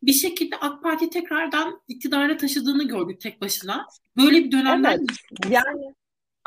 bir 0.02 0.12
şekilde 0.12 0.56
AK 0.56 0.82
Parti 0.82 1.10
tekrardan 1.10 1.80
iktidara 1.88 2.36
taşıdığını 2.36 2.88
gördük 2.88 3.20
tek 3.20 3.40
başına. 3.40 3.86
Böyle 4.16 4.44
bir 4.44 4.52
dönemden 4.52 4.98
evet, 4.98 5.50
yani 5.50 5.94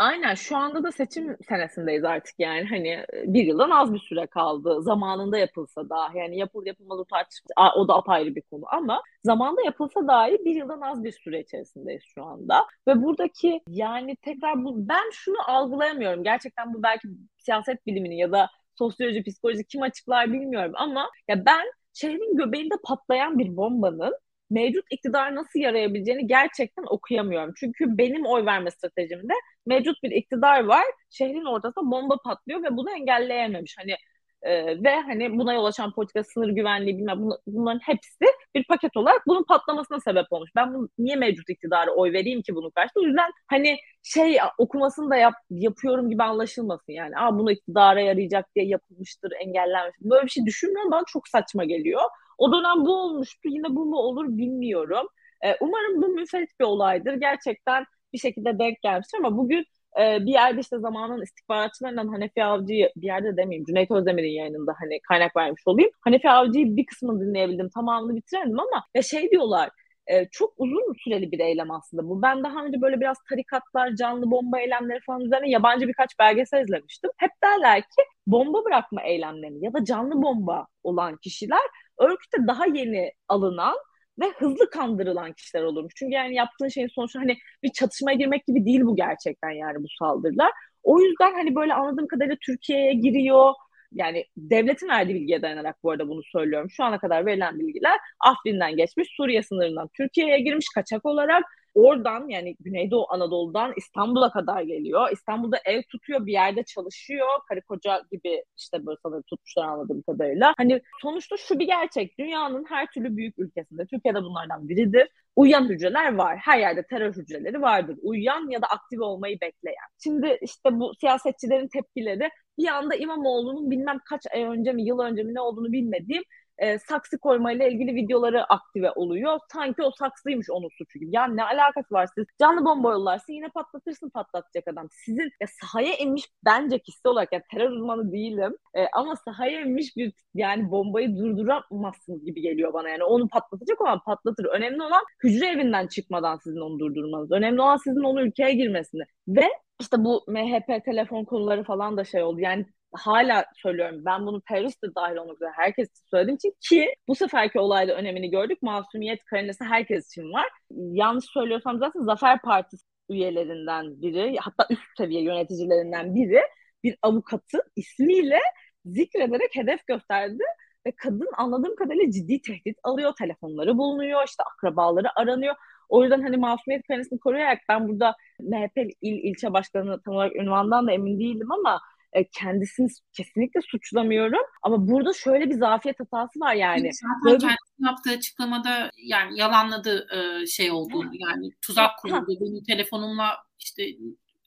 Aynen 0.03 0.33
şu 0.35 0.57
anda 0.57 0.83
da 0.83 0.91
seçim 0.91 1.37
senesindeyiz 1.49 2.03
artık 2.03 2.35
yani. 2.39 2.65
Hani 2.69 3.05
bir 3.13 3.45
yıldan 3.45 3.69
az 3.69 3.93
bir 3.93 3.99
süre 3.99 4.27
kaldı. 4.27 4.81
Zamanında 4.81 5.37
yapılsa 5.37 5.89
dahi 5.89 6.17
yani 6.17 6.37
yapıl 6.37 6.65
yapılmalı 6.65 7.05
tartışma 7.05 7.73
o 7.75 7.87
da 7.87 7.95
apayrı 7.95 8.35
bir 8.35 8.41
konu 8.41 8.63
ama 8.71 9.01
zamanda 9.23 9.61
yapılsa 9.61 10.07
dahi 10.07 10.37
bir 10.45 10.55
yıldan 10.55 10.81
az 10.81 11.03
bir 11.03 11.11
süre 11.11 11.39
içerisindeyiz 11.39 12.03
şu 12.15 12.23
anda. 12.23 12.65
Ve 12.87 13.03
buradaki 13.03 13.61
yani 13.67 14.15
tekrar 14.15 14.63
bu 14.63 14.89
ben 14.89 15.09
şunu 15.11 15.37
algılayamıyorum. 15.49 16.23
Gerçekten 16.23 16.73
bu 16.73 16.83
belki 16.83 17.07
siyaset 17.37 17.85
bilimini 17.85 18.17
ya 18.17 18.31
da 18.31 18.49
sosyoloji 18.75 19.23
psikoloji 19.23 19.63
kim 19.63 19.81
açıklar 19.81 20.33
bilmiyorum 20.33 20.73
ama 20.75 21.09
ya 21.27 21.45
ben 21.45 21.65
şehrin 21.93 22.37
göbeğinde 22.37 22.75
patlayan 22.83 23.39
bir 23.39 23.57
bombanın 23.57 24.13
mevcut 24.53 24.85
iktidar 24.91 25.35
nasıl 25.35 25.59
yarayabileceğini 25.59 26.27
gerçekten 26.27 26.83
okuyamıyorum. 26.89 27.53
Çünkü 27.57 27.97
benim 27.97 28.25
oy 28.25 28.45
verme 28.45 28.71
stratejimde 28.71 29.33
mevcut 29.65 30.03
bir 30.03 30.11
iktidar 30.11 30.63
var. 30.63 30.85
Şehrin 31.09 31.45
ortasında 31.45 31.91
bomba 31.91 32.17
patlıyor 32.25 32.63
ve 32.63 32.77
bunu 32.77 32.91
engelleyememiş. 32.91 33.75
Hani 33.77 33.95
e, 34.41 34.83
ve 34.83 34.95
hani 35.01 35.37
buna 35.39 35.53
yol 35.53 35.65
açan 35.65 35.93
politika, 35.93 36.23
sınır 36.23 36.49
güvenliği 36.49 36.97
bilmem 36.97 37.19
bunların 37.47 37.79
hepsi 37.79 38.25
bir 38.55 38.63
paket 38.63 38.97
olarak 38.97 39.21
bunun 39.27 39.43
patlamasına 39.43 39.99
sebep 39.99 40.25
olmuş. 40.31 40.49
Ben 40.55 40.73
bunu 40.73 40.89
niye 40.97 41.15
mevcut 41.15 41.49
iktidara 41.49 41.91
oy 41.91 42.13
vereyim 42.13 42.41
ki 42.41 42.55
bunun 42.55 42.69
karşısında? 42.69 43.03
O 43.03 43.07
yüzden 43.07 43.31
hani 43.47 43.77
şey 44.03 44.37
okumasını 44.57 45.09
da 45.09 45.15
yap, 45.15 45.33
yapıyorum 45.49 46.09
gibi 46.09 46.23
anlaşılmasın 46.23 46.93
yani. 46.93 47.17
Aa 47.17 47.37
bunu 47.39 47.51
iktidara 47.51 48.01
yarayacak 48.01 48.55
diye 48.55 48.65
yapılmıştır, 48.65 49.31
engellenmiş. 49.45 49.95
Böyle 50.01 50.25
bir 50.25 50.31
şey 50.31 50.45
düşünmüyorum. 50.45 50.91
Bana 50.91 51.03
çok 51.07 51.27
saçma 51.27 51.63
geliyor. 51.65 52.01
O 52.37 52.51
dönem 52.51 52.85
bu 52.85 52.95
olmuştu. 52.95 53.49
Yine 53.49 53.75
bu 53.75 53.85
mu 53.85 53.97
olur 53.97 54.25
bilmiyorum. 54.27 55.07
Ee, 55.45 55.55
umarım 55.61 56.01
bu 56.01 56.07
müferit 56.07 56.59
bir 56.59 56.65
olaydır. 56.65 57.13
Gerçekten 57.13 57.85
bir 58.13 58.17
şekilde 58.17 58.59
denk 58.59 58.81
gelmiştir 58.81 59.17
ama 59.17 59.37
bugün 59.37 59.65
e, 59.99 60.25
bir 60.25 60.31
yerde 60.31 60.59
işte 60.59 60.79
zamanın 60.79 61.21
istihbaratçılarından 61.21 62.07
Hanefi 62.07 62.43
Avcı'yı 62.43 62.91
bir 62.95 63.07
yerde 63.07 63.37
demeyeyim 63.37 63.65
Cüneyt 63.65 63.91
Özdemir'in 63.91 64.31
yayınında 64.31 64.73
hani 64.79 64.99
kaynak 65.09 65.35
vermiş 65.35 65.61
olayım. 65.65 65.91
Hanefi 66.01 66.29
Avcı'yı 66.29 66.77
bir 66.77 66.85
kısmını 66.85 67.21
dinleyebildim 67.21 67.69
tamamını 67.69 68.15
bitiremedim 68.15 68.59
ama 68.59 68.85
ya 68.95 69.01
şey 69.01 69.31
diyorlar 69.31 69.69
e, 70.07 70.25
çok 70.31 70.53
uzun 70.57 70.93
süreli 71.03 71.31
bir 71.31 71.39
eylem 71.39 71.71
aslında 71.71 72.09
bu. 72.09 72.21
Ben 72.21 72.43
daha 72.43 72.65
önce 72.65 72.81
böyle 72.81 72.99
biraz 73.01 73.17
tarikatlar, 73.29 73.95
canlı 73.95 74.31
bomba 74.31 74.59
eylemleri 74.59 74.99
falan 75.05 75.21
üzerine 75.21 75.49
yabancı 75.49 75.87
birkaç 75.87 76.19
belgesel 76.19 76.63
izlemiştim. 76.63 77.09
Hep 77.17 77.31
derler 77.43 77.81
ki 77.81 78.03
bomba 78.27 78.65
bırakma 78.65 79.03
eylemlerini 79.03 79.65
ya 79.65 79.73
da 79.73 79.85
canlı 79.85 80.21
bomba 80.21 80.67
olan 80.83 81.17
kişiler 81.17 81.59
örgüte 81.99 82.47
daha 82.47 82.65
yeni 82.65 83.11
alınan 83.27 83.75
ve 84.19 84.25
hızlı 84.37 84.69
kandırılan 84.69 85.33
kişiler 85.33 85.63
olurmuş. 85.63 85.93
Çünkü 85.95 86.13
yani 86.13 86.35
yaptığın 86.35 86.67
şeyin 86.67 86.87
sonuçta 86.87 87.19
hani 87.19 87.37
bir 87.63 87.69
çatışmaya 87.69 88.15
girmek 88.15 88.45
gibi 88.45 88.65
değil 88.65 88.81
bu 88.81 88.95
gerçekten 88.95 89.49
yani 89.49 89.77
bu 89.83 89.87
saldırılar. 89.99 90.51
O 90.83 90.99
yüzden 91.01 91.33
hani 91.33 91.55
böyle 91.55 91.73
anladığım 91.73 92.07
kadarıyla 92.07 92.37
Türkiye'ye 92.45 92.93
giriyor. 92.93 93.53
Yani 93.91 94.25
devletin 94.37 94.87
verdiği 94.87 95.15
bilgiye 95.15 95.41
dayanarak 95.41 95.83
bu 95.83 95.91
arada 95.91 96.07
bunu 96.07 96.21
söylüyorum. 96.23 96.69
Şu 96.71 96.83
ana 96.83 96.99
kadar 96.99 97.25
verilen 97.25 97.59
bilgiler 97.59 97.99
Afrin'den 98.19 98.75
geçmiş, 98.77 99.09
Suriye 99.17 99.43
sınırından 99.43 99.89
Türkiye'ye 99.97 100.39
girmiş 100.39 100.65
kaçak 100.75 101.05
olarak 101.05 101.43
oradan 101.75 102.29
yani 102.29 102.55
Güneydoğu 102.59 103.05
Anadolu'dan 103.09 103.73
İstanbul'a 103.77 104.31
kadar 104.31 104.61
geliyor. 104.61 105.11
İstanbul'da 105.11 105.57
ev 105.65 105.81
tutuyor, 105.91 106.25
bir 106.25 106.31
yerde 106.31 106.63
çalışıyor. 106.63 107.27
Karı 107.49 107.61
koca 107.61 108.01
gibi 108.11 108.43
işte 108.57 108.85
böyle 108.85 108.97
sanırım 109.03 109.23
tutmuşlar 109.29 109.67
anladığım 109.67 110.01
kadarıyla. 110.01 110.53
Hani 110.57 110.81
sonuçta 111.01 111.37
şu 111.37 111.59
bir 111.59 111.67
gerçek. 111.67 112.19
Dünyanın 112.19 112.65
her 112.69 112.87
türlü 112.91 113.17
büyük 113.17 113.39
ülkesinde, 113.39 113.85
Türkiye'de 113.85 114.21
bunlardan 114.21 114.69
biridir. 114.69 115.07
Uyuyan 115.35 115.69
hücreler 115.69 116.15
var. 116.15 116.37
Her 116.37 116.59
yerde 116.59 116.83
terör 116.89 117.13
hücreleri 117.15 117.61
vardır. 117.61 117.97
Uyuyan 118.01 118.49
ya 118.49 118.61
da 118.61 118.67
aktif 118.67 119.01
olmayı 119.01 119.41
bekleyen. 119.41 119.87
Şimdi 120.03 120.37
işte 120.41 120.79
bu 120.79 120.93
siyasetçilerin 120.99 121.67
tepkileri 121.67 122.29
bir 122.57 122.67
anda 122.67 122.95
İmamoğlu'nun 122.95 123.71
bilmem 123.71 123.99
kaç 124.09 124.21
ay 124.33 124.43
önce 124.43 124.71
mi, 124.71 124.85
yıl 124.85 124.99
önce 124.99 125.23
mi 125.23 125.33
ne 125.33 125.41
olduğunu 125.41 125.71
bilmediğim 125.71 126.23
e, 126.57 126.79
saksı 126.79 127.19
koymayla 127.19 127.67
ilgili 127.67 127.95
videoları 127.95 128.43
aktive 128.43 128.91
oluyor. 128.91 129.39
Sanki 129.53 129.83
o 129.83 129.91
saksıymış 129.91 130.49
onun 130.49 130.69
suçu 130.77 130.99
gibi. 130.99 131.15
Ya 131.15 131.27
ne 131.27 131.43
alakası 131.43 131.95
var 131.95 132.09
siz? 132.15 132.25
Canlı 132.39 132.65
bomba 132.65 132.91
yollarsın 132.91 133.33
yine 133.33 133.49
patlatırsın 133.49 134.09
patlatacak 134.09 134.67
adam. 134.67 134.87
Sizin 134.91 135.31
ya 135.41 135.47
sahaya 135.61 135.95
inmiş 135.97 136.29
bence 136.45 136.79
kişisel 136.79 137.11
olarak 137.11 137.33
yani 137.33 137.43
terör 137.51 137.69
uzmanı 137.69 138.11
değilim 138.11 138.57
e, 138.73 138.87
ama 138.93 139.15
sahaya 139.15 139.61
inmiş 139.61 139.97
bir 139.97 140.13
yani 140.33 140.71
bombayı 140.71 141.17
durduramazsınız 141.17 142.25
gibi 142.25 142.41
geliyor 142.41 142.73
bana. 142.73 142.89
Yani 142.89 143.03
onu 143.03 143.27
patlatacak 143.27 143.81
olan 143.81 143.99
patlatır. 144.05 144.45
Önemli 144.45 144.83
olan 144.83 145.03
hücre 145.23 145.47
evinden 145.47 145.87
çıkmadan 145.87 146.37
sizin 146.43 146.59
onu 146.59 146.79
durdurmanız. 146.79 147.31
Önemli 147.31 147.61
olan 147.61 147.77
sizin 147.77 148.03
onu 148.03 148.21
ülkeye 148.21 148.53
girmesini. 148.53 149.03
Ve 149.27 149.49
işte 149.81 149.97
bu 149.99 150.23
MHP 150.27 150.85
telefon 150.85 151.25
konuları 151.25 151.63
falan 151.63 151.97
da 151.97 152.03
şey 152.03 152.23
oldu. 152.23 152.39
Yani 152.39 152.65
hala 152.93 153.45
söylüyorum 153.55 154.01
ben 154.05 154.25
bunu 154.25 154.41
terörist 154.41 154.83
de 154.83 154.87
dahil 154.95 155.15
olmak 155.15 155.35
üzere 155.35 155.51
herkes 155.55 155.89
için 155.91 156.03
söylediğim 156.11 156.35
için 156.35 156.55
ki 156.69 156.95
bu 157.07 157.15
seferki 157.15 157.59
olayda 157.59 157.95
önemini 157.95 158.29
gördük. 158.29 158.61
Masumiyet 158.61 159.25
karinesi 159.25 159.63
herkes 159.63 160.07
için 160.07 160.33
var. 160.33 160.49
Yanlış 160.71 161.25
söylüyorsam 161.25 161.79
zaten 161.79 162.03
Zafer 162.03 162.41
Partisi 162.41 162.85
üyelerinden 163.09 164.01
biri 164.01 164.37
hatta 164.39 164.67
üst 164.69 164.97
seviye 164.97 165.21
yöneticilerinden 165.21 166.15
biri 166.15 166.41
bir 166.83 166.97
avukatı 167.01 167.57
ismiyle 167.75 168.39
zikrederek 168.85 169.55
hedef 169.55 169.87
gösterdi 169.87 170.43
ve 170.87 170.91
kadın 170.97 171.29
anladığım 171.37 171.75
kadarıyla 171.75 172.11
ciddi 172.11 172.41
tehdit 172.41 172.77
alıyor. 172.83 173.13
Telefonları 173.19 173.77
bulunuyor, 173.77 174.23
işte 174.27 174.43
akrabaları 174.43 175.19
aranıyor. 175.19 175.55
O 175.89 176.03
yüzden 176.03 176.21
hani 176.21 176.37
masumiyet 176.37 176.87
karesini 176.87 177.19
koruyarak 177.19 177.59
ben 177.69 177.87
burada 177.87 178.15
MHP 178.39 178.77
il 179.01 179.31
ilçe 179.31 179.53
başkanı 179.53 180.01
tam 180.01 180.15
olarak 180.15 180.35
ünvandan 180.35 180.87
da 180.87 180.91
emin 180.91 181.19
değilim 181.19 181.51
ama 181.51 181.81
e, 182.13 182.23
kendisini 182.23 182.87
kesinlikle 183.13 183.61
suçlamıyorum. 183.61 184.41
Ama 184.63 184.87
burada 184.87 185.13
şöyle 185.13 185.49
bir 185.49 185.55
zafiyet 185.55 185.99
hatası 185.99 186.39
var 186.39 186.53
yani. 186.53 186.89
Zaten 186.93 187.25
Böyle... 187.25 187.37
kendisi 187.37 187.73
yaptığı 187.79 188.09
açıklamada 188.09 188.91
yani 188.97 189.39
yalanladı 189.39 190.07
e, 190.15 190.45
şey 190.47 190.71
olduğunu 190.71 191.11
yani 191.13 191.51
tuzak 191.61 191.91
kuruldu. 192.01 192.37
Benim 192.41 192.63
telefonumla 192.63 193.37
işte 193.59 193.83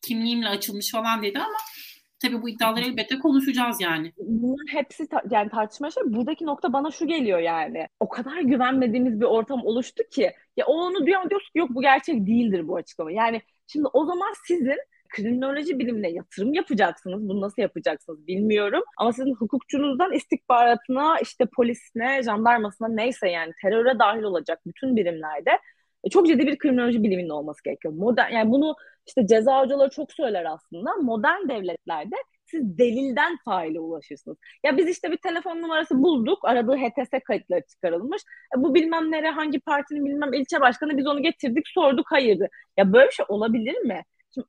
kimliğimle 0.02 0.48
açılmış 0.48 0.92
falan 0.92 1.22
dedi 1.22 1.38
ama 1.38 1.56
tabii 2.22 2.42
bu 2.42 2.48
iddiaları 2.48 2.84
elbette 2.84 3.18
konuşacağız 3.18 3.80
yani. 3.80 4.12
Bunların 4.18 4.66
hepsi 4.72 5.08
ta- 5.08 5.22
yani 5.30 5.50
tartışma 5.50 5.90
şey. 5.90 6.02
Buradaki 6.06 6.46
nokta 6.46 6.72
bana 6.72 6.90
şu 6.90 7.06
geliyor 7.06 7.38
yani. 7.38 7.88
O 8.00 8.08
kadar 8.08 8.40
güvenmediğimiz 8.40 9.20
bir 9.20 9.24
ortam 9.24 9.64
oluştu 9.64 10.02
ki 10.10 10.32
ya 10.56 10.66
onu 10.66 11.06
diyor 11.06 11.30
diyorsun 11.30 11.50
yok 11.54 11.70
bu 11.70 11.82
gerçek 11.82 12.26
değildir 12.26 12.68
bu 12.68 12.76
açıklama. 12.76 13.12
Yani 13.12 13.42
şimdi 13.66 13.88
o 13.92 14.06
zaman 14.06 14.34
sizin 14.46 14.78
kriminoloji 15.16 15.78
bilimine 15.78 16.10
yatırım 16.10 16.54
yapacaksınız. 16.54 17.28
Bunu 17.28 17.40
nasıl 17.40 17.62
yapacaksınız 17.62 18.26
bilmiyorum. 18.26 18.82
Ama 18.98 19.12
sizin 19.12 19.34
hukukçunuzdan 19.34 20.12
istihbaratına, 20.12 21.18
işte 21.18 21.46
polisine, 21.56 22.22
jandarmasına 22.22 22.88
neyse 22.88 23.28
yani 23.28 23.52
teröre 23.62 23.98
dahil 23.98 24.22
olacak 24.22 24.60
bütün 24.66 24.96
birimlerde 24.96 25.50
e, 26.04 26.10
çok 26.10 26.26
ciddi 26.26 26.46
bir 26.46 26.58
kriminoloji 26.58 27.02
biliminin 27.02 27.28
olması 27.28 27.62
gerekiyor. 27.64 27.94
Modern, 27.94 28.32
yani 28.32 28.50
bunu 28.50 28.74
işte 29.06 29.26
ceza 29.26 29.60
hocaları 29.60 29.90
çok 29.90 30.12
söyler 30.12 30.44
aslında. 30.44 30.94
Modern 30.94 31.48
devletlerde 31.48 32.16
siz 32.46 32.78
delilden 32.78 33.38
faile 33.44 33.80
ulaşırsınız. 33.80 34.36
Ya 34.64 34.76
biz 34.76 34.88
işte 34.88 35.10
bir 35.10 35.16
telefon 35.16 35.62
numarası 35.62 36.02
bulduk. 36.02 36.38
Aradığı 36.44 36.76
HTS 36.76 37.10
kayıtları 37.24 37.62
çıkarılmış. 37.70 38.22
E 38.56 38.62
bu 38.62 38.74
bilmem 38.74 39.10
nere 39.10 39.30
hangi 39.30 39.60
partinin 39.60 40.06
bilmem 40.06 40.32
ilçe 40.32 40.60
başkanı 40.60 40.98
biz 40.98 41.06
onu 41.06 41.22
getirdik 41.22 41.68
sorduk 41.68 42.12
hayırdı. 42.12 42.48
Ya 42.76 42.92
böyle 42.92 43.06
bir 43.06 43.12
şey 43.12 43.26
olabilir 43.28 43.78
mi? 43.78 44.02
Şimdi 44.34 44.46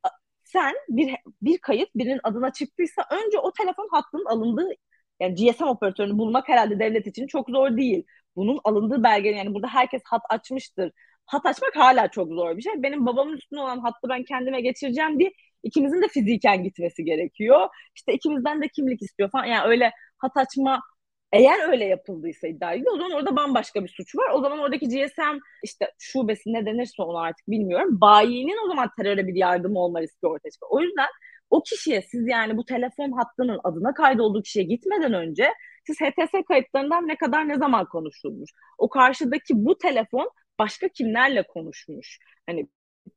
sen 0.52 0.76
bir 0.89 1.16
bir 1.41 1.58
kayıt 1.58 1.89
birinin 1.95 2.20
adına 2.24 2.54
çıktıysa 2.54 3.04
önce 3.12 3.39
o 3.39 3.52
telefon 3.54 3.88
hattının 3.91 4.26
alındığı 4.26 4.70
yani 5.20 5.36
GSM 5.36 5.64
operatörünü 5.64 6.18
bulmak 6.18 6.50
herhalde 6.50 6.80
devlet 6.80 7.08
için 7.08 7.28
çok 7.28 7.50
zor 7.50 7.78
değil. 7.78 8.04
Bunun 8.36 8.60
alındığı 8.64 9.04
belge 9.04 9.30
yani 9.30 9.54
burada 9.54 9.68
herkes 9.68 10.02
hat 10.06 10.22
açmıştır. 10.30 10.91
Hat 11.26 11.45
açmak 11.45 11.76
hala 11.76 12.08
çok 12.08 12.28
zor 12.30 12.58
bir 12.58 12.62
şey. 12.62 12.74
Benim 12.84 13.06
babamın 13.06 13.38
üstünde 13.38 13.62
olan 13.62 13.80
hattı 13.80 14.10
ben 14.10 14.24
kendime 14.24 14.62
geçireceğim 14.62 15.20
diye 15.20 15.32
ikimizin 15.64 16.02
de 16.02 16.08
fiziken 16.08 16.64
gitmesi 16.64 17.04
gerekiyor. 17.06 17.70
İşte 17.95 18.14
ikimizden 18.14 18.62
de 18.62 18.68
kimlik 18.68 19.02
istiyor 19.02 19.30
falan. 19.32 19.45
Yani 19.45 19.68
öyle 19.68 19.91
hat 20.18 20.38
açma 20.38 20.82
eğer 21.32 21.69
öyle 21.69 21.86
yapıldıysa 21.86 22.47
iddia 22.47 22.73
ediliyor 22.73 22.93
o 22.93 22.97
zaman 22.97 23.11
orada 23.11 23.36
bambaşka 23.36 23.84
bir 23.84 23.89
suç 23.89 24.15
var. 24.15 24.30
O 24.34 24.41
zaman 24.41 24.59
oradaki 24.59 24.88
GSM 24.89 25.38
işte 25.63 25.91
şubesi 25.99 26.53
ne 26.53 26.65
denirse 26.65 27.03
onu 27.03 27.17
artık 27.17 27.47
bilmiyorum. 27.49 28.01
Bayinin 28.01 28.65
o 28.65 28.67
zaman 28.67 28.89
teröre 28.97 29.28
bir 29.28 29.36
yardım 29.36 29.75
olma 29.75 30.01
riski 30.01 30.28
ortaya 30.28 30.51
çıkıyor. 30.51 30.71
O 30.71 30.82
yüzden 30.82 31.07
o 31.49 31.63
kişiye 31.63 32.01
siz 32.01 32.28
yani 32.28 32.57
bu 32.57 32.65
telefon 32.65 33.11
hattının 33.11 33.59
adına 33.63 33.93
kaydolduğu 33.93 34.41
kişiye 34.41 34.65
gitmeden 34.65 35.13
önce 35.13 35.53
siz 35.88 35.97
HTS 36.01 36.32
kayıtlarından 36.47 37.07
ne 37.07 37.17
kadar 37.17 37.47
ne 37.47 37.57
zaman 37.57 37.86
konuşulmuş? 37.86 38.49
O 38.78 38.89
karşıdaki 38.89 39.53
bu 39.55 39.78
telefon 39.78 40.32
başka 40.59 40.88
kimlerle 40.89 41.43
konuşmuş? 41.43 42.19
Hani 42.45 42.67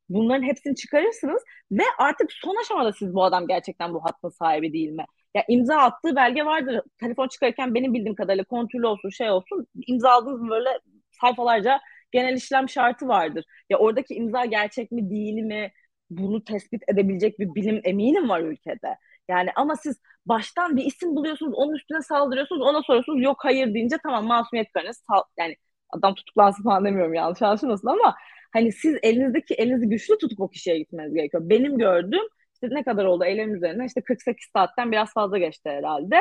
bunların 0.08 0.42
hepsini 0.42 0.76
çıkarırsınız 0.76 1.42
ve 1.72 1.82
artık 1.98 2.32
son 2.32 2.56
aşamada 2.62 2.92
siz 2.92 3.14
bu 3.14 3.24
adam 3.24 3.46
gerçekten 3.46 3.94
bu 3.94 4.04
hattın 4.04 4.28
sahibi 4.28 4.72
değil 4.72 4.90
mi? 4.90 5.04
Ya 5.35 5.45
imza 5.49 5.76
attığı 5.76 6.16
belge 6.16 6.45
vardır. 6.45 6.81
Telefon 7.01 7.28
çıkarırken 7.28 7.74
benim 7.74 7.95
bildiğim 7.95 8.14
kadarıyla 8.14 8.45
kontrol 8.45 8.83
olsun 8.83 9.09
şey 9.11 9.31
olsun 9.31 9.66
imza 9.87 10.11
aldığınız 10.11 10.49
böyle 10.51 10.68
sayfalarca 11.11 11.81
genel 12.12 12.37
işlem 12.37 12.68
şartı 12.68 13.09
vardır. 13.09 13.45
Ya 13.70 13.78
oradaki 13.78 14.14
imza 14.14 14.45
gerçek 14.45 14.93
mi 14.93 15.11
değil 15.11 15.35
mi 15.43 15.72
bunu 16.11 16.45
tespit 16.45 16.83
edebilecek 16.89 17.39
bir 17.39 17.55
bilim 17.55 17.81
eminim 17.85 18.28
var 18.28 18.41
ülkede. 18.41 18.97
Yani 19.28 19.51
ama 19.57 19.76
siz 19.76 20.01
baştan 20.26 20.76
bir 20.76 20.85
isim 20.85 21.16
buluyorsunuz, 21.16 21.53
onun 21.57 21.74
üstüne 21.74 22.03
saldırıyorsunuz, 22.03 22.62
ona 22.62 22.83
soruyorsunuz 22.83 23.22
yok 23.22 23.37
hayır 23.45 23.74
deyince 23.74 23.97
tamam 24.03 24.26
masumiyet 24.26 24.72
karnesi 24.72 25.01
yani 25.39 25.57
adam 25.91 26.14
tutuklansın 26.14 26.62
falan 26.64 26.85
demiyorum 26.85 27.14
yanlış 27.14 27.43
anlaşılmasın 27.43 27.89
ama 27.89 28.14
hani 28.53 28.72
siz 28.72 28.97
elinizdeki 29.03 29.55
elinizi 29.55 29.89
güçlü 29.89 30.18
tutup 30.18 30.41
o 30.41 30.49
kişiye 30.49 30.78
gitmeniz 30.78 31.14
gerekiyor. 31.14 31.43
Benim 31.51 31.78
gördüğüm 31.78 32.22
ne 32.68 32.84
kadar 32.84 33.04
oldu 33.04 33.24
eylem 33.24 33.54
üzerine? 33.54 33.86
İşte 33.86 34.00
48 34.00 34.48
saatten 34.52 34.92
biraz 34.92 35.12
fazla 35.12 35.38
geçti 35.38 35.70
herhalde. 35.70 36.16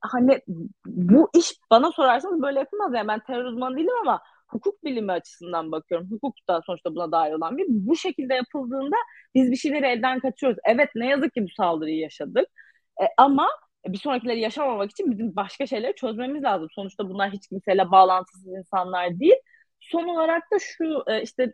Hani 0.00 0.40
bu 0.86 1.30
iş 1.38 1.52
bana 1.70 1.92
sorarsanız 1.92 2.42
böyle 2.42 2.58
yapılmaz. 2.58 2.94
Yani 2.94 3.08
ben 3.08 3.20
terör 3.20 3.44
uzmanı 3.44 3.76
değilim 3.76 3.94
ama 4.02 4.22
hukuk 4.48 4.84
bilimi 4.84 5.12
açısından 5.12 5.72
bakıyorum. 5.72 6.10
Hukuk 6.10 6.34
da 6.48 6.62
sonuçta 6.66 6.94
buna 6.94 7.12
dair 7.12 7.32
olan 7.32 7.58
bir. 7.58 7.66
Bu 7.68 7.96
şekilde 7.96 8.34
yapıldığında 8.34 8.96
biz 9.34 9.50
bir 9.50 9.56
şeyleri 9.56 9.86
elden 9.86 10.20
kaçıyoruz. 10.20 10.58
Evet 10.64 10.88
ne 10.94 11.06
yazık 11.08 11.34
ki 11.34 11.44
bu 11.44 11.48
saldırıyı 11.56 11.98
yaşadık. 11.98 12.46
E, 13.02 13.04
ama 13.18 13.48
bir 13.86 13.98
sonrakileri 13.98 14.40
yaşamamak 14.40 14.90
için 14.90 15.10
bizim 15.10 15.36
başka 15.36 15.66
şeyleri 15.66 15.94
çözmemiz 15.94 16.42
lazım. 16.42 16.68
Sonuçta 16.74 17.08
bunlar 17.08 17.30
hiç 17.30 17.48
kimseyle 17.48 17.90
bağlantısız 17.90 18.46
insanlar 18.46 19.20
değil. 19.20 19.36
Son 19.90 20.08
olarak 20.08 20.42
da 20.52 20.58
şu 20.58 21.02
e, 21.06 21.22
işte 21.22 21.52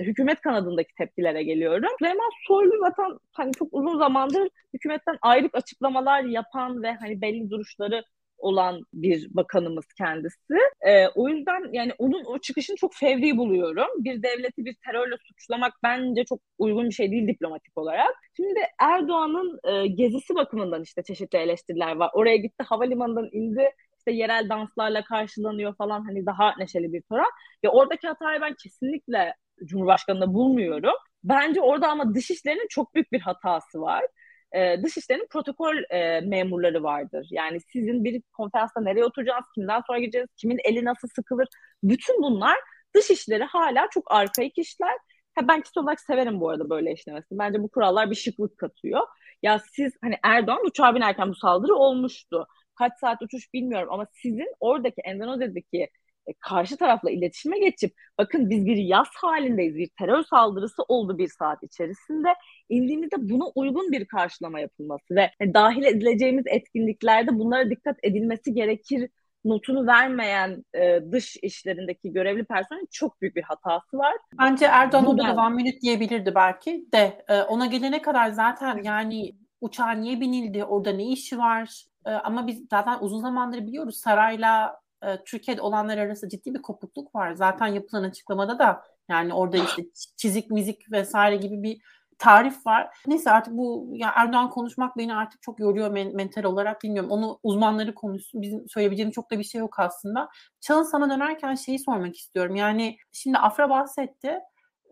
hükümet 0.00 0.40
kanadındaki 0.40 0.94
tepkilere 0.94 1.42
geliyorum. 1.42 1.88
Süleyman 1.98 2.30
Soylu 2.46 2.72
zaten 2.80 3.18
hani 3.32 3.52
çok 3.52 3.68
uzun 3.72 3.98
zamandır 3.98 4.48
hükümetten 4.74 5.18
ayrık 5.22 5.54
açıklamalar 5.54 6.22
yapan 6.22 6.82
ve 6.82 6.92
hani 6.92 7.20
belli 7.20 7.50
duruşları 7.50 8.04
olan 8.38 8.80
bir 8.92 9.26
bakanımız 9.30 9.84
kendisi. 9.98 10.54
Ee, 10.80 11.08
o 11.08 11.28
yüzden 11.28 11.72
yani 11.72 11.92
onun 11.98 12.24
o 12.24 12.38
çıkışını 12.38 12.76
çok 12.76 12.94
fevri 12.94 13.36
buluyorum. 13.36 13.86
Bir 14.04 14.22
devleti 14.22 14.64
bir 14.64 14.76
terörle 14.86 15.14
suçlamak 15.28 15.72
bence 15.82 16.24
çok 16.24 16.40
uygun 16.58 16.88
bir 16.88 16.94
şey 16.94 17.10
değil 17.10 17.28
diplomatik 17.28 17.78
olarak. 17.78 18.14
Şimdi 18.36 18.60
Erdoğan'ın 18.80 19.60
e, 19.64 19.86
gezisi 19.86 20.34
bakımından 20.34 20.82
işte 20.82 21.02
çeşitli 21.02 21.38
eleştiriler 21.38 21.96
var. 21.96 22.10
Oraya 22.14 22.36
gitti 22.36 22.64
havalimanından 22.66 23.28
indi 23.32 23.70
işte 24.06 24.16
yerel 24.16 24.48
danslarla 24.48 25.04
karşılanıyor 25.04 25.76
falan 25.76 26.04
hani 26.04 26.26
daha 26.26 26.54
neşeli 26.58 26.92
bir 26.92 27.02
tören. 27.02 27.30
Ya 27.62 27.70
oradaki 27.70 28.08
hatayı 28.08 28.40
ben 28.40 28.54
kesinlikle 28.62 29.34
Cumhurbaşkanı'nda 29.64 30.34
bulmuyorum. 30.34 30.94
Bence 31.24 31.60
orada 31.60 31.88
ama 31.88 32.14
dışişlerinin 32.14 32.66
çok 32.70 32.94
büyük 32.94 33.12
bir 33.12 33.20
hatası 33.20 33.80
var. 33.80 34.04
Ee, 34.52 34.82
dışişlerinin 34.82 35.26
protokol 35.30 35.74
e, 35.90 36.20
memurları 36.20 36.82
vardır. 36.82 37.26
Yani 37.30 37.60
sizin 37.72 38.04
bir 38.04 38.22
konferansta 38.32 38.80
nereye 38.80 39.04
oturacağınız, 39.04 39.46
kimden 39.54 39.82
sonra 39.86 39.98
gideceğiz, 39.98 40.28
kimin 40.36 40.58
eli 40.64 40.84
nasıl 40.84 41.08
sıkılır. 41.08 41.48
Bütün 41.82 42.22
bunlar 42.22 42.56
dışişleri 42.96 43.44
hala 43.44 43.88
çok 43.90 44.12
arkaik 44.12 44.58
işler. 44.58 44.98
Ha, 45.34 45.48
ben 45.48 45.60
kişi 45.60 45.80
olarak 45.80 46.00
severim 46.00 46.40
bu 46.40 46.50
arada 46.50 46.70
böyle 46.70 46.92
işlemesini. 46.92 47.38
Bence 47.38 47.62
bu 47.62 47.68
kurallar 47.68 48.10
bir 48.10 48.16
şıklık 48.16 48.58
katıyor. 48.58 49.00
Ya 49.42 49.58
siz 49.72 49.92
hani 50.02 50.16
Erdoğan 50.22 50.66
uçağa 50.66 50.94
binerken 50.94 51.28
bu 51.30 51.34
saldırı 51.34 51.74
olmuştu 51.74 52.46
kaç 52.74 52.92
saat 53.00 53.22
uçuş 53.22 53.52
bilmiyorum 53.54 53.88
ama 53.92 54.06
sizin 54.12 54.54
oradaki 54.60 55.00
Endonezya'daki 55.00 55.88
e, 56.26 56.32
karşı 56.40 56.76
tarafla 56.76 57.10
iletişime 57.10 57.58
geçip 57.58 57.94
bakın 58.18 58.50
biz 58.50 58.66
bir 58.66 58.76
yaz 58.76 59.08
halindeyiz, 59.14 59.74
bir 59.74 59.88
terör 59.98 60.22
saldırısı 60.22 60.82
oldu 60.82 61.18
bir 61.18 61.28
saat 61.28 61.62
içerisinde. 61.62 62.28
indiğimizde 62.68 63.16
buna 63.18 63.44
uygun 63.54 63.92
bir 63.92 64.04
karşılama 64.04 64.60
yapılması 64.60 65.14
ve 65.14 65.30
dahil 65.54 65.84
edileceğimiz 65.84 66.44
etkinliklerde 66.46 67.38
bunlara 67.38 67.70
dikkat 67.70 67.96
edilmesi 68.02 68.54
gerekir 68.54 69.10
notunu 69.44 69.86
vermeyen 69.86 70.64
e, 70.74 71.00
dış 71.12 71.36
işlerindeki 71.42 72.12
görevli 72.12 72.44
personelin 72.44 72.88
çok 72.90 73.20
büyük 73.20 73.36
bir 73.36 73.42
hatası 73.42 73.98
var. 73.98 74.14
Bence 74.38 74.64
Erdoğan 74.64 75.06
orada 75.06 75.24
da 75.24 75.34
one 75.34 75.54
minute 75.54 75.80
diyebilirdi 75.80 76.34
belki 76.34 76.86
de 76.94 77.24
e, 77.28 77.42
ona 77.42 77.66
gelene 77.66 78.02
kadar 78.02 78.30
zaten 78.30 78.82
yani 78.82 79.32
uçağa 79.60 79.90
niye 79.90 80.20
binildi, 80.20 80.64
orada 80.64 80.92
ne 80.92 81.04
işi 81.04 81.38
var 81.38 81.84
e, 82.06 82.10
ama 82.10 82.46
biz 82.46 82.64
zaten 82.70 82.98
uzun 83.00 83.20
zamandır 83.20 83.66
biliyoruz 83.66 83.96
sarayla 83.96 84.80
e, 85.02 85.24
Türkiye'de 85.24 85.60
olanlar 85.60 85.98
arasında 85.98 86.30
ciddi 86.30 86.54
bir 86.54 86.62
kopukluk 86.62 87.14
var. 87.14 87.32
Zaten 87.32 87.66
yapılan 87.66 88.02
açıklamada 88.02 88.58
da 88.58 88.82
yani 89.08 89.34
orada 89.34 89.56
işte 89.56 89.82
çizik 90.16 90.50
mizik 90.50 90.92
vesaire 90.92 91.36
gibi 91.36 91.62
bir 91.62 91.80
tarif 92.18 92.66
var. 92.66 92.96
Neyse 93.06 93.30
artık 93.30 93.54
bu 93.54 93.90
ya 93.94 94.12
Erdoğan 94.16 94.50
konuşmak 94.50 94.96
beni 94.96 95.14
artık 95.14 95.42
çok 95.42 95.60
yoruyor 95.60 95.90
men- 95.90 96.16
mental 96.16 96.44
olarak 96.44 96.82
bilmiyorum. 96.82 97.10
Onu 97.10 97.38
uzmanları 97.42 97.94
konuşsun. 97.94 98.42
Bizim 98.42 98.68
söyleyebileceğimiz 98.68 99.14
çok 99.14 99.30
da 99.30 99.38
bir 99.38 99.44
şey 99.44 99.58
yok 99.58 99.78
aslında. 99.78 100.28
Çağın 100.60 100.82
sana 100.82 101.10
dönerken 101.10 101.54
şeyi 101.54 101.78
sormak 101.78 102.16
istiyorum. 102.16 102.56
Yani 102.56 102.96
şimdi 103.12 103.38
Afra 103.38 103.70
bahsetti. 103.70 104.38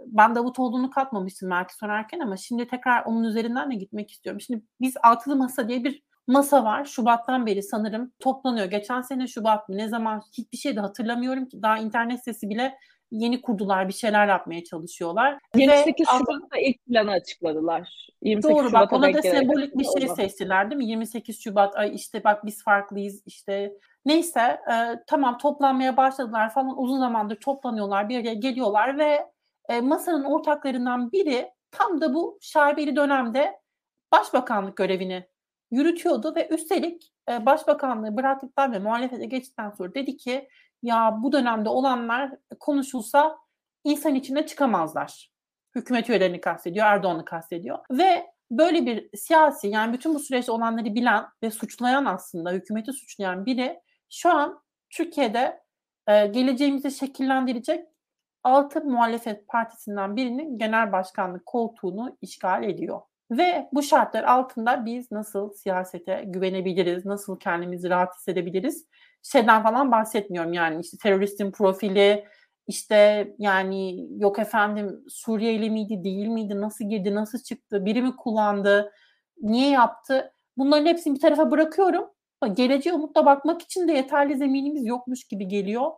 Ben 0.07 0.35
Davutoğlu'nu 0.35 0.91
katmamıştım 0.91 1.51
belki 1.51 1.75
sorarken 1.75 2.21
ama 2.21 2.37
şimdi 2.37 2.67
tekrar 2.69 3.05
onun 3.05 3.25
üzerinden 3.25 3.71
de 3.71 3.75
gitmek 3.75 4.11
istiyorum. 4.11 4.41
Şimdi 4.41 4.65
biz 4.81 4.95
altılı 5.03 5.37
masa 5.37 5.69
diye 5.69 5.85
bir 5.85 6.03
masa 6.27 6.65
var. 6.65 6.85
Şubat'tan 6.85 7.47
beri 7.47 7.63
sanırım 7.63 8.13
toplanıyor. 8.21 8.67
Geçen 8.67 9.01
sene 9.01 9.27
Şubat 9.27 9.69
mı 9.69 9.77
ne 9.77 9.89
zaman 9.89 10.23
hiçbir 10.39 10.59
şey 10.59 10.77
de 10.77 10.81
hatırlamıyorum 10.81 11.47
ki 11.49 11.63
daha 11.63 11.79
internet 11.79 12.19
sitesi 12.19 12.51
bile 12.51 12.79
yeni 13.11 13.43
kurdular 13.43 13.89
bir 13.89 13.93
şeyler 13.93 14.29
yapmaya 14.29 14.65
çalışıyorlar. 14.65 15.39
28 15.55 16.07
Ve, 16.09 16.19
Şubat'ta 16.19 16.59
ilk 16.59 16.85
planı 16.85 17.11
açıkladılar. 17.11 18.09
28 18.23 18.57
doğru 18.57 18.73
bak 18.73 18.93
ona 18.93 19.15
da 19.15 19.23
sembolik 19.23 19.79
bir 19.79 19.85
şey 19.99 20.09
seçtiler 20.09 20.71
değil 20.71 20.79
mi? 20.79 20.87
28 20.87 21.41
Şubat 21.41 21.77
ay 21.77 21.95
işte 21.95 22.25
bak 22.25 22.47
biz 22.47 22.65
farklıyız 22.65 23.23
işte 23.27 23.73
neyse 24.05 24.41
e, 24.41 24.75
tamam 25.07 25.39
toplanmaya 25.39 25.97
başladılar 25.97 26.55
falan 26.55 26.79
uzun 26.79 26.99
zamandır 26.99 27.37
toplanıyorlar 27.37 28.09
bir 28.09 28.15
yere 28.15 28.35
geliyorlar 28.35 28.99
ve 28.99 29.27
e, 29.69 29.81
masanın 29.81 30.25
ortaklarından 30.25 31.13
biri 31.13 31.51
tam 31.71 32.01
da 32.01 32.15
bu 32.15 32.39
şaibeli 32.41 32.97
dönemde 32.97 33.61
başbakanlık 34.13 34.77
görevini 34.77 35.32
yürütüyordu 35.73 36.35
ve 36.37 36.49
üstelik 36.49 37.13
e, 37.31 37.47
başbakanlığı 37.47 38.17
bıraktıktan 38.17 38.73
ve 38.73 38.79
muhalefete 38.79 39.27
geçtikten 39.27 39.71
sonra 39.71 39.95
dedi 39.95 40.17
ki 40.17 40.49
ya 40.83 41.19
bu 41.23 41.33
dönemde 41.33 41.69
olanlar 41.69 42.31
konuşulsa 42.61 43.39
insan 43.85 44.15
içinde 44.15 44.47
çıkamazlar. 44.47 45.33
Hükümet 45.75 46.11
üyelerini 46.11 46.41
kastediyor, 46.41 46.87
Erdoğan'ı 46.87 47.25
kastediyor. 47.25 47.79
Ve 47.91 48.27
böyle 48.51 48.87
bir 48.87 49.17
siyasi 49.17 49.69
yani 49.69 49.93
bütün 49.93 50.15
bu 50.15 50.19
süreçte 50.19 50.53
olanları 50.53 50.95
bilen 50.95 51.25
ve 51.43 51.51
suçlayan 51.51 52.05
aslında 52.05 52.51
hükümeti 52.51 52.93
suçlayan 52.93 53.47
biri 53.47 53.81
şu 54.11 54.31
an 54.31 54.63
Türkiye'de 54.91 55.63
e, 56.07 56.27
geleceğimizi 56.27 56.91
şekillendirecek 56.91 57.87
altı 58.43 58.85
muhalefet 58.85 59.49
partisinden 59.49 60.17
birinin 60.17 60.59
genel 60.59 60.93
başkanlık 60.93 61.47
koltuğunu 61.47 62.17
işgal 62.21 62.65
ediyor. 62.65 63.01
Ve 63.39 63.69
bu 63.73 63.83
şartlar 63.83 64.25
altında 64.25 64.87
biz 64.87 65.11
nasıl 65.13 65.53
siyasete 65.53 66.25
güvenebiliriz, 66.27 67.05
nasıl 67.05 67.39
kendimizi 67.39 67.91
rahat 67.91 68.17
hissedebiliriz? 68.17 68.87
Şeyden 69.23 69.63
falan 69.63 69.93
bahsetmiyorum 69.93 70.53
yani 70.53 70.81
işte 70.81 70.97
teröristin 71.03 71.53
profili, 71.53 72.25
işte 72.67 73.29
yani 73.39 74.07
yok 74.23 74.39
efendim 74.39 75.05
Suriyeli 75.09 75.71
miydi, 75.71 76.05
değil 76.05 76.27
miydi, 76.27 76.61
nasıl 76.61 76.85
girdi, 76.89 77.15
nasıl 77.15 77.39
çıktı, 77.39 77.85
biri 77.85 78.03
mi 78.03 78.17
kullandı, 78.17 78.93
niye 79.43 79.71
yaptı? 79.71 80.33
Bunların 80.57 80.87
hepsini 80.87 81.15
bir 81.15 81.21
tarafa 81.21 81.51
bırakıyorum. 81.51 82.11
Geleceğe 82.55 82.93
umutla 82.93 83.27
bakmak 83.27 83.63
için 83.63 83.89
de 83.89 83.93
yeterli 83.93 84.37
zeminimiz 84.37 84.87
yokmuş 84.87 85.25
gibi 85.25 85.49
geliyor. 85.49 85.91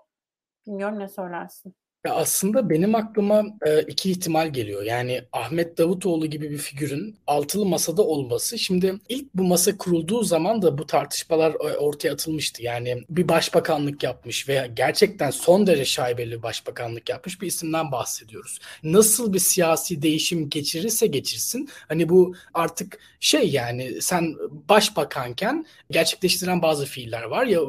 Bilmiyorum 0.67 0.99
ne 0.99 1.09
söylersin. 1.09 1.75
Ya 2.07 2.15
aslında 2.15 2.71
benim 2.71 2.95
aklıma 2.95 3.43
e, 3.67 3.83
iki 3.83 4.11
ihtimal 4.11 4.53
geliyor. 4.53 4.83
Yani 4.83 5.23
Ahmet 5.33 5.79
Davutoğlu 5.79 6.27
gibi 6.27 6.51
bir 6.51 6.59
figürün 6.59 7.17
altılı 7.27 7.67
masada 7.67 8.03
olması. 8.03 8.59
Şimdi 8.59 8.95
ilk 9.09 9.35
bu 9.35 9.45
masa 9.45 9.79
kurulduğu 9.79 10.23
zaman 10.23 10.63
da 10.63 10.79
bu 10.79 10.87
tartışmalar 10.87 11.51
e, 11.51 11.77
ortaya 11.77 12.13
atılmıştı. 12.13 12.63
Yani 12.63 13.03
bir 13.11 13.29
başbakanlık 13.29 14.03
yapmış 14.03 14.49
veya 14.49 14.67
gerçekten 14.67 15.31
son 15.31 15.67
derece 15.67 15.85
şaibeli 15.85 16.43
başbakanlık 16.43 17.09
yapmış 17.09 17.43
bir 17.43 17.47
isimden 17.47 17.93
bahsediyoruz. 17.93 18.59
Nasıl 18.83 19.33
bir 19.33 19.39
siyasi 19.39 20.03
değişim 20.03 20.51
geçirirse 20.51 21.07
geçirsin 21.07 21.69
hani 21.89 22.09
bu 22.09 22.35
artık 22.55 22.99
şey 23.21 23.51
yani 23.51 24.03
sen 24.03 24.35
başbakanken 24.69 25.67
gerçekleştiren 25.91 26.63
bazı 26.63 26.87
fiiller 26.87 27.23
var 27.23 27.47
ya 27.47 27.61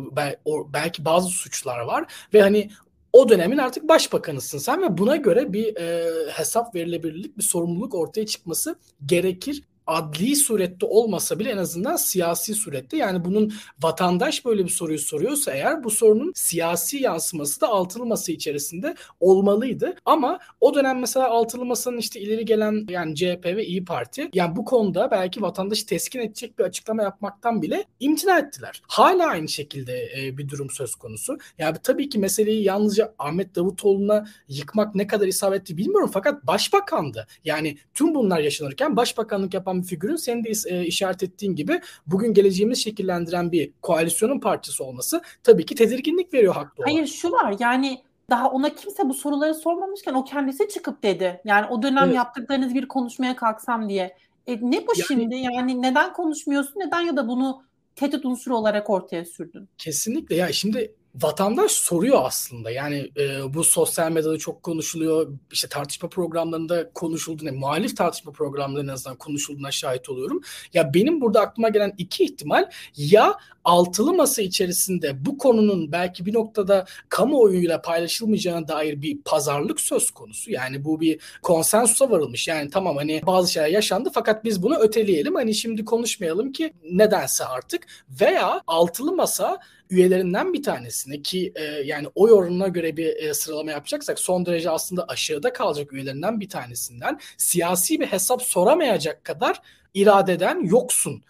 belki 0.73 1.05
bazı 1.05 1.29
suçlar 1.29 1.79
var 1.79 2.05
ve 2.33 2.41
hani 2.41 2.69
o 3.15 3.29
dönemin 3.29 3.57
artık 3.57 3.87
başbakanısın 3.87 4.57
sen 4.57 4.81
ve 4.81 4.97
buna 4.97 5.15
göre 5.15 5.53
bir 5.53 5.75
e, 5.75 6.11
hesap 6.31 6.75
verilebilirlik, 6.75 7.37
bir 7.37 7.43
sorumluluk 7.43 7.95
ortaya 7.95 8.25
çıkması 8.25 8.79
gerekir 9.05 9.63
adli 9.87 10.35
surette 10.35 10.85
olmasa 10.85 11.39
bile 11.39 11.49
en 11.49 11.57
azından 11.57 11.95
siyasi 11.95 12.53
surette 12.53 12.97
yani 12.97 13.25
bunun 13.25 13.53
vatandaş 13.81 14.45
böyle 14.45 14.63
bir 14.63 14.69
soruyu 14.69 14.99
soruyorsa 14.99 15.51
eğer 15.51 15.83
bu 15.83 15.91
sorunun 15.91 16.31
siyasi 16.35 16.97
yansıması 16.97 17.61
da 17.61 17.67
altılı 17.67 18.05
masa 18.05 18.31
içerisinde 18.31 18.95
olmalıydı. 19.19 19.95
Ama 20.05 20.39
o 20.61 20.73
dönem 20.73 20.99
mesela 20.99 21.29
altılı 21.29 21.65
masanın 21.65 21.97
işte 21.97 22.19
ileri 22.19 22.45
gelen 22.45 22.85
yani 22.89 23.15
CHP 23.15 23.45
ve 23.45 23.65
İyi 23.65 23.85
Parti 23.85 24.29
yani 24.33 24.55
bu 24.55 24.65
konuda 24.65 25.11
belki 25.11 25.41
vatandaşı 25.41 25.85
teskin 25.85 26.19
edecek 26.19 26.59
bir 26.59 26.63
açıklama 26.63 27.03
yapmaktan 27.03 27.61
bile 27.61 27.83
imtina 27.99 28.39
ettiler. 28.39 28.81
Hala 28.87 29.27
aynı 29.27 29.47
şekilde 29.47 30.09
e, 30.17 30.37
bir 30.37 30.49
durum 30.49 30.69
söz 30.69 30.95
konusu. 30.95 31.37
Yani 31.57 31.77
tabii 31.83 32.09
ki 32.09 32.19
meseleyi 32.19 32.63
yalnızca 32.63 33.13
Ahmet 33.19 33.55
Davutoğlu'na 33.55 34.27
yıkmak 34.47 34.95
ne 34.95 35.07
kadar 35.07 35.27
isabetli 35.27 35.77
bilmiyorum 35.77 36.09
fakat 36.13 36.47
başbakandı. 36.47 37.27
Yani 37.45 37.77
tüm 37.93 38.15
bunlar 38.15 38.39
yaşanırken 38.39 38.95
başbakanlık 38.95 39.53
yapan 39.53 39.74
olan 39.75 39.81
bir 39.81 39.87
figürün 39.87 40.15
senin 40.15 40.43
de 40.43 40.51
e, 40.67 40.85
işaret 40.85 41.23
ettiğin 41.23 41.55
gibi 41.55 41.81
bugün 42.07 42.33
geleceğimizi 42.33 42.81
şekillendiren 42.81 43.51
bir 43.51 43.71
koalisyonun 43.81 44.39
parçası 44.39 44.83
olması 44.83 45.21
tabii 45.43 45.65
ki 45.65 45.75
tedirginlik 45.75 46.33
veriyor 46.33 46.53
haklı 46.53 46.83
olarak. 46.83 46.93
Hayır 46.93 47.07
şu 47.07 47.31
var 47.31 47.55
yani 47.59 48.01
daha 48.29 48.49
ona 48.49 48.75
kimse 48.75 49.09
bu 49.09 49.13
soruları 49.13 49.53
sormamışken 49.53 50.13
o 50.13 50.23
kendisi 50.23 50.67
çıkıp 50.67 51.03
dedi. 51.03 51.41
Yani 51.45 51.65
o 51.69 51.81
dönem 51.81 52.03
evet. 52.03 52.15
yaptıklarınız 52.15 52.73
bir 52.73 52.87
konuşmaya 52.87 53.35
kalksam 53.35 53.89
diye. 53.89 54.15
E, 54.47 54.53
ne 54.55 54.87
bu 54.87 54.91
yani, 54.97 55.07
şimdi? 55.07 55.35
Yani 55.35 55.81
neden 55.81 56.13
konuşmuyorsun? 56.13 56.79
Neden 56.79 57.01
ya 57.01 57.15
da 57.15 57.27
bunu 57.27 57.63
tehdit 57.95 58.25
unsuru 58.25 58.57
olarak 58.57 58.89
ortaya 58.89 59.25
sürdün? 59.25 59.69
Kesinlikle. 59.77 60.35
Ya 60.35 60.51
şimdi 60.51 60.95
vatandaş 61.21 61.71
soruyor 61.71 62.21
aslında. 62.23 62.71
Yani 62.71 63.11
e, 63.17 63.53
bu 63.53 63.63
sosyal 63.63 64.11
medyada 64.11 64.37
çok 64.37 64.63
konuşuluyor. 64.63 65.27
İşte 65.51 65.67
tartışma 65.67 66.09
programlarında 66.09 66.89
konuşulduğuna, 66.93 67.51
muhalif 67.51 67.97
tartışma 67.97 68.31
programlarında 68.31 68.91
en 68.91 68.93
azından 68.93 69.17
konuşulduğuna 69.17 69.71
şahit 69.71 70.09
oluyorum. 70.09 70.41
Ya 70.73 70.93
benim 70.93 71.21
burada 71.21 71.41
aklıma 71.41 71.69
gelen 71.69 71.93
iki 71.97 72.23
ihtimal 72.23 72.69
ya 72.97 73.37
altılı 73.63 74.13
masa 74.13 74.41
içerisinde 74.41 75.25
bu 75.25 75.37
konunun 75.37 75.91
belki 75.91 76.25
bir 76.25 76.33
noktada 76.33 76.85
kamuoyuyla 77.09 77.81
paylaşılmayacağına 77.81 78.67
dair 78.67 79.01
bir 79.01 79.21
pazarlık 79.21 79.81
söz 79.81 80.11
konusu. 80.11 80.51
Yani 80.51 80.85
bu 80.85 81.01
bir 81.01 81.19
konsensusa 81.41 82.11
varılmış. 82.11 82.47
Yani 82.47 82.69
tamam 82.69 82.95
hani 82.95 83.21
bazı 83.27 83.51
şeyler 83.51 83.69
yaşandı 83.69 84.09
fakat 84.13 84.43
biz 84.43 84.63
bunu 84.63 84.75
öteleyelim. 84.75 85.35
Hani 85.35 85.55
şimdi 85.55 85.85
konuşmayalım 85.85 86.51
ki 86.51 86.73
nedense 86.91 87.45
artık 87.45 87.87
veya 88.21 88.61
altılı 88.67 89.11
masa 89.15 89.59
üyelerinden 89.95 90.53
bir 90.53 90.63
tanesine 90.63 91.21
ki 91.21 91.53
e, 91.55 91.63
yani 91.63 92.07
oy 92.15 92.31
oranına 92.31 92.67
göre 92.67 92.97
bir 92.97 93.15
e, 93.15 93.33
sıralama 93.33 93.71
yapacaksak 93.71 94.19
son 94.19 94.45
derece 94.45 94.69
aslında 94.69 95.05
aşağıda 95.07 95.53
kalacak 95.53 95.93
üyelerinden 95.93 96.39
bir 96.39 96.49
tanesinden 96.49 97.19
siyasi 97.37 97.99
bir 97.99 98.07
hesap 98.07 98.41
soramayacak 98.41 99.23
kadar 99.23 99.61
iradeden 99.93 100.59
yoksun 100.63 101.23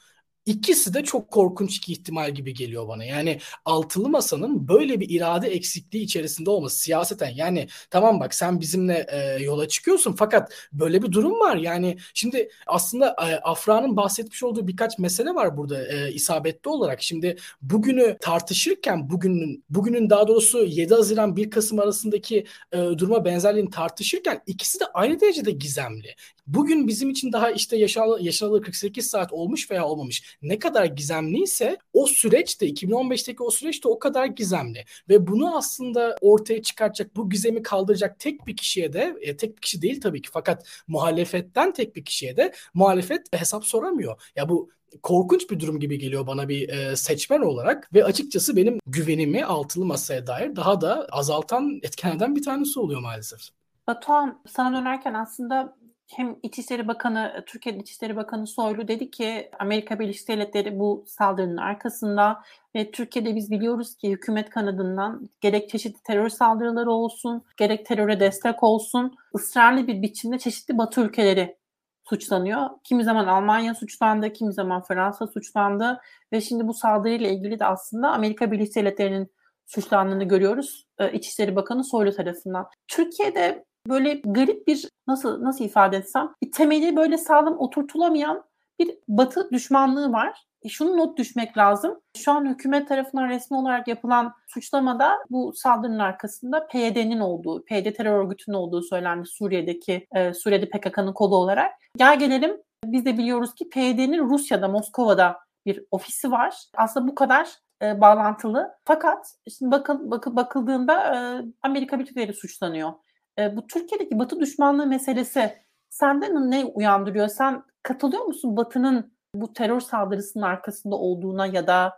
İkisi 0.46 0.94
de 0.94 1.04
çok 1.04 1.32
korkunç 1.32 1.78
iki 1.78 1.92
ihtimal 1.92 2.32
gibi 2.34 2.54
geliyor 2.54 2.88
bana. 2.88 3.04
Yani 3.04 3.40
altılı 3.66 4.10
masanın 4.10 4.68
böyle 4.68 5.00
bir 5.00 5.10
irade 5.10 5.48
eksikliği 5.48 6.04
içerisinde 6.04 6.50
olması 6.50 6.80
siyaseten 6.80 7.30
yani 7.30 7.68
tamam 7.90 8.20
bak 8.20 8.34
sen 8.36 8.62
bizimle 8.62 9.06
e, 9.12 9.44
yola 9.44 9.68
çıkıyorsun 9.68 10.14
fakat 10.14 10.54
böyle 10.74 11.02
bir 11.04 11.12
durum 11.12 11.40
var. 11.40 11.56
Yani 11.56 11.98
şimdi 12.14 12.50
aslında 12.68 13.08
e, 13.10 13.36
Afra'nın 13.36 13.98
bahsetmiş 13.98 14.44
olduğu 14.44 14.68
birkaç 14.68 15.00
mesele 15.00 15.30
var 15.36 15.58
burada 15.58 15.88
e, 15.88 16.14
isabetli 16.14 16.70
olarak. 16.70 17.02
Şimdi 17.02 17.36
bugünü 17.62 18.18
tartışırken 18.22 19.10
bugünün 19.10 19.64
bugünün 19.70 20.10
daha 20.10 20.28
doğrusu 20.28 20.64
7 20.66 20.94
Haziran 20.94 21.36
1 21.36 21.50
Kasım 21.50 21.80
arasındaki 21.80 22.46
e, 22.72 22.78
duruma 22.78 23.26
benzerliğini 23.26 23.70
tartışırken 23.70 24.42
ikisi 24.46 24.80
de 24.80 24.86
aynı 24.94 25.20
derecede 25.20 25.52
gizemli. 25.52 26.16
Bugün 26.48 26.88
bizim 26.88 27.10
için 27.10 27.32
daha 27.32 27.52
işte 27.52 27.78
yaşanalı, 27.78 28.22
yaşanalı 28.22 28.62
48 28.62 29.08
saat 29.08 29.34
olmuş 29.34 29.72
veya 29.72 29.86
olmamış 29.86 30.38
ne 30.42 30.60
kadar 30.60 30.86
gizemliyse 30.86 31.78
o 31.94 32.08
süreç 32.08 32.62
de 32.62 32.70
2015'teki 32.70 33.44
o 33.44 33.52
süreç 33.52 33.84
de 33.84 33.88
o 33.88 34.00
kadar 34.00 34.26
gizemli. 34.26 34.86
Ve 35.10 35.28
bunu 35.28 35.58
aslında 35.58 36.16
ortaya 36.22 36.62
çıkartacak, 36.62 37.16
bu 37.16 37.30
gizemi 37.30 37.64
kaldıracak 37.64 38.20
tek 38.20 38.48
bir 38.48 38.56
kişiye 38.56 38.94
de, 38.94 39.16
e, 39.22 39.38
tek 39.38 39.56
bir 39.56 39.62
kişi 39.62 39.82
değil 39.82 40.02
tabii 40.02 40.22
ki 40.22 40.30
fakat 40.34 40.68
muhalefetten 40.88 41.74
tek 41.74 41.96
bir 41.96 42.06
kişiye 42.06 42.38
de 42.38 42.54
muhalefet 42.74 43.22
hesap 43.34 43.66
soramıyor. 43.66 44.32
Ya 44.36 44.50
bu 44.50 44.70
korkunç 45.04 45.50
bir 45.52 45.60
durum 45.60 45.80
gibi 45.80 46.00
geliyor 46.00 46.28
bana 46.28 46.50
bir 46.50 46.70
e, 46.70 46.96
seçmen 46.96 47.42
olarak 47.42 47.94
ve 47.94 48.04
açıkçası 48.04 48.56
benim 48.56 48.80
güvenimi 48.88 49.46
altılı 49.46 49.86
masaya 49.86 50.28
dair 50.28 50.56
daha 50.56 50.82
da 50.82 51.08
azaltan 51.12 51.80
etkenlerden 51.84 52.36
bir 52.36 52.44
tanesi 52.44 52.80
oluyor 52.80 53.02
maalesef. 53.02 53.40
Batuhan 53.88 54.42
sana 54.48 54.80
dönerken 54.80 55.14
aslında 55.14 55.76
hem 56.08 56.36
İçişleri 56.44 56.88
Bakanı, 56.88 57.44
Türkiye 57.48 57.78
İçişleri 57.78 58.16
Bakanı 58.16 58.48
Soylu 58.48 58.88
dedi 58.88 59.12
ki 59.12 59.50
Amerika 59.60 60.00
Birleşik 60.00 60.28
Devletleri 60.28 60.80
bu 60.80 61.04
saldırının 61.08 61.58
arkasında 61.58 62.44
ve 62.76 62.92
Türkiye'de 62.92 63.36
biz 63.36 63.52
biliyoruz 63.52 63.96
ki 63.96 64.12
hükümet 64.12 64.50
kanadından 64.50 65.30
gerek 65.42 65.70
çeşitli 65.70 66.04
terör 66.04 66.30
saldırıları 66.30 66.92
olsun, 66.92 67.44
gerek 67.58 67.86
teröre 67.86 68.20
destek 68.20 68.64
olsun 68.64 69.16
ısrarlı 69.36 69.88
bir 69.88 70.02
biçimde 70.02 70.40
çeşitli 70.40 70.78
Batı 70.78 71.02
ülkeleri 71.02 71.58
suçlanıyor. 72.04 72.70
Kimi 72.84 73.04
zaman 73.04 73.28
Almanya 73.28 73.76
suçlandı, 73.76 74.34
kimi 74.34 74.54
zaman 74.54 74.82
Fransa 74.82 75.28
suçlandı 75.28 76.02
ve 76.34 76.42
şimdi 76.42 76.68
bu 76.68 76.74
saldırıyla 76.74 77.30
ilgili 77.30 77.60
de 77.60 77.66
aslında 77.66 78.12
Amerika 78.12 78.52
Birleşik 78.52 78.76
Devletleri'nin 78.76 79.32
suçlandığını 79.66 80.24
görüyoruz 80.24 80.88
e, 81.00 81.12
İçişleri 81.12 81.56
Bakanı 81.56 81.84
Soylu 81.84 82.12
tarafından. 82.12 82.68
Türkiye'de 82.88 83.66
böyle 83.88 84.22
garip 84.26 84.68
bir 84.68 84.90
nasıl 85.08 85.44
nasıl 85.44 85.66
ifade 85.66 85.98
etsem 85.98 86.34
temeli 86.54 86.96
böyle 86.96 87.18
sağlam 87.18 87.60
oturtulamayan 87.60 88.44
bir 88.80 88.98
batı 89.08 89.52
düşmanlığı 89.52 90.12
var. 90.12 90.46
E 90.62 90.70
şunu 90.70 90.98
not 90.98 91.18
düşmek 91.18 91.58
lazım. 91.58 92.02
Şu 92.18 92.32
an 92.32 92.46
hükümet 92.46 92.88
tarafından 92.88 93.30
resmi 93.30 93.58
olarak 93.58 93.88
yapılan 93.88 94.34
suçlamada 94.48 95.12
bu 95.30 95.54
saldırının 95.56 96.00
arkasında 96.00 96.68
PYD'nin 96.68 97.20
olduğu, 97.20 97.66
PYD 97.66 97.94
terör 97.94 98.26
örgütünün 98.26 98.58
olduğu 98.58 98.82
söylendi 98.82 99.28
Suriye'deki, 99.28 100.08
e, 100.16 100.34
Suriye'de 100.34 100.70
PKK'nın 100.70 101.14
kolu 101.14 101.36
olarak. 101.36 101.72
Gel 101.98 102.20
gelelim 102.20 102.58
biz 102.86 103.06
de 103.06 103.18
biliyoruz 103.18 103.56
ki 103.56 103.70
PYD'nin 103.70 104.30
Rusya'da, 104.30 104.68
Moskova'da 104.68 105.40
bir 105.66 105.84
ofisi 105.92 106.32
var. 106.32 106.56
Aslında 106.78 107.08
bu 107.08 107.16
kadar 107.16 107.50
e, 107.82 108.02
bağlantılı. 108.02 108.72
Fakat 108.86 109.36
şimdi 109.58 109.72
bakıl, 109.72 110.12
bakıl, 110.12 110.36
bakıldığında 110.36 111.16
e, 111.16 111.18
Amerika 111.64 112.00
Birleşik 112.00 112.16
Devletleri 112.16 112.38
suçlanıyor. 112.38 112.94
E, 113.40 113.58
bu 113.58 113.68
Türkiye'deki 113.68 114.20
Batı 114.20 114.40
düşmanlığı 114.40 114.88
meselesi 114.88 115.54
sende 115.90 116.30
ne 116.36 116.66
uyandırıyor? 116.66 117.28
Sen 117.28 117.64
katılıyor 117.84 118.24
musun 118.26 118.58
Batı'nın 118.58 119.16
bu 119.36 119.54
terör 119.54 119.80
saldırısının 119.80 120.44
arkasında 120.44 120.96
olduğuna 120.96 121.46
ya 121.46 121.68
da 121.68 121.94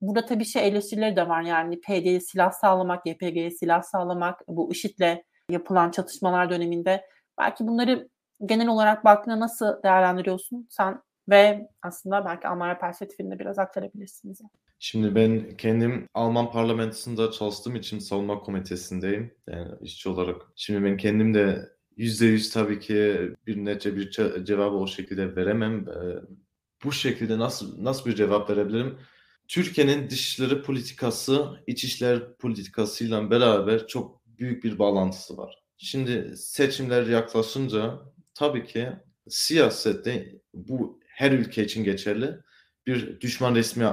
burada 0.00 0.26
tabii 0.26 0.44
şey 0.44 0.68
eleştirileri 0.68 1.16
de 1.16 1.28
var 1.28 1.42
yani 1.42 1.80
PYD'ye 1.80 2.20
silah 2.20 2.52
sağlamak, 2.52 3.06
YPG'ye 3.06 3.50
silah 3.50 3.82
sağlamak, 3.82 4.40
bu 4.48 4.72
IŞİD'le 4.72 5.24
yapılan 5.50 5.90
çatışmalar 5.90 6.50
döneminde 6.50 7.06
belki 7.38 7.66
bunları 7.66 8.08
genel 8.46 8.68
olarak 8.68 9.04
baktığında 9.04 9.40
nasıl 9.40 9.82
değerlendiriyorsun 9.82 10.66
sen 10.70 11.02
ve 11.28 11.68
aslında 11.82 12.24
belki 12.24 12.48
Almanya 12.48 12.78
perspektifinde 12.78 13.38
biraz 13.38 13.58
aktarabilirsin 13.58 14.30
bize. 14.30 14.44
Şimdi 14.86 15.14
ben 15.14 15.56
kendim 15.56 16.08
Alman 16.14 16.50
parlamentosunda 16.52 17.30
çalıştığım 17.30 17.76
için 17.76 17.98
savunma 17.98 18.38
komitesindeyim. 18.40 19.34
Yani 19.48 19.72
işçi 19.80 20.08
olarak. 20.08 20.42
Şimdi 20.56 20.84
ben 20.84 20.96
kendim 20.96 21.34
de 21.34 21.68
%100 21.98 22.52
tabii 22.52 22.80
ki 22.80 23.30
bir 23.46 23.64
nece 23.64 23.96
bir 23.96 24.10
cevabı 24.44 24.76
o 24.76 24.86
şekilde 24.86 25.36
veremem. 25.36 25.88
Ee, 25.88 26.20
bu 26.84 26.92
şekilde 26.92 27.38
nasıl 27.38 27.84
nasıl 27.84 28.10
bir 28.10 28.14
cevap 28.14 28.50
verebilirim? 28.50 28.98
Türkiye'nin 29.48 30.10
dışişleri 30.10 30.62
politikası, 30.62 31.62
içişler 31.66 32.36
politikasıyla 32.36 33.30
beraber 33.30 33.86
çok 33.86 34.26
büyük 34.26 34.64
bir 34.64 34.78
bağlantısı 34.78 35.36
var. 35.36 35.62
Şimdi 35.76 36.36
seçimler 36.36 37.06
yaklaşınca 37.06 38.00
tabii 38.34 38.66
ki 38.66 38.88
siyasette 39.28 40.40
bu 40.54 41.00
her 41.06 41.32
ülke 41.32 41.64
için 41.64 41.84
geçerli 41.84 42.38
bir 42.86 43.20
düşman 43.20 43.54
resmi 43.54 43.84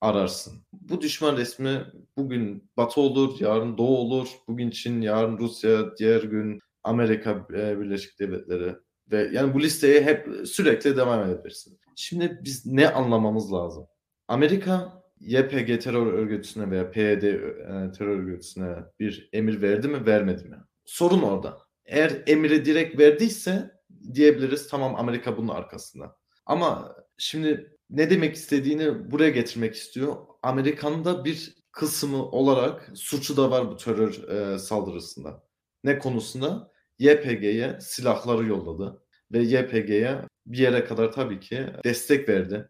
ararsın. 0.00 0.62
Bu 0.72 1.00
düşman 1.00 1.36
resmi 1.36 1.86
bugün 2.16 2.70
Batı 2.76 3.00
olur, 3.00 3.40
yarın 3.40 3.78
Doğu 3.78 3.96
olur, 3.96 4.28
bugün 4.48 4.70
Çin, 4.70 5.00
yarın 5.00 5.38
Rusya, 5.38 5.96
diğer 5.96 6.22
gün 6.22 6.58
Amerika 6.84 7.46
e, 7.54 7.80
Birleşik 7.80 8.20
Devletleri 8.20 8.74
ve 9.10 9.30
yani 9.32 9.54
bu 9.54 9.60
listeye 9.60 10.02
hep 10.02 10.28
sürekli 10.46 10.96
devam 10.96 11.30
edebilirsin. 11.30 11.78
Şimdi 11.96 12.40
biz 12.44 12.66
ne 12.66 12.88
anlamamız 12.88 13.52
lazım? 13.52 13.86
Amerika 14.28 15.02
YPG 15.20 15.80
terör 15.80 16.06
örgütüne 16.06 16.70
veya 16.70 16.90
PYD 16.90 17.22
e, 17.22 17.92
terör 17.98 18.18
örgütüne 18.18 18.76
bir 19.00 19.28
emir 19.32 19.62
verdi 19.62 19.88
mi 19.88 20.06
vermedi 20.06 20.44
mi? 20.44 20.56
Sorun 20.84 21.22
orada. 21.22 21.58
Eğer 21.84 22.22
emiri 22.26 22.64
direkt 22.64 22.98
verdiyse 22.98 23.70
diyebiliriz 24.14 24.68
tamam 24.68 24.94
Amerika 24.96 25.36
bunun 25.36 25.48
arkasında. 25.48 26.16
Ama 26.46 26.96
şimdi 27.18 27.77
ne 27.90 28.10
demek 28.10 28.34
istediğini 28.34 29.10
buraya 29.10 29.30
getirmek 29.30 29.74
istiyor. 29.74 30.16
Amerika'nın 30.42 31.04
da 31.04 31.24
bir 31.24 31.54
kısmı 31.72 32.30
olarak 32.30 32.90
suçu 32.94 33.36
da 33.36 33.50
var 33.50 33.70
bu 33.70 33.76
terör 33.76 34.28
e, 34.28 34.58
saldırısında. 34.58 35.42
Ne 35.84 35.98
konusunda? 35.98 36.72
YPG'ye 36.98 37.78
silahları 37.80 38.46
yolladı 38.46 39.02
ve 39.32 39.38
YPG'ye 39.38 40.18
bir 40.46 40.58
yere 40.58 40.84
kadar 40.84 41.12
tabii 41.12 41.40
ki 41.40 41.66
destek 41.84 42.28
verdi. 42.28 42.68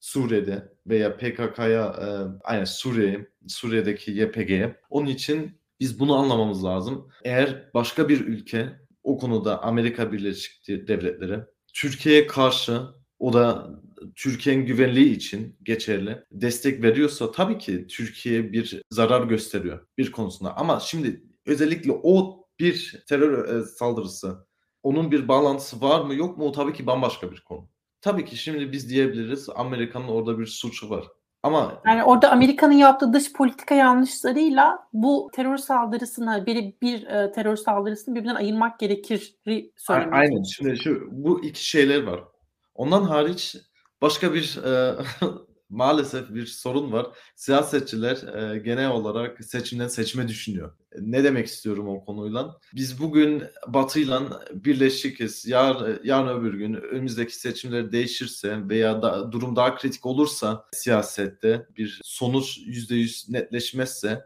Suriye'de 0.00 0.72
veya 0.86 1.16
PKK'ya 1.16 1.84
e, 1.86 2.06
aynen 2.44 2.64
Suriye, 2.64 3.28
Suriye'deki 3.48 4.10
YPG'ye. 4.10 4.80
Onun 4.90 5.06
için 5.06 5.60
biz 5.80 6.00
bunu 6.00 6.16
anlamamız 6.16 6.64
lazım. 6.64 7.08
Eğer 7.24 7.70
başka 7.74 8.08
bir 8.08 8.20
ülke 8.20 8.68
o 9.02 9.18
konuda 9.18 9.62
Amerika 9.62 10.12
Birleşik 10.12 10.68
Devletleri 10.68 11.40
Türkiye'ye 11.74 12.26
karşı 12.26 12.82
o 13.18 13.32
da 13.32 13.70
Türkiye'nin 14.16 14.66
güvenliği 14.66 15.16
için 15.16 15.56
geçerli 15.62 16.22
destek 16.32 16.82
veriyorsa 16.82 17.32
tabii 17.32 17.58
ki 17.58 17.86
Türkiye 17.86 18.52
bir 18.52 18.82
zarar 18.90 19.24
gösteriyor 19.24 19.86
bir 19.98 20.12
konusunda. 20.12 20.56
Ama 20.56 20.80
şimdi 20.80 21.22
özellikle 21.46 21.92
o 22.02 22.44
bir 22.58 23.04
terör 23.08 23.56
e, 23.56 23.62
saldırısı 23.62 24.46
onun 24.82 25.10
bir 25.10 25.28
bağlantısı 25.28 25.80
var 25.80 26.00
mı 26.00 26.14
yok 26.14 26.38
mu 26.38 26.44
o 26.44 26.52
tabii 26.52 26.72
ki 26.72 26.86
bambaşka 26.86 27.32
bir 27.32 27.40
konu. 27.40 27.68
Tabii 28.00 28.24
ki 28.24 28.36
şimdi 28.36 28.72
biz 28.72 28.90
diyebiliriz 28.90 29.48
Amerika'nın 29.54 30.08
orada 30.08 30.38
bir 30.38 30.46
suçu 30.46 30.90
var. 30.90 31.04
Ama 31.42 31.82
yani 31.86 32.04
orada 32.04 32.32
Amerika'nın 32.32 32.72
yaptığı 32.72 33.12
dış 33.12 33.32
politika 33.32 33.74
yanlışlarıyla 33.74 34.78
bu 34.92 35.30
terör 35.34 35.56
saldırısına 35.56 36.46
bir 36.46 36.74
bir 36.82 37.06
e, 37.06 37.32
terör 37.32 37.56
saldırısını 37.56 38.14
birbirinden 38.14 38.34
ayırmak 38.34 38.78
gerekir 38.78 39.36
söylemek. 39.76 40.14
Aynen. 40.14 40.42
Şimdi 40.42 40.76
şu 40.76 41.08
bu 41.10 41.44
iki 41.44 41.66
şeyler 41.66 42.02
var. 42.02 42.20
Ondan 42.74 43.02
hariç 43.02 43.56
başka 44.04 44.34
bir 44.34 44.58
e, 44.64 44.96
maalesef 45.68 46.34
bir 46.34 46.46
sorun 46.46 46.92
var. 46.92 47.06
Siyasetçiler 47.36 48.16
e, 48.16 48.58
genel 48.58 48.90
olarak 48.90 49.44
seçimden 49.44 49.88
seçime 49.88 50.28
düşünüyor. 50.28 50.72
Ne 51.00 51.24
demek 51.24 51.46
istiyorum 51.46 51.88
o 51.88 52.04
konuyla? 52.04 52.56
Biz 52.74 53.00
bugün 53.00 53.42
Batı'yla 53.66 54.42
birleşikiz. 54.52 55.46
Yar, 55.46 56.04
yarın 56.04 56.40
öbür 56.40 56.54
gün 56.54 56.74
önümüzdeki 56.74 57.36
seçimler 57.36 57.92
değişirse 57.92 58.68
veya 58.68 59.02
da, 59.02 59.32
durum 59.32 59.56
daha 59.56 59.76
kritik 59.76 60.06
olursa 60.06 60.64
siyasette 60.72 61.66
bir 61.76 62.00
sonuç 62.04 62.58
%100 62.58 63.32
netleşmezse 63.32 64.24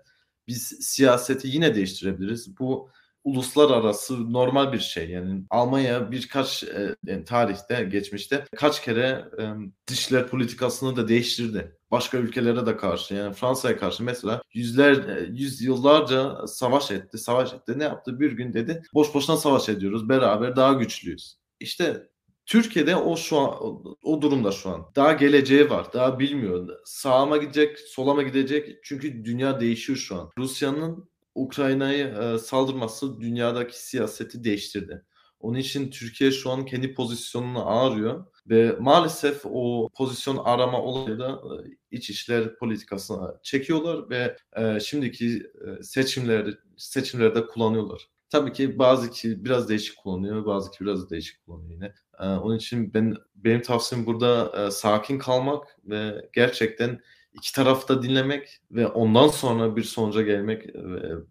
biz 0.49 0.62
siyaseti 0.81 1.49
yine 1.49 1.74
değiştirebiliriz. 1.74 2.59
Bu 2.59 2.91
uluslararası 3.25 4.33
normal 4.33 4.73
bir 4.73 4.79
şey. 4.79 5.11
Yani 5.11 5.43
Almanya 5.51 6.11
birkaç 6.11 6.64
e, 6.64 6.97
yani 7.07 7.25
tarihte, 7.25 7.85
geçmişte 7.85 8.45
kaç 8.57 8.83
kere 8.83 9.25
e, 9.39 9.43
dışişler 9.87 10.27
politikasını 10.29 10.97
da 10.97 11.09
değiştirdi. 11.09 11.77
Başka 11.91 12.19
ülkelere 12.19 12.66
de 12.66 12.77
karşı 12.77 13.14
yani 13.14 13.35
Fransa'ya 13.35 13.77
karşı 13.77 14.05
mesela 14.05 14.43
yüzler 14.55 15.09
e, 15.09 15.27
yüz 15.33 15.62
yıllarca 15.62 16.47
savaş 16.47 16.91
etti, 16.91 17.19
savaş 17.19 17.55
etti. 17.55 17.79
Ne 17.79 17.85
yaptı? 17.85 18.21
Bir 18.21 18.33
gün 18.33 18.53
dedi 18.53 18.83
boş 18.95 19.14
boşuna 19.14 19.37
savaş 19.37 19.69
ediyoruz. 19.69 20.09
Beraber 20.09 20.57
daha 20.57 20.73
güçlüyüz. 20.73 21.39
İşte 21.61 22.09
Türkiye'de 22.47 22.97
o 22.97 23.16
şu 23.16 23.39
an 23.39 23.55
o 24.03 24.23
durumda 24.23 24.53
şu 24.53 24.71
an. 24.71 24.87
Daha 24.97 25.12
geleceği 25.12 25.71
var. 25.71 25.93
Daha 25.93 26.19
bilmiyor. 26.19 26.69
Sağa 26.85 27.27
mı 27.27 27.39
gidecek, 27.39 27.79
sola 27.79 28.14
mı 28.14 28.23
gidecek? 28.23 28.79
Çünkü 28.83 29.25
dünya 29.25 29.61
değişiyor 29.61 29.99
şu 29.99 30.16
an. 30.16 30.31
Rusya'nın 30.39 31.09
Ukrayna'yı 31.43 32.07
e, 32.07 32.39
saldırması 32.39 33.20
dünyadaki 33.20 33.84
siyaseti 33.84 34.45
değiştirdi. 34.45 35.05
Onun 35.41 35.59
için 35.59 35.91
Türkiye 35.91 36.30
şu 36.30 36.51
an 36.51 36.64
kendi 36.64 36.95
pozisyonunu 36.95 37.68
arıyor 37.70 38.24
ve 38.47 38.76
maalesef 38.80 39.41
o 39.45 39.89
pozisyon 39.97 40.36
arama 40.45 40.82
olayı 40.82 41.18
da 41.18 41.30
e, 41.30 41.55
iç 41.91 42.11
işler 42.11 42.57
politikasına 42.57 43.34
çekiyorlar 43.43 44.11
ve 44.11 44.36
e, 44.57 44.80
şimdiki 44.80 45.26
e, 45.36 45.82
seçimler 45.82 46.59
seçimlerde 46.76 47.47
kullanıyorlar. 47.47 48.09
Tabii 48.30 48.53
ki 48.53 48.78
bazı 48.78 49.11
ki 49.11 49.45
biraz 49.45 49.68
değişik 49.68 49.97
kullanıyor, 49.97 50.47
bazı 50.47 50.70
ki 50.70 50.76
biraz 50.80 51.11
değişik 51.11 51.47
kullanıyor 51.47 51.70
yine. 51.70 51.95
Onun 52.18 52.57
için 52.57 52.95
ben 52.95 53.16
benim 53.34 53.62
tavsiyem 53.62 54.07
burada 54.07 54.70
sakin 54.70 55.18
kalmak 55.18 55.76
ve 55.84 56.28
gerçekten 56.32 57.01
iki 57.39 57.53
tarafta 57.53 58.03
dinlemek 58.03 58.61
ve 58.70 58.86
ondan 58.86 59.28
sonra 59.28 59.76
bir 59.76 59.82
sonuca 59.82 60.22
gelmek. 60.22 60.66
E, 60.66 60.80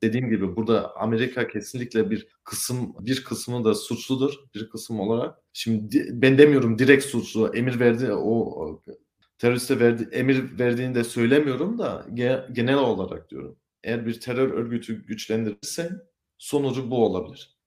dediğim 0.01 0.29
gibi 0.29 0.55
burada 0.55 0.95
Amerika 0.95 1.47
kesinlikle 1.47 2.09
bir 2.09 2.27
kısım 2.43 2.95
bir 2.99 3.23
kısmı 3.23 3.65
da 3.65 3.75
suçludur 3.75 4.33
bir 4.55 4.69
kısım 4.69 4.99
olarak. 4.99 5.39
Şimdi 5.53 6.07
ben 6.11 6.37
demiyorum 6.37 6.79
direkt 6.79 7.05
suçlu 7.05 7.55
emir 7.55 7.79
verdi 7.79 8.13
o 8.13 8.81
teröriste 9.37 9.79
verdi, 9.79 10.09
emir 10.11 10.59
verdiğini 10.59 10.95
de 10.95 11.03
söylemiyorum 11.03 11.79
da 11.79 12.05
genel 12.51 12.77
olarak 12.77 13.29
diyorum. 13.29 13.57
Eğer 13.83 14.05
bir 14.05 14.19
terör 14.19 14.49
örgütü 14.49 15.05
güçlendirirse 15.05 15.91
sonucu 16.37 16.91
bu 16.91 17.05
olabilir. 17.05 17.57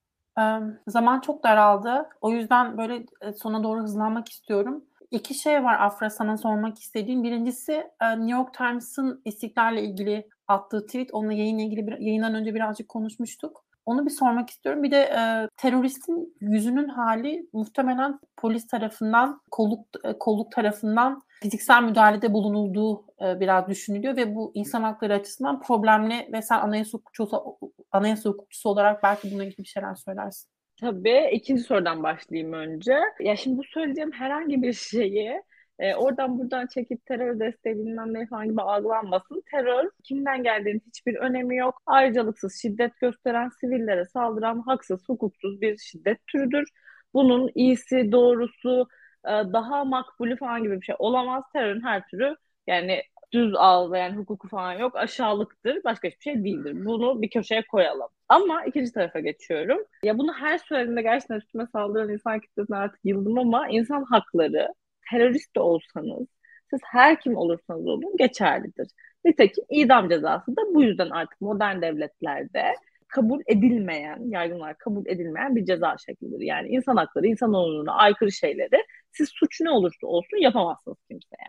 Zaman 0.86 1.20
çok 1.20 1.44
daraldı. 1.44 2.08
O 2.20 2.30
yüzden 2.30 2.78
böyle 2.78 3.06
e, 3.20 3.32
sona 3.32 3.62
doğru 3.62 3.82
hızlanmak 3.82 4.28
istiyorum. 4.28 4.84
İki 5.10 5.34
şey 5.34 5.64
var 5.64 5.80
Afra 5.80 6.10
sana 6.10 6.36
sormak 6.36 6.78
istediğim. 6.78 7.22
Birincisi 7.22 7.72
e, 8.00 8.10
New 8.10 8.30
York 8.30 8.54
Times'ın 8.54 9.22
istiklalle 9.24 9.82
ilgili 9.82 10.28
attığı 10.48 10.86
tweet. 10.86 11.14
Onunla 11.14 11.32
yayınla 11.32 11.62
ilgili 11.62 12.04
yayından 12.04 12.34
önce 12.34 12.54
birazcık 12.54 12.88
konuşmuştuk. 12.88 13.64
Onu 13.86 14.06
bir 14.06 14.10
sormak 14.10 14.50
istiyorum. 14.50 14.82
Bir 14.82 14.90
de 14.90 14.96
e, 14.96 15.48
teröristin 15.56 16.36
yüzünün 16.40 16.88
hali 16.88 17.48
muhtemelen 17.52 18.20
polis 18.36 18.66
tarafından, 18.66 19.40
kolluk 19.50 19.86
e, 20.04 20.18
kolluk 20.18 20.52
tarafından 20.52 21.22
fiziksel 21.42 21.82
müdahalede 21.82 22.32
bulunulduğu 22.32 23.04
e, 23.24 23.40
biraz 23.40 23.68
düşünülüyor 23.68 24.16
ve 24.16 24.34
bu 24.34 24.52
insan 24.54 24.82
hakları 24.82 25.14
açısından 25.14 25.60
problemli 25.60 26.28
ve 26.32 26.42
sen 26.42 26.58
anayasa 26.58 26.98
hukukçusu, 26.98 27.58
anayasa 27.92 28.30
hukukçusu 28.30 28.68
olarak 28.68 29.02
belki 29.02 29.30
bununla 29.30 29.44
ilgili 29.44 29.58
bir 29.58 29.68
şeyler 29.68 29.94
söylersin. 29.94 30.50
Tabii. 30.80 31.28
ikinci 31.32 31.62
sorudan 31.62 32.02
başlayayım 32.02 32.52
önce. 32.52 32.98
Ya 33.20 33.36
şimdi 33.36 33.58
bu 33.58 33.64
söyleyeceğim 33.64 34.12
herhangi 34.12 34.62
bir 34.62 34.72
şeyi 34.72 35.42
e, 35.78 35.94
oradan 35.94 36.38
buradan 36.38 36.66
çekip 36.66 37.06
terör 37.06 37.40
desteği 37.40 37.74
bilmem 37.78 38.14
ne 38.14 38.26
falan 38.26 38.48
gibi 38.48 38.62
algılanmasın. 38.62 39.42
Terör 39.50 39.90
kimden 40.04 40.42
geldiğinin 40.42 40.82
hiçbir 40.86 41.14
önemi 41.14 41.56
yok. 41.56 41.82
Ayrıcalıksız 41.86 42.60
şiddet 42.62 42.96
gösteren, 43.00 43.48
sivillere 43.60 44.04
saldıran 44.04 44.58
haksız, 44.66 45.08
hukuksuz 45.08 45.60
bir 45.60 45.76
şiddet 45.78 46.26
türüdür. 46.26 46.68
Bunun 47.14 47.50
iyisi, 47.54 48.12
doğrusu, 48.12 48.88
e, 49.24 49.30
daha 49.30 49.84
makbulü 49.84 50.36
falan 50.36 50.62
gibi 50.62 50.80
bir 50.80 50.86
şey 50.86 50.94
olamaz. 50.98 51.44
Terörün 51.52 51.82
her 51.82 52.06
türü 52.06 52.36
yani 52.66 53.02
düz 53.32 53.54
ağlayan 53.54 54.16
hukuku 54.16 54.48
falan 54.48 54.72
yok. 54.72 54.96
Aşağılıktır. 54.96 55.84
Başka 55.84 56.08
hiçbir 56.08 56.22
şey 56.22 56.44
değildir. 56.44 56.84
Bunu 56.84 57.22
bir 57.22 57.30
köşeye 57.30 57.62
koyalım. 57.62 58.08
Ama 58.28 58.64
ikinci 58.64 58.92
tarafa 58.92 59.20
geçiyorum. 59.20 59.78
Ya 60.04 60.18
bunu 60.18 60.32
her 60.32 60.58
söylediğimde 60.58 61.02
gerçekten 61.02 61.36
üstüme 61.36 61.66
saldıran 61.72 62.10
insan 62.10 62.40
kitlesine 62.40 62.76
artık 62.76 63.00
yıldım 63.04 63.38
ama 63.38 63.68
insan 63.68 64.04
hakları 64.04 64.74
terörist 65.10 65.56
de 65.56 65.60
olsanız 65.60 66.26
siz 66.70 66.80
her 66.84 67.20
kim 67.20 67.36
olursanız 67.36 67.86
olun 67.86 68.16
geçerlidir. 68.16 68.88
Nitekim 69.24 69.64
idam 69.70 70.08
cezası 70.08 70.56
da 70.56 70.62
bu 70.74 70.82
yüzden 70.82 71.10
artık 71.10 71.40
modern 71.40 71.82
devletlerde 71.82 72.64
kabul 73.08 73.40
edilmeyen, 73.46 74.30
yaygınlar 74.30 74.78
kabul 74.78 75.06
edilmeyen 75.06 75.56
bir 75.56 75.64
ceza 75.64 75.96
şeklidir. 76.06 76.40
Yani 76.40 76.68
insan 76.68 76.96
hakları, 76.96 77.26
insan 77.26 77.54
onuruna 77.54 77.92
aykırı 77.94 78.32
şeyleri 78.32 78.84
siz 79.12 79.28
suç 79.28 79.60
ne 79.60 79.70
olursa 79.70 80.06
olsun 80.06 80.36
yapamazsınız 80.36 80.98
kimseye. 81.08 81.46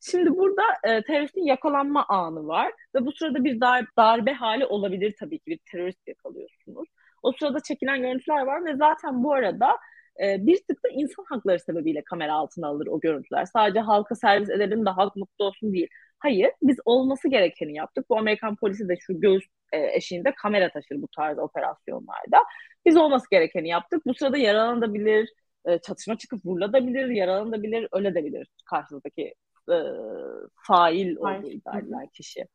Şimdi 0.00 0.30
burada 0.36 0.62
e, 0.84 1.02
teröristin 1.02 1.44
yakalanma 1.44 2.06
anı 2.08 2.46
var 2.46 2.72
ve 2.94 3.06
bu 3.06 3.12
sırada 3.12 3.44
bir 3.44 3.60
dar, 3.60 3.84
darbe 3.98 4.32
hali 4.32 4.66
olabilir 4.66 5.14
tabii 5.20 5.38
ki 5.38 5.46
bir 5.46 5.58
terörist 5.72 6.08
yakalıyorsunuz. 6.08 6.88
O 7.22 7.32
sırada 7.32 7.60
çekilen 7.60 8.02
görüntüler 8.02 8.42
var 8.42 8.64
ve 8.64 8.76
zaten 8.76 9.24
bu 9.24 9.32
arada 9.32 9.78
e, 10.22 10.46
bir 10.46 10.56
tık 10.56 10.84
da 10.84 10.88
insan 10.88 11.24
hakları 11.28 11.60
sebebiyle 11.60 12.02
kamera 12.04 12.34
altına 12.34 12.68
alır 12.68 12.86
o 12.86 13.00
görüntüler. 13.00 13.44
Sadece 13.44 13.80
halka 13.80 14.14
servis 14.14 14.50
edelim 14.50 14.86
de 14.86 14.90
halk 14.90 15.16
mutlu 15.16 15.44
olsun 15.44 15.72
değil. 15.72 15.88
Hayır, 16.18 16.50
biz 16.62 16.78
olması 16.84 17.28
gerekeni 17.28 17.76
yaptık. 17.76 18.10
Bu 18.10 18.18
Amerikan 18.18 18.56
polisi 18.56 18.88
de 18.88 18.94
şu 19.00 19.20
göğüs 19.20 19.44
e, 19.72 19.96
eşiğinde 19.96 20.34
kamera 20.42 20.70
taşır 20.70 21.02
bu 21.02 21.08
tarz 21.16 21.38
operasyonlarda. 21.38 22.44
Biz 22.86 22.96
olması 22.96 23.26
gerekeni 23.30 23.68
yaptık. 23.68 24.06
Bu 24.06 24.14
sırada 24.14 24.38
yaralanabilir, 24.38 25.30
e, 25.66 25.78
çatışma 25.78 26.18
çıkıp 26.18 26.46
vurulabilir, 26.46 27.08
yaralanabilir, 27.08 27.88
ölebilir 27.92 28.48
karşıdaki 28.70 29.34
e, 29.70 29.80
fail 30.66 31.16
olduğu 31.16 31.48
iddia 31.48 31.78
edilen 31.78 32.06
kişi. 32.06 32.46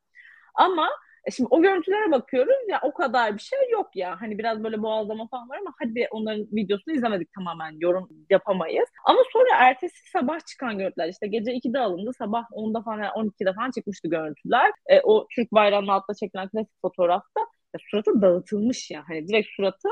Ama 0.54 0.88
e 1.26 1.30
şimdi 1.30 1.48
o 1.50 1.62
görüntülere 1.62 2.10
bakıyoruz 2.10 2.68
ya 2.68 2.80
o 2.82 2.94
kadar 2.94 3.34
bir 3.34 3.42
şey 3.42 3.70
yok 3.70 3.96
ya. 3.96 4.16
Hani 4.20 4.38
biraz 4.38 4.64
böyle 4.64 4.82
boğazlama 4.82 5.28
falan 5.28 5.48
var 5.48 5.58
ama 5.58 5.74
hadi 5.78 6.08
onların 6.10 6.46
videosunu 6.52 6.94
izlemedik 6.94 7.32
tamamen 7.32 7.72
yorum 7.80 8.08
yapamayız. 8.30 8.88
Ama 9.04 9.18
sonra 9.32 9.48
ertesi 9.58 10.10
sabah 10.10 10.38
çıkan 10.46 10.78
görüntüler 10.78 11.08
işte 11.08 11.26
gece 11.26 11.52
2'de 11.52 11.78
alındı 11.78 12.10
sabah 12.18 12.44
10'da 12.52 12.82
falan 12.82 12.98
yani 12.98 13.10
12'de 13.14 13.52
falan 13.52 13.70
çıkmıştı 13.70 14.08
görüntüler. 14.08 14.70
E, 14.86 15.00
o 15.00 15.26
Türk 15.36 15.52
bayrağının 15.52 15.88
altında 15.88 16.14
çekilen 16.14 16.48
klasik 16.48 16.80
fotoğrafta 16.82 17.40
ya, 17.74 17.80
suratı 17.90 18.22
dağıtılmış 18.22 18.90
ya. 18.90 19.04
Hani 19.08 19.28
direkt 19.28 19.48
suratı 19.56 19.88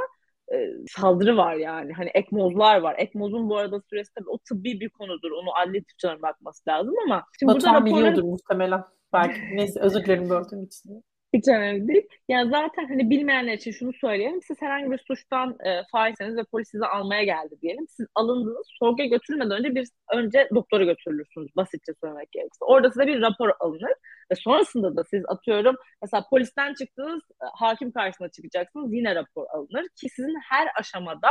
e, 0.55 0.71
saldırı 0.89 1.37
var 1.37 1.55
yani. 1.55 1.93
Hani 1.93 2.11
ekmozlar 2.15 2.81
var. 2.81 2.95
Ekmozun 2.99 3.49
bu 3.49 3.57
arada 3.57 3.81
süresi 3.81 4.11
tabii 4.15 4.31
o 4.31 4.39
tıbbi 4.39 4.81
bir 4.81 4.89
konudur. 4.89 5.31
Onu 5.31 5.49
adli 5.63 5.85
tıpçıların 5.85 6.23
bakması 6.23 6.71
lazım 6.71 6.95
ama 7.07 7.25
şimdi 7.39 7.55
Batuhan 7.55 7.75
burada 7.75 7.87
raporları... 7.87 8.11
biliyordur 8.13 8.31
muhtemelen. 8.31 8.85
Belki. 9.13 9.41
Neyse 9.57 9.81
özür 9.81 10.05
dilerim 10.05 10.31
böldüğüm 10.31 10.65
için. 10.65 11.05
Hiç 11.35 11.49
önemli 11.49 11.89
değil. 11.89 12.09
Yani 12.29 12.51
zaten 12.51 12.89
hani 12.89 13.11
bilmeyenler 13.11 13.53
için 13.53 13.71
şunu 13.73 13.93
söyleyelim. 13.93 14.43
Siz 14.43 14.63
herhangi 14.63 14.91
bir 14.91 14.99
suçtan 14.99 15.57
e, 15.65 15.83
failseniz 15.93 16.37
ve 16.37 16.45
polis 16.45 16.71
sizi 16.71 16.87
almaya 16.87 17.25
geldi 17.25 17.55
diyelim. 17.63 17.87
Siz 17.89 18.07
alındınız. 18.15 18.67
Sorguya 18.79 19.09
götürülmeden 19.09 19.59
önce 19.59 19.75
bir 19.75 19.89
önce 20.13 20.49
doktora 20.55 20.85
götürülürsünüz. 20.85 21.57
Basitçe 21.57 21.93
söylemek 22.01 22.33
gerekirse. 22.33 22.65
Orada 22.65 22.91
size 22.91 23.07
bir 23.07 23.21
rapor 23.21 23.51
alınır. 23.61 23.93
Ve 24.31 24.35
sonrasında 24.35 24.97
da 24.97 25.05
siz 25.05 25.23
atıyorum 25.29 25.77
mesela 26.03 26.27
polisten 26.31 26.75
çıktınız 26.75 27.23
e, 27.43 27.47
hakim 27.55 27.93
karşısına 27.93 28.29
çıkacaksınız. 28.29 28.93
Yine 28.93 29.15
rapor 29.15 29.47
alınır. 29.55 29.87
Ki 30.01 30.09
sizin 30.09 30.37
her 30.51 30.69
aşamada 30.81 31.31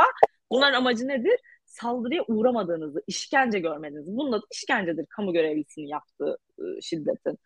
bunların 0.50 0.78
amacı 0.78 1.08
nedir? 1.08 1.40
Saldırıya 1.64 2.24
uğramadığınızı, 2.28 3.02
işkence 3.06 3.58
görmediğinizi. 3.58 4.16
Bunun 4.16 4.32
adı 4.32 4.44
işkencedir 4.52 5.06
kamu 5.06 5.32
görevlisinin 5.32 5.86
yaptığı 5.86 6.38
e, 6.58 6.80
şiddetin. 6.80 7.38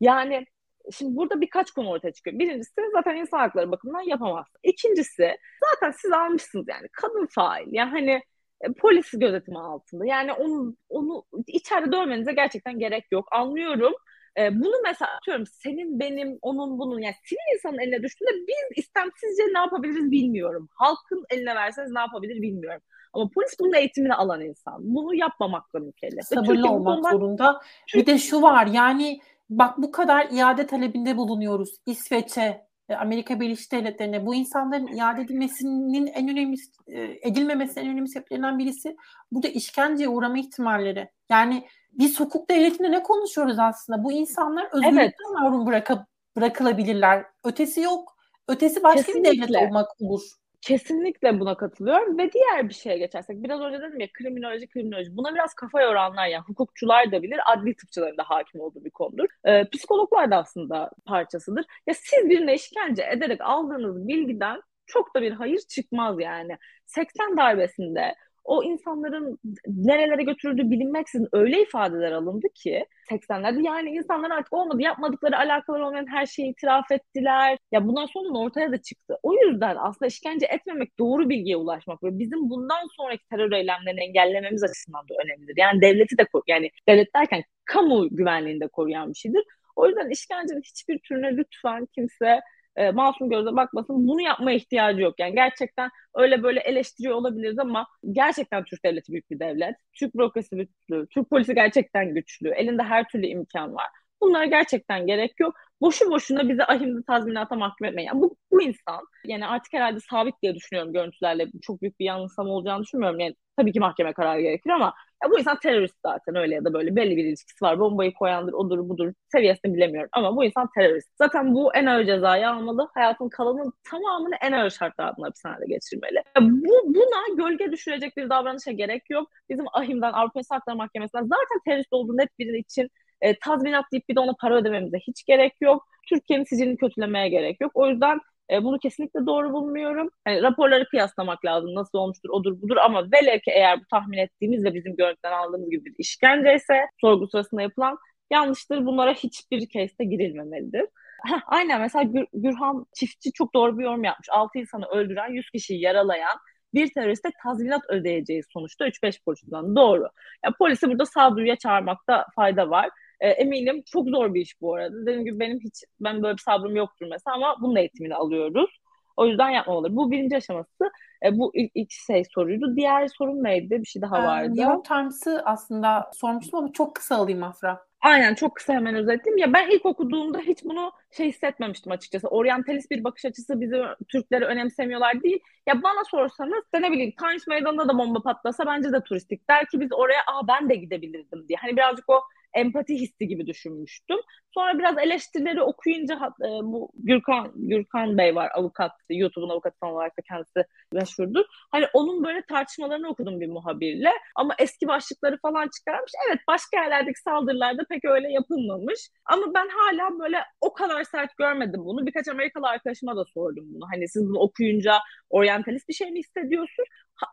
Yani 0.00 0.46
Şimdi 0.92 1.16
burada 1.16 1.40
birkaç 1.40 1.70
konu 1.70 1.90
ortaya 1.90 2.12
çıkıyor. 2.12 2.38
Birincisi 2.38 2.72
zaten 2.92 3.16
insan 3.16 3.38
hakları 3.38 3.70
bakımından 3.70 4.08
yapamaz. 4.08 4.46
İkincisi 4.62 5.36
zaten 5.70 5.90
siz 5.90 6.12
almışsınız 6.12 6.66
yani 6.68 6.88
kadın 6.92 7.26
fail. 7.26 7.66
Yani 7.70 7.90
hani 7.90 8.22
e, 8.60 8.72
polis 8.72 9.10
gözetimi 9.12 9.58
altında. 9.58 10.06
Yani 10.06 10.32
onu, 10.32 10.76
onu 10.88 11.24
içeride 11.46 11.92
dövmenize 11.92 12.32
gerçekten 12.32 12.78
gerek 12.78 13.04
yok. 13.12 13.28
Anlıyorum. 13.32 13.92
E, 14.38 14.60
bunu 14.60 14.74
mesela 14.84 15.16
atıyorum 15.16 15.44
senin, 15.46 16.00
benim, 16.00 16.38
onun, 16.42 16.78
bunun 16.78 17.00
yani 17.00 17.14
sivil 17.24 17.54
insanın 17.54 17.78
eline 17.78 18.02
düştüğünde 18.02 18.46
biz 18.48 18.84
istemsizce 18.84 19.42
ne 19.42 19.58
yapabiliriz 19.58 20.10
bilmiyorum. 20.10 20.68
Halkın 20.74 21.24
eline 21.30 21.54
verseniz 21.54 21.90
ne 21.90 22.00
yapabilir 22.00 22.42
bilmiyorum. 22.42 22.80
Ama 23.12 23.30
polis 23.34 23.56
bunun 23.60 23.72
eğitimini 23.72 24.14
alan 24.14 24.40
insan. 24.40 24.94
Bunu 24.94 25.14
yapmamakla 25.14 25.78
mükellef. 25.78 26.24
Sabırlı 26.24 26.70
olmak 26.70 27.12
zorunda. 27.12 27.60
Bir 27.94 28.06
de 28.06 28.18
şu 28.18 28.42
var 28.42 28.66
yani 28.66 29.20
bak 29.58 29.78
bu 29.78 29.90
kadar 29.90 30.28
iade 30.30 30.66
talebinde 30.66 31.16
bulunuyoruz 31.16 31.76
İsveç'e, 31.86 32.66
e, 32.88 32.94
Amerika 32.94 33.40
Birleşik 33.40 33.72
Devletleri'ne. 33.72 34.26
Bu 34.26 34.34
insanların 34.34 34.86
iade 34.86 35.22
edilmesinin 35.22 36.06
en 36.06 36.28
önemli 36.28 36.56
e, 36.86 37.28
edilmemesinin 37.28 37.84
en 37.84 37.90
önemli 37.90 38.08
sebeplerinden 38.08 38.58
birisi 38.58 38.96
burada 39.32 39.48
işkenceye 39.48 40.08
uğrama 40.08 40.38
ihtimalleri. 40.38 41.08
Yani 41.30 41.66
biz 41.92 42.20
hukuk 42.20 42.50
devletinde 42.50 42.90
ne 42.90 43.02
konuşuyoruz 43.02 43.58
aslında? 43.58 44.04
Bu 44.04 44.12
insanlar 44.12 44.64
özgürlükten 44.72 45.00
evet. 45.00 45.14
mahrum 45.40 45.66
bırakıp 45.66 45.98
bırakılabilirler. 46.36 47.24
Ötesi 47.44 47.80
yok. 47.80 48.16
Ötesi 48.48 48.82
başka 48.82 49.02
Kesinlikle. 49.02 49.32
bir 49.32 49.48
devlet 49.48 49.68
olmak 49.68 49.86
olur. 50.00 50.22
Kesinlikle 50.62 51.40
buna 51.40 51.56
katılıyorum 51.56 52.18
ve 52.18 52.32
diğer 52.32 52.68
bir 52.68 52.74
şeye 52.74 52.98
geçersek 52.98 53.42
biraz 53.42 53.60
önce 53.60 53.78
dedim 53.80 54.00
ya 54.00 54.08
kriminoloji 54.12 54.68
kriminoloji 54.68 55.16
buna 55.16 55.34
biraz 55.34 55.54
kafa 55.54 55.82
yoranlar 55.82 56.26
yani 56.26 56.42
hukukçular 56.44 57.12
da 57.12 57.22
bilir 57.22 57.40
adli 57.52 57.76
tıpçıların 57.76 58.16
da 58.18 58.22
hakim 58.24 58.60
olduğu 58.60 58.84
bir 58.84 58.90
konudur. 58.90 59.26
Ee, 59.44 59.64
psikologlar 59.72 60.30
da 60.30 60.36
aslında 60.36 60.90
parçasıdır. 61.06 61.64
Ya 61.86 61.94
siz 61.94 62.30
birine 62.30 62.54
işkence 62.54 63.02
ederek 63.12 63.40
aldığınız 63.40 64.08
bilgiden 64.08 64.62
çok 64.86 65.14
da 65.14 65.22
bir 65.22 65.32
hayır 65.32 65.58
çıkmaz 65.58 66.20
yani. 66.20 66.58
80 66.86 67.36
darbesinde 67.36 68.14
o 68.44 68.64
insanların 68.64 69.38
nerelere 69.66 70.22
götürüldüğü 70.22 70.70
bilinmeksizin 70.70 71.28
öyle 71.32 71.62
ifadeler 71.62 72.12
alındı 72.12 72.46
ki 72.54 72.86
80'lerde 73.10 73.66
yani 73.66 73.90
insanlar 73.90 74.30
artık 74.30 74.52
olmadı 74.52 74.82
yapmadıkları 74.82 75.38
alakaları 75.38 75.86
olmayan 75.86 76.06
her 76.06 76.26
şeyi 76.26 76.50
itiraf 76.50 76.90
ettiler. 76.90 77.58
Ya 77.72 77.86
bundan 77.88 78.06
sonra 78.06 78.38
ortaya 78.38 78.72
da 78.72 78.82
çıktı. 78.82 79.18
O 79.22 79.34
yüzden 79.34 79.76
aslında 79.78 80.06
işkence 80.06 80.46
etmemek 80.46 80.98
doğru 80.98 81.28
bilgiye 81.28 81.56
ulaşmak 81.56 82.02
ve 82.02 82.18
bizim 82.18 82.50
bundan 82.50 82.86
sonraki 82.96 83.28
terör 83.30 83.52
eylemlerini 83.52 84.00
engellememiz 84.00 84.64
açısından 84.64 85.08
da 85.08 85.14
önemlidir. 85.24 85.54
Yani 85.56 85.80
devleti 85.80 86.18
de 86.18 86.26
yani 86.46 86.70
devlet 86.88 87.14
derken 87.14 87.42
kamu 87.64 88.08
güvenliğini 88.10 88.60
de 88.60 88.68
koruyan 88.68 89.08
bir 89.10 89.14
şeydir. 89.14 89.42
O 89.76 89.86
yüzden 89.86 90.10
işkencenin 90.10 90.62
hiçbir 90.62 90.98
türüne 90.98 91.36
lütfen 91.36 91.86
kimse 91.94 92.40
e, 92.76 92.90
masum 92.90 93.30
gözle 93.30 93.56
bakmasın. 93.56 94.08
Bunu 94.08 94.20
yapmaya 94.20 94.56
ihtiyacı 94.56 95.00
yok. 95.02 95.14
Yani 95.18 95.34
gerçekten 95.34 95.90
öyle 96.14 96.42
böyle 96.42 96.60
eleştiriyor 96.60 97.14
olabiliriz 97.14 97.58
ama 97.58 97.86
gerçekten 98.12 98.64
Türk 98.64 98.84
devleti 98.84 99.12
büyük 99.12 99.30
bir 99.30 99.38
devlet. 99.38 99.76
Türk 99.92 100.14
bürokrasi 100.14 100.56
güçlü, 100.56 101.06
Türk 101.10 101.30
polisi 101.30 101.54
gerçekten 101.54 102.14
güçlü. 102.14 102.48
Elinde 102.50 102.82
her 102.82 103.08
türlü 103.08 103.26
imkan 103.26 103.74
var. 103.74 103.86
Bunlara 104.22 104.44
gerçekten 104.46 105.06
gerek 105.06 105.40
yok. 105.40 105.54
Boşu 105.80 106.10
boşuna 106.10 106.48
bizi 106.48 106.64
ahimli 106.64 107.04
tazminata 107.04 107.56
mahkum 107.56 107.86
etmeyin. 107.86 108.08
Yani 108.08 108.20
bu, 108.22 108.36
bu 108.50 108.62
insan 108.62 109.00
yani 109.24 109.46
artık 109.46 109.72
herhalde 109.72 110.00
sabit 110.10 110.34
diye 110.42 110.54
düşünüyorum 110.54 110.92
görüntülerle. 110.92 111.46
Çok 111.62 111.82
büyük 111.82 112.00
bir 112.00 112.04
yanılsama 112.04 112.50
olacağını 112.50 112.82
düşünmüyorum. 112.82 113.20
Yani 113.20 113.34
tabii 113.56 113.72
ki 113.72 113.80
mahkeme 113.80 114.12
kararı 114.12 114.40
gerekir 114.40 114.70
ama 114.70 114.94
ya 115.24 115.30
bu 115.30 115.38
insan 115.38 115.58
terörist 115.60 115.94
zaten 116.06 116.36
öyle 116.36 116.54
ya 116.54 116.64
da 116.64 116.72
böyle 116.72 116.96
belli 116.96 117.16
bir 117.16 117.24
ilişkisi 117.24 117.64
var. 117.64 117.80
Bombayı 117.80 118.14
koyandır, 118.14 118.52
odur 118.52 118.88
budur 118.88 119.12
seviyesini 119.32 119.74
bilemiyorum 119.74 120.08
ama 120.12 120.36
bu 120.36 120.44
insan 120.44 120.68
terörist. 120.78 121.08
Zaten 121.18 121.54
bu 121.54 121.74
en 121.74 121.86
ağır 121.86 122.04
cezayı 122.04 122.48
almalı. 122.48 122.88
Hayatın 122.94 123.28
kalanın 123.28 123.72
tamamını 123.90 124.34
en 124.42 124.52
ağır 124.52 124.70
şartlar 124.70 125.04
altında 125.04 125.26
hapishanede 125.26 125.66
geçirmeli. 125.66 126.16
Ya 126.16 126.42
bu, 126.42 126.94
buna 126.94 127.36
gölge 127.36 127.72
düşürecek 127.72 128.16
bir 128.16 128.30
davranışa 128.30 128.72
gerek 128.72 129.10
yok. 129.10 129.30
Bizim 129.50 129.64
ahimden 129.72 130.12
Avrupa 130.12 130.40
İnsan 130.40 130.56
Hakları 130.56 130.76
Mahkemesi'nden 130.76 131.22
zaten 131.22 131.60
terörist 131.66 131.92
olduğu 131.92 132.16
net 132.16 132.38
biri 132.38 132.58
için 132.58 132.90
e, 133.22 133.38
tazminat 133.38 133.84
deyip 133.92 134.08
bir 134.08 134.16
de 134.16 134.20
ona 134.20 134.34
para 134.40 134.56
ödememize 134.56 134.98
hiç 134.98 135.24
gerek 135.24 135.52
yok. 135.60 135.86
Türkiye'nin 136.08 136.44
sicilini 136.44 136.76
kötülemeye 136.76 137.28
gerek 137.28 137.60
yok. 137.60 137.72
O 137.74 137.88
yüzden 137.88 138.20
e, 138.50 138.64
bunu 138.64 138.78
kesinlikle 138.78 139.26
doğru 139.26 139.52
bulmuyorum. 139.52 140.10
Yani 140.26 140.42
raporları 140.42 140.88
kıyaslamak 140.88 141.44
lazım. 141.44 141.74
Nasıl 141.74 141.98
olmuştur, 141.98 142.28
odur 142.30 142.62
budur 142.62 142.76
ama 142.76 143.04
velev 143.12 143.38
ki 143.38 143.50
eğer 143.50 143.80
bu 143.80 143.84
tahmin 143.90 144.18
ettiğimiz 144.18 144.64
ve 144.64 144.74
bizim 144.74 144.96
görüntüden 144.96 145.32
aldığımız 145.32 145.70
gibi 145.70 145.84
bir 145.84 145.94
işkence 145.98 146.54
ise 146.54 146.86
sorgu 147.00 147.28
sırasında 147.28 147.62
yapılan 147.62 147.98
yanlıştır. 148.30 148.86
Bunlara 148.86 149.12
hiçbir 149.14 149.60
case'de 149.68 150.04
girilmemelidir. 150.04 150.86
Heh, 151.26 151.40
aynen 151.46 151.80
mesela 151.80 152.02
Gür, 152.02 152.26
Gürhan 152.32 152.86
Çiftçi 152.94 153.32
çok 153.32 153.54
doğru 153.54 153.78
bir 153.78 153.84
yorum 153.84 154.04
yapmış. 154.04 154.28
6 154.30 154.58
insanı 154.58 154.86
öldüren, 154.86 155.32
100 155.32 155.50
kişiyi 155.50 155.80
yaralayan 155.80 156.38
bir 156.74 156.92
teröriste 156.94 157.28
tazminat 157.42 157.82
ödeyeceği 157.88 158.42
sonuçta 158.52 158.86
3-5 158.86 159.24
polisden 159.24 159.76
doğru. 159.76 160.08
Yani 160.44 160.54
polisi 160.58 160.88
burada 160.88 161.06
sağduyuya 161.06 161.56
çağırmakta 161.56 162.26
fayda 162.36 162.70
var. 162.70 162.90
E, 163.22 163.28
eminim 163.28 163.82
çok 163.86 164.08
zor 164.08 164.34
bir 164.34 164.40
iş 164.40 164.60
bu 164.60 164.74
arada. 164.74 165.02
Dediğim 165.02 165.24
gibi 165.24 165.40
benim 165.40 165.60
hiç 165.60 165.84
ben 166.00 166.22
böyle 166.22 166.36
bir 166.36 166.42
sabrım 166.42 166.76
yoktur 166.76 167.06
mesela 167.10 167.34
ama 167.34 167.56
bunun 167.60 167.76
eğitimini 167.76 168.14
alıyoruz. 168.14 168.70
O 169.16 169.26
yüzden 169.26 169.50
yapmamaları. 169.50 169.96
Bu 169.96 170.10
birinci 170.10 170.36
aşaması. 170.36 170.90
E, 171.24 171.38
bu 171.38 171.50
ilk, 171.54 171.72
ilk 171.74 171.90
şey 171.90 172.24
soruydu. 172.34 172.76
Diğer 172.76 173.08
sorun 173.08 173.44
neydi? 173.44 173.80
Bir 173.80 173.86
şey 173.86 174.02
daha 174.02 174.22
vardı. 174.24 174.48
New 174.48 174.62
York 174.62 174.84
Times'ı 174.84 175.42
aslında 175.44 176.10
sormuştum 176.12 176.58
ama 176.58 176.72
çok 176.72 176.94
kısa 176.94 177.16
alayım 177.16 177.42
Afra. 177.42 177.80
Aynen 178.00 178.34
çok 178.34 178.56
kısa 178.56 178.72
hemen 178.72 178.94
özetleyeyim. 178.94 179.38
Ya 179.38 179.52
ben 179.52 179.70
ilk 179.70 179.86
okuduğumda 179.86 180.38
hiç 180.38 180.64
bunu 180.64 180.92
şey 181.10 181.28
hissetmemiştim 181.28 181.92
açıkçası. 181.92 182.28
Oryantalist 182.28 182.90
bir 182.90 183.04
bakış 183.04 183.24
açısı 183.24 183.60
bizi 183.60 183.76
Türkleri 184.08 184.44
önemsemiyorlar 184.44 185.22
değil. 185.22 185.40
Ya 185.66 185.82
bana 185.82 186.04
sorsanız 186.10 186.64
ne 186.74 186.92
bileyim 186.92 187.12
Times 187.18 187.46
Meydanı'nda 187.46 187.88
da 187.88 187.98
bomba 187.98 188.22
patlasa 188.22 188.66
bence 188.66 188.92
de 188.92 189.00
turistik. 189.00 189.48
Der 189.48 189.66
ki 189.66 189.80
biz 189.80 189.92
oraya 189.92 190.20
aa 190.20 190.48
ben 190.48 190.68
de 190.68 190.74
gidebilirdim 190.74 191.48
diye. 191.48 191.56
Hani 191.60 191.76
birazcık 191.76 192.10
o 192.10 192.20
empati 192.54 192.94
hissi 192.94 193.28
gibi 193.28 193.46
düşünmüştüm. 193.46 194.18
Sonra 194.54 194.78
biraz 194.78 194.98
eleştirileri 194.98 195.62
okuyunca 195.62 196.14
e, 196.14 196.48
bu 196.62 196.90
Gürkan 196.94 197.52
Gürkan 197.54 198.18
Bey 198.18 198.34
var 198.34 198.50
avukat, 198.54 198.92
YouTube'un 199.10 199.50
avukatı 199.50 199.86
olarak 199.86 200.18
da 200.18 200.22
kendisi 200.28 200.64
meşhurdur. 200.92 201.44
Hani 201.70 201.86
onun 201.92 202.24
böyle 202.24 202.42
tartışmalarını 202.42 203.08
okudum 203.08 203.40
bir 203.40 203.48
muhabirle 203.48 204.10
ama 204.34 204.54
eski 204.58 204.88
başlıkları 204.88 205.38
falan 205.42 205.68
çıkarmış. 205.78 206.12
Evet 206.28 206.40
başka 206.48 206.76
yerlerdeki 206.76 207.20
saldırılarda 207.20 207.84
pek 207.88 208.04
öyle 208.04 208.32
yapılmamış. 208.32 209.10
Ama 209.24 209.54
ben 209.54 209.68
hala 209.68 210.18
böyle 210.18 210.38
o 210.60 210.72
kadar 210.72 211.04
sert 211.04 211.36
görmedim 211.36 211.80
bunu. 211.84 212.06
Birkaç 212.06 212.28
Amerikalı 212.28 212.68
arkadaşıma 212.68 213.16
da 213.16 213.24
sordum 213.24 213.64
bunu. 213.74 213.84
Hani 213.92 214.08
siz 214.08 214.28
bunu 214.28 214.38
okuyunca 214.38 214.98
oryantalist 215.30 215.88
bir 215.88 215.94
şey 215.94 216.10
mi 216.10 216.18
hissediyorsun? 216.18 216.84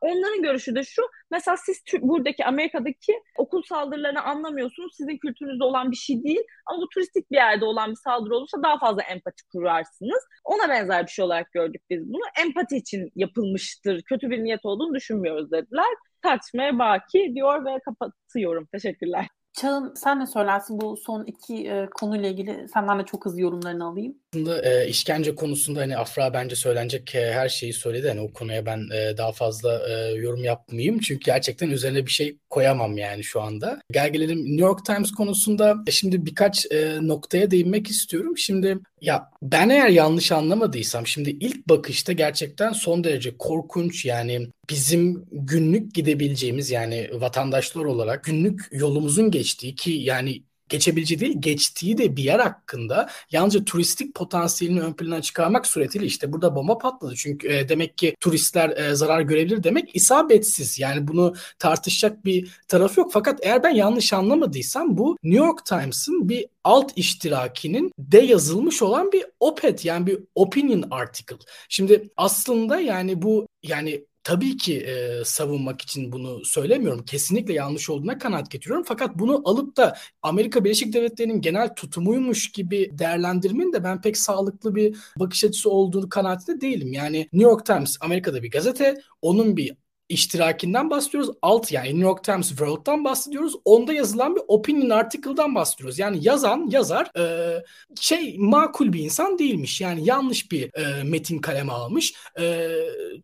Onların 0.01 0.41
görüşü 0.41 0.75
de 0.75 0.83
şu. 0.83 1.01
Mesela 1.31 1.57
siz 1.57 1.83
buradaki 2.01 2.45
Amerika'daki 2.45 3.13
okul 3.37 3.63
saldırılarını 3.63 4.21
anlamıyorsunuz. 4.21 4.95
Sizin 4.97 5.17
kültürünüzde 5.17 5.63
olan 5.63 5.91
bir 5.91 5.95
şey 5.95 6.23
değil. 6.23 6.43
Ama 6.65 6.81
bu 6.81 6.89
turistik 7.13 7.31
bir 7.31 7.35
yerde 7.35 7.65
olan 7.65 7.91
bir 7.91 7.95
saldırı 7.95 8.35
olursa 8.35 8.63
daha 8.63 8.79
fazla 8.79 9.01
empati 9.03 9.43
kurarsınız. 9.51 10.23
Ona 10.43 10.69
benzer 10.69 11.05
bir 11.05 11.11
şey 11.11 11.25
olarak 11.25 11.51
gördük 11.51 11.81
biz 11.89 12.07
bunu. 12.13 12.21
Empati 12.45 12.77
için 12.77 13.11
yapılmıştır. 13.15 14.01
Kötü 14.01 14.29
bir 14.29 14.43
niyet 14.43 14.65
olduğunu 14.65 14.95
düşünmüyoruz 14.95 15.51
dediler. 15.51 15.85
Tartışmaya 16.21 16.79
baki 16.79 17.31
diyor 17.35 17.65
ve 17.65 17.79
kapatıyorum. 17.85 18.65
Teşekkürler. 18.73 19.27
Çağın 19.61 19.93
sen 19.95 20.19
ne 20.19 20.27
söylersin 20.27 20.81
bu 20.81 20.97
son 20.97 21.25
iki 21.25 21.67
e, 21.67 21.89
konuyla 21.95 22.29
ilgili 22.29 22.67
senden 22.73 22.99
de 22.99 23.05
çok 23.05 23.25
hızlı 23.25 23.41
yorumlarını 23.41 23.85
alayım. 23.85 24.15
Aslında 24.33 24.61
e, 24.61 24.87
işkence 24.87 25.35
konusunda 25.35 25.79
hani 25.79 25.97
Afra 25.97 26.33
bence 26.33 26.55
söylenecek 26.55 27.15
e, 27.15 27.33
her 27.33 27.49
şeyi 27.49 27.73
söyledi. 27.73 28.07
Hani 28.07 28.21
o 28.21 28.33
konuya 28.33 28.65
ben 28.65 28.79
e, 28.93 29.17
daha 29.17 29.31
fazla 29.31 29.89
e, 29.89 30.13
yorum 30.13 30.43
yapmayayım. 30.43 30.99
Çünkü 30.99 31.25
gerçekten 31.25 31.69
üzerine 31.69 32.05
bir 32.05 32.11
şey 32.11 32.37
koyamam 32.49 32.97
yani 32.97 33.23
şu 33.23 33.41
anda. 33.41 33.79
Gel 33.91 34.13
gelelim 34.13 34.39
New 34.39 34.65
York 34.65 34.85
Times 34.85 35.11
konusunda 35.11 35.75
e, 35.87 35.91
şimdi 35.91 36.25
birkaç 36.25 36.71
e, 36.71 36.97
noktaya 37.01 37.51
değinmek 37.51 37.87
istiyorum. 37.87 38.37
Şimdi 38.37 38.77
ya 39.01 39.29
ben 39.41 39.69
eğer 39.69 39.89
yanlış 39.89 40.31
anlamadıysam 40.31 41.07
şimdi 41.07 41.29
ilk 41.29 41.69
bakışta 41.69 42.13
gerçekten 42.13 42.71
son 42.71 43.03
derece 43.03 43.37
korkunç 43.37 44.05
yani 44.05 44.47
bizim 44.69 45.25
günlük 45.31 45.93
gidebileceğimiz 45.93 46.71
yani 46.71 47.09
vatandaşlar 47.13 47.85
olarak 47.85 48.23
günlük 48.23 48.67
yolumuzun 48.71 49.31
geçtiği 49.31 49.75
ki 49.75 49.91
yani 49.91 50.43
geçebileceği 50.69 51.19
değil 51.19 51.35
geçtiği 51.39 51.97
de 51.97 52.15
bir 52.15 52.23
yer 52.23 52.39
hakkında 52.39 53.09
yalnızca 53.31 53.65
turistik 53.65 54.15
potansiyelini 54.15 54.81
ön 54.81 54.93
plana 54.93 55.21
çıkarmak 55.21 55.67
suretiyle 55.67 56.05
işte 56.05 56.33
burada 56.33 56.55
bomba 56.55 56.77
patladı. 56.77 57.15
Çünkü 57.15 57.47
e, 57.47 57.69
demek 57.69 57.97
ki 57.97 58.15
turistler 58.19 58.69
e, 58.69 58.95
zarar 58.95 59.21
görebilir 59.21 59.63
demek 59.63 59.95
isabetsiz. 59.95 60.79
Yani 60.79 61.07
bunu 61.07 61.35
tartışacak 61.59 62.25
bir 62.25 62.51
taraf 62.67 62.97
yok. 62.97 63.13
Fakat 63.13 63.39
eğer 63.41 63.63
ben 63.63 63.75
yanlış 63.75 64.13
anlamadıysam 64.13 64.97
bu 64.97 65.17
New 65.23 65.45
York 65.45 65.65
Times'ın 65.65 66.29
bir 66.29 66.45
alt 66.63 66.91
iştirakinin 66.95 67.91
de 67.99 68.19
yazılmış 68.19 68.81
olan 68.81 69.11
bir 69.11 69.25
opet 69.39 69.85
yani 69.85 70.07
bir 70.07 70.19
opinion 70.35 70.87
article. 70.91 71.37
Şimdi 71.69 72.09
aslında 72.17 72.79
yani 72.79 73.21
bu 73.21 73.47
yani 73.63 74.05
tabii 74.23 74.57
ki 74.57 74.77
e, 74.77 75.23
savunmak 75.25 75.81
için 75.81 76.11
bunu 76.11 76.45
söylemiyorum. 76.45 77.05
Kesinlikle 77.05 77.53
yanlış 77.53 77.89
olduğuna 77.89 78.17
kanaat 78.17 78.51
getiriyorum. 78.51 78.85
Fakat 78.87 79.19
bunu 79.19 79.41
alıp 79.45 79.77
da 79.77 79.97
Amerika 80.21 80.63
Birleşik 80.63 80.93
Devletleri'nin 80.93 81.41
genel 81.41 81.75
tutumuymuş 81.75 82.51
gibi 82.51 82.89
değerlendirmenin 82.93 83.73
de 83.73 83.83
ben 83.83 84.01
pek 84.01 84.17
sağlıklı 84.17 84.75
bir 84.75 84.97
bakış 85.19 85.43
açısı 85.43 85.69
olduğunu 85.69 86.09
kanaatinde 86.09 86.61
değilim. 86.61 86.93
Yani 86.93 87.17
New 87.17 87.49
York 87.49 87.65
Times 87.65 87.97
Amerika'da 88.01 88.43
bir 88.43 88.51
gazete. 88.51 88.95
Onun 89.21 89.57
bir 89.57 89.75
iştirakinden 90.09 90.89
bahsediyoruz. 90.89 91.29
Alt 91.41 91.71
yani 91.71 91.87
New 91.87 92.03
York 92.03 92.23
Times 92.23 92.49
World'dan 92.49 93.03
bahsediyoruz. 93.03 93.55
Onda 93.65 93.93
yazılan 93.93 94.35
bir 94.35 94.41
opinion 94.47 94.89
article'dan 94.89 95.55
bahsediyoruz. 95.55 95.99
Yani 95.99 96.17
yazan 96.21 96.69
yazar 96.71 97.11
e, 97.17 97.63
şey 97.99 98.35
makul 98.37 98.93
bir 98.93 98.99
insan 98.99 99.39
değilmiş. 99.39 99.81
Yani 99.81 100.05
yanlış 100.05 100.51
bir 100.51 100.73
e, 100.73 101.03
metin 101.03 101.39
kaleme 101.39 101.71
almış. 101.71 102.13
E, 102.39 102.69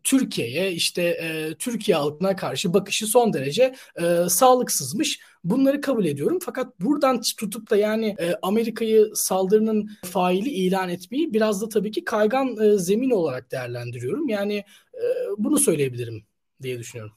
Türkiye'ye 0.04 0.72
işte 0.72 1.02
e, 1.02 1.54
Türkiye 1.54 1.96
halkına 1.96 2.36
karşı 2.36 2.74
bakışı 2.74 3.06
son 3.06 3.32
derece 3.32 3.74
e, 4.02 4.28
sağlıksızmış. 4.28 5.20
Bunları 5.44 5.80
kabul 5.80 6.04
ediyorum. 6.04 6.38
Fakat 6.42 6.80
buradan 6.80 7.20
tutup 7.20 7.70
da 7.70 7.76
yani 7.76 8.16
e, 8.18 8.34
Amerika'yı 8.42 9.10
saldırının 9.14 9.90
faili 10.04 10.48
ilan 10.48 10.88
etmeyi 10.88 11.32
biraz 11.32 11.62
da 11.62 11.68
tabii 11.68 11.90
ki 11.90 12.04
kaygan 12.04 12.56
e, 12.56 12.78
zemin 12.78 13.10
olarak 13.10 13.52
değerlendiriyorum. 13.52 14.28
Yani 14.28 14.64
e, 14.94 15.02
bunu 15.38 15.58
söyleyebilirim 15.58 16.24
diye 16.62 16.78
düşünüyorum. 16.78 17.16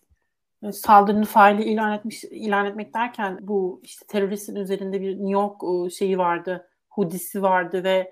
Saldırının 0.72 1.24
faili 1.24 1.64
ilan 1.64 1.94
etmiş 1.94 2.24
ilan 2.24 2.66
etmek 2.66 2.94
derken 2.94 3.38
bu 3.42 3.82
işte 3.84 4.06
teröristin 4.08 4.56
üzerinde 4.56 5.02
bir 5.02 5.12
New 5.12 5.32
York 5.32 5.62
e, 5.64 5.90
şeyi 5.90 6.18
vardı, 6.18 6.68
hudisi 6.90 7.42
vardı 7.42 7.84
ve 7.84 8.12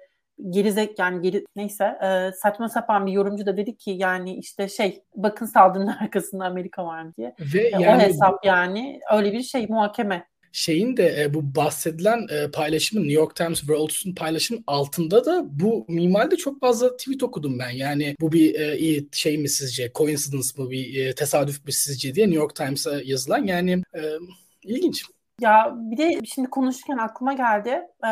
gerizek 0.50 1.00
yani 1.00 1.22
geri 1.22 1.46
neyse 1.56 1.98
e, 2.04 2.32
saçma 2.32 2.70
sapan 2.70 3.06
bir 3.06 3.12
yorumcu 3.12 3.46
da 3.46 3.58
dedi 3.58 3.78
ki 3.78 3.92
yani 3.92 4.36
işte 4.36 4.70
şey 4.70 5.04
bakın 5.16 5.46
saldırının 5.46 5.88
arkasında 6.02 6.46
Amerika 6.46 6.86
var 6.86 7.16
diye. 7.16 7.36
Ve 7.54 7.68
e, 7.68 7.70
yani, 7.70 7.90
o 7.90 8.00
hesap 8.00 8.46
yani 8.46 9.00
öyle 9.14 9.34
bir 9.34 9.42
şey 9.44 9.68
muhakeme 9.68 10.28
şeyin 10.52 10.98
de 10.98 11.24
e, 11.24 11.34
bu 11.34 11.56
bahsedilen 11.56 12.28
e, 12.30 12.52
paylaşımın 12.52 13.04
New 13.04 13.16
York 13.16 13.36
Times 13.36 13.60
World'un 13.60 14.16
paylaşımın 14.16 14.64
altında 14.68 15.26
da 15.26 15.46
bu 15.60 15.86
mimaride 15.88 16.36
çok 16.36 16.60
fazla 16.60 16.98
tweet 16.98 17.24
okudum 17.24 17.60
ben. 17.60 17.70
Yani 17.70 18.16
bu 18.22 18.32
bir 18.32 18.56
e, 18.60 19.06
şey 19.12 19.38
mi 19.38 19.50
sizce, 19.50 19.92
coincidence 19.96 20.48
mı 20.58 20.70
bir 20.70 21.06
e, 21.06 21.16
tesadüf 21.16 21.66
mü 21.66 21.72
sizce 21.72 22.16
diye 22.16 22.26
New 22.26 22.40
York 22.40 22.56
Times'a 22.56 23.02
yazılan 23.04 23.44
yani 23.44 23.84
e, 23.96 24.02
ilginç. 24.64 25.04
Ya 25.42 25.74
bir 25.76 25.98
de 25.98 26.20
şimdi 26.26 26.50
konuşurken 26.50 26.98
aklıma 26.98 27.34
geldi. 27.34 27.82
E, 28.06 28.10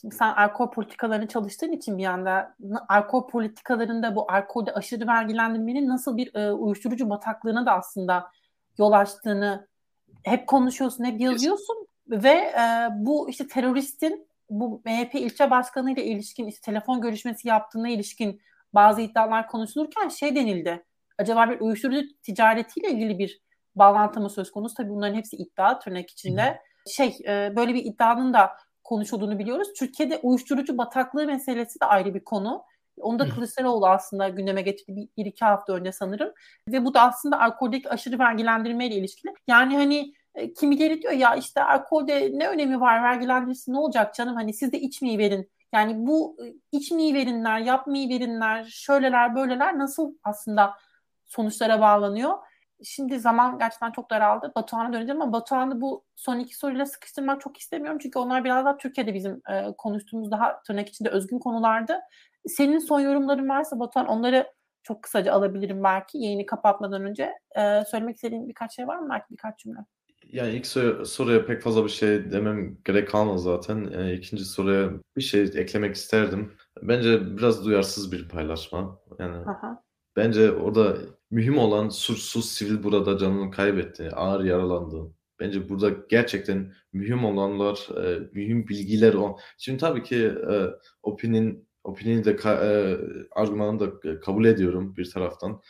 şimdi 0.00 0.14
sen 0.14 0.28
alkol 0.28 0.70
politikalarını 0.70 1.28
çalıştığın 1.28 1.72
için 1.72 1.98
bir 1.98 2.02
yanda 2.02 2.56
alkol 2.88 3.28
politikalarında 3.28 4.16
bu 4.16 4.32
alkolde 4.32 4.72
aşırı 4.72 5.06
vergilendirmenin 5.06 5.88
nasıl 5.88 6.16
bir 6.16 6.34
e, 6.34 6.52
uyuşturucu 6.52 7.10
bataklığına 7.10 7.66
da 7.66 7.72
aslında 7.72 8.30
yol 8.78 8.92
açtığını 8.92 9.69
hep 10.24 10.46
konuşuyorsun, 10.46 11.04
hep 11.04 11.20
yazıyorsun 11.20 11.86
ve 12.08 12.30
e, 12.30 12.88
bu 12.94 13.30
işte 13.30 13.48
teröristin 13.48 14.28
bu 14.50 14.82
MHP 14.84 15.14
ilçe 15.14 15.50
başkanı 15.50 15.92
ile 15.92 16.04
ilişkin 16.04 16.46
işte 16.46 16.60
telefon 16.60 17.00
görüşmesi 17.00 17.48
yaptığına 17.48 17.88
ilişkin 17.88 18.40
bazı 18.74 19.00
iddialar 19.00 19.48
konuşulurken 19.48 20.08
şey 20.08 20.36
denildi. 20.36 20.84
Acaba 21.18 21.50
bir 21.50 21.60
uyuşturucu 21.60 22.02
ticaretiyle 22.22 22.90
ilgili 22.90 23.18
bir 23.18 23.40
bağlantı 23.76 24.20
mı 24.20 24.30
söz 24.30 24.50
konusu? 24.50 24.74
Tabii 24.74 24.90
bunların 24.90 25.14
hepsi 25.14 25.36
iddia 25.36 25.78
tırnak 25.78 26.10
içinde. 26.10 26.60
Şey 26.90 27.16
e, 27.26 27.52
böyle 27.56 27.74
bir 27.74 27.84
iddianın 27.84 28.34
da 28.34 28.50
konuşulduğunu 28.84 29.38
biliyoruz. 29.38 29.68
Türkiye'de 29.78 30.18
uyuşturucu 30.18 30.78
bataklığı 30.78 31.26
meselesi 31.26 31.80
de 31.80 31.84
ayrı 31.84 32.14
bir 32.14 32.24
konu. 32.24 32.62
Onu 32.96 33.18
da 33.18 33.28
Kılıçdaroğlu 33.28 33.86
aslında 33.86 34.28
gündeme 34.28 34.62
getirdi 34.62 34.96
bir, 34.96 35.08
bir 35.16 35.26
iki 35.26 35.44
hafta 35.44 35.72
önce 35.72 35.92
sanırım. 35.92 36.32
Ve 36.68 36.84
bu 36.84 36.94
da 36.94 37.00
aslında 37.00 37.40
alkoldeki 37.40 37.90
aşırı 37.90 38.18
vergilendirme 38.18 38.86
ile 38.86 38.94
ilişkili. 38.94 39.34
Yani 39.46 39.76
hani 39.76 40.14
e, 40.34 40.52
kimileri 40.52 41.02
diyor 41.02 41.12
ya 41.12 41.34
işte 41.34 41.64
alkolde 41.64 42.30
ne 42.34 42.48
önemi 42.48 42.80
var 42.80 43.02
vergilendirisi 43.02 43.72
ne 43.72 43.78
olacak 43.78 44.14
canım 44.14 44.34
hani 44.34 44.54
siz 44.54 44.72
de 44.72 44.80
içmeyi 44.80 45.18
verin. 45.18 45.50
Yani 45.72 46.06
bu 46.06 46.36
e, 46.44 46.54
içmeyi 46.72 47.14
verinler, 47.14 47.58
yapmayı 47.58 48.08
verinler, 48.08 48.64
şöyleler 48.64 49.34
böyleler 49.34 49.78
nasıl 49.78 50.14
aslında 50.24 50.74
sonuçlara 51.26 51.80
bağlanıyor. 51.80 52.38
Şimdi 52.84 53.20
zaman 53.20 53.58
gerçekten 53.58 53.90
çok 53.90 54.10
daraldı. 54.10 54.52
Batuhan'a 54.56 54.92
döneceğim 54.92 55.22
ama 55.22 55.32
Batuhan'ı 55.32 55.80
bu 55.80 56.04
son 56.16 56.38
iki 56.38 56.56
soruyla 56.56 56.86
sıkıştırmak 56.86 57.40
çok 57.40 57.58
istemiyorum. 57.58 57.98
Çünkü 58.02 58.18
onlar 58.18 58.44
biraz 58.44 58.64
daha 58.64 58.76
Türkiye'de 58.76 59.14
bizim 59.14 59.42
e, 59.50 59.64
konuştuğumuz 59.78 60.30
daha 60.30 60.62
tırnak 60.62 60.88
içinde 60.88 61.08
özgün 61.08 61.38
konulardı. 61.38 61.98
Senin 62.46 62.78
son 62.78 63.00
yorumların 63.00 63.48
varsa 63.48 63.80
Batuhan 63.80 64.06
onları 64.06 64.46
çok 64.82 65.02
kısaca 65.02 65.32
alabilirim 65.32 65.84
belki 65.84 66.18
yayını 66.18 66.46
kapatmadan 66.46 67.04
önce. 67.04 67.32
E, 67.56 67.84
söylemek 67.84 68.16
istediğin 68.16 68.48
birkaç 68.48 68.76
şey 68.76 68.86
var 68.88 68.98
mı 68.98 69.08
belki 69.10 69.26
birkaç 69.30 69.58
cümle? 69.58 69.78
Yani 70.32 70.50
ilk 70.50 70.66
sor- 70.66 71.04
soruya 71.04 71.46
pek 71.46 71.62
fazla 71.62 71.84
bir 71.84 71.90
şey 71.90 72.32
demem 72.32 72.76
gerek 72.84 73.08
kalmaz 73.08 73.42
zaten. 73.42 73.92
E, 73.92 74.14
ikinci 74.14 74.44
soruya 74.44 74.90
bir 75.16 75.22
şey 75.22 75.42
eklemek 75.42 75.94
isterdim. 75.96 76.52
Bence 76.82 77.36
biraz 77.36 77.64
duyarsız 77.64 78.12
bir 78.12 78.28
paylaşma. 78.28 78.98
Yani 79.18 79.36
Aha. 79.36 79.82
bence 80.16 80.52
orada 80.52 80.96
mühim 81.30 81.58
olan 81.58 81.88
suçsuz 81.88 82.50
sivil 82.50 82.82
burada 82.82 83.18
canını 83.18 83.50
kaybetti, 83.50 84.10
ağır 84.10 84.44
yaralandı. 84.44 85.14
Bence 85.40 85.68
burada 85.68 85.90
gerçekten 86.08 86.72
mühim 86.92 87.24
olanlar, 87.24 87.88
e, 88.04 88.28
mühim 88.32 88.68
bilgiler 88.68 89.14
o. 89.14 89.38
Şimdi 89.58 89.78
tabii 89.78 90.02
ki 90.02 90.16
e, 90.26 90.66
Opin'in 91.02 91.68
Opin'in 91.84 92.24
de 92.24 92.30
e, 92.44 92.96
argümanını 93.30 93.80
da 93.80 94.20
kabul 94.20 94.44
ediyorum 94.44 94.96
bir 94.96 95.10
taraftan. 95.10 95.62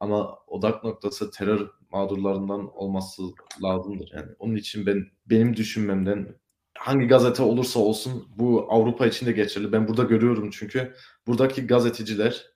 Ama 0.00 0.38
odak 0.46 0.84
noktası 0.84 1.30
terör 1.30 1.68
mağdurlarından 1.90 2.76
olması 2.76 3.22
lazımdır. 3.62 4.10
Yani 4.14 4.26
onun 4.38 4.56
için 4.56 4.86
ben 4.86 5.06
benim 5.26 5.56
düşünmemden 5.56 6.36
hangi 6.78 7.06
gazete 7.06 7.42
olursa 7.42 7.80
olsun 7.80 8.28
bu 8.36 8.66
Avrupa 8.72 9.06
için 9.06 9.26
de 9.26 9.32
geçerli. 9.32 9.72
Ben 9.72 9.88
burada 9.88 10.02
görüyorum 10.02 10.50
çünkü 10.52 10.94
buradaki 11.26 11.66
gazeteciler 11.66 12.51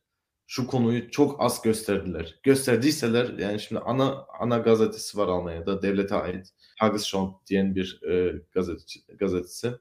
şu 0.47 0.67
konuyu 0.67 1.11
çok 1.11 1.43
az 1.43 1.63
gösterdiler. 1.63 2.41
Gösterdiyseler 2.43 3.39
yani 3.39 3.61
şimdi 3.61 3.81
ana 3.81 4.27
ana 4.41 4.59
gazetesi 4.59 5.19
var 5.19 5.29
Almanya'da 5.29 5.83
devlete 5.83 6.15
ait 6.15 6.47
Tagesschau 6.81 7.41
diyen 7.47 7.75
bir 7.75 8.03
e, 8.03 8.43
gazeteci, 8.53 9.01
gazetesi. 9.19 9.73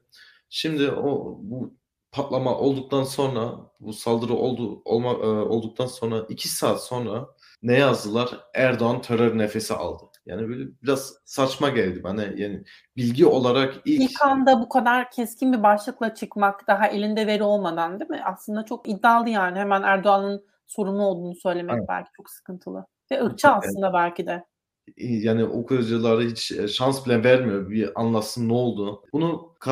Şimdi 0.48 0.90
o 0.90 1.38
bu 1.42 1.74
patlama 2.12 2.58
olduktan 2.58 3.04
sonra 3.04 3.54
bu 3.80 3.92
saldırı 3.92 4.34
oldu 4.34 4.82
olma, 4.84 5.10
e, 5.10 5.26
olduktan 5.26 5.86
sonra 5.86 6.26
iki 6.28 6.48
saat 6.48 6.84
sonra 6.84 7.26
ne 7.62 7.78
yazdılar? 7.78 8.40
Erdoğan 8.54 9.02
terör 9.02 9.38
nefesi 9.38 9.74
aldı. 9.74 10.04
Yani 10.26 10.48
böyle 10.48 10.70
biraz 10.82 11.14
saçma 11.24 11.68
geldi 11.68 12.02
bana. 12.02 12.22
Yani 12.22 12.64
bilgi 12.96 13.26
olarak 13.26 13.74
ilk... 13.84 14.10
İlk 14.10 14.22
anda 14.22 14.60
bu 14.60 14.68
kadar 14.68 15.10
keskin 15.10 15.52
bir 15.52 15.62
başlıkla 15.62 16.14
çıkmak 16.14 16.66
daha 16.66 16.86
elinde 16.86 17.26
veri 17.26 17.42
olmadan 17.42 18.00
değil 18.00 18.10
mi? 18.10 18.22
Aslında 18.24 18.64
çok 18.64 18.88
iddialı 18.88 19.28
yani. 19.28 19.58
Hemen 19.58 19.82
Erdoğan'ın 19.82 20.44
sorumlu 20.66 21.02
olduğunu 21.02 21.34
söylemek 21.34 21.76
evet. 21.78 21.88
belki 21.88 22.10
çok 22.16 22.30
sıkıntılı. 22.30 22.86
Ve 23.10 23.24
ırkçı 23.24 23.48
aslında 23.48 23.92
belki 23.92 24.26
de 24.26 24.44
yani 24.96 25.44
okuyuculara 25.44 26.20
hiç 26.20 26.52
e, 26.52 26.68
şans 26.68 27.06
bile 27.06 27.24
vermiyor 27.24 27.70
bir 27.70 28.00
anlasın 28.00 28.48
ne 28.48 28.52
oldu. 28.52 29.02
Bunu 29.12 29.54
e, 29.66 29.70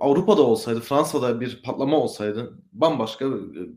Avrupa'da 0.00 0.42
olsaydı, 0.42 0.80
Fransa'da 0.80 1.40
bir 1.40 1.62
patlama 1.62 1.96
olsaydı 1.96 2.58
bambaşka 2.72 3.26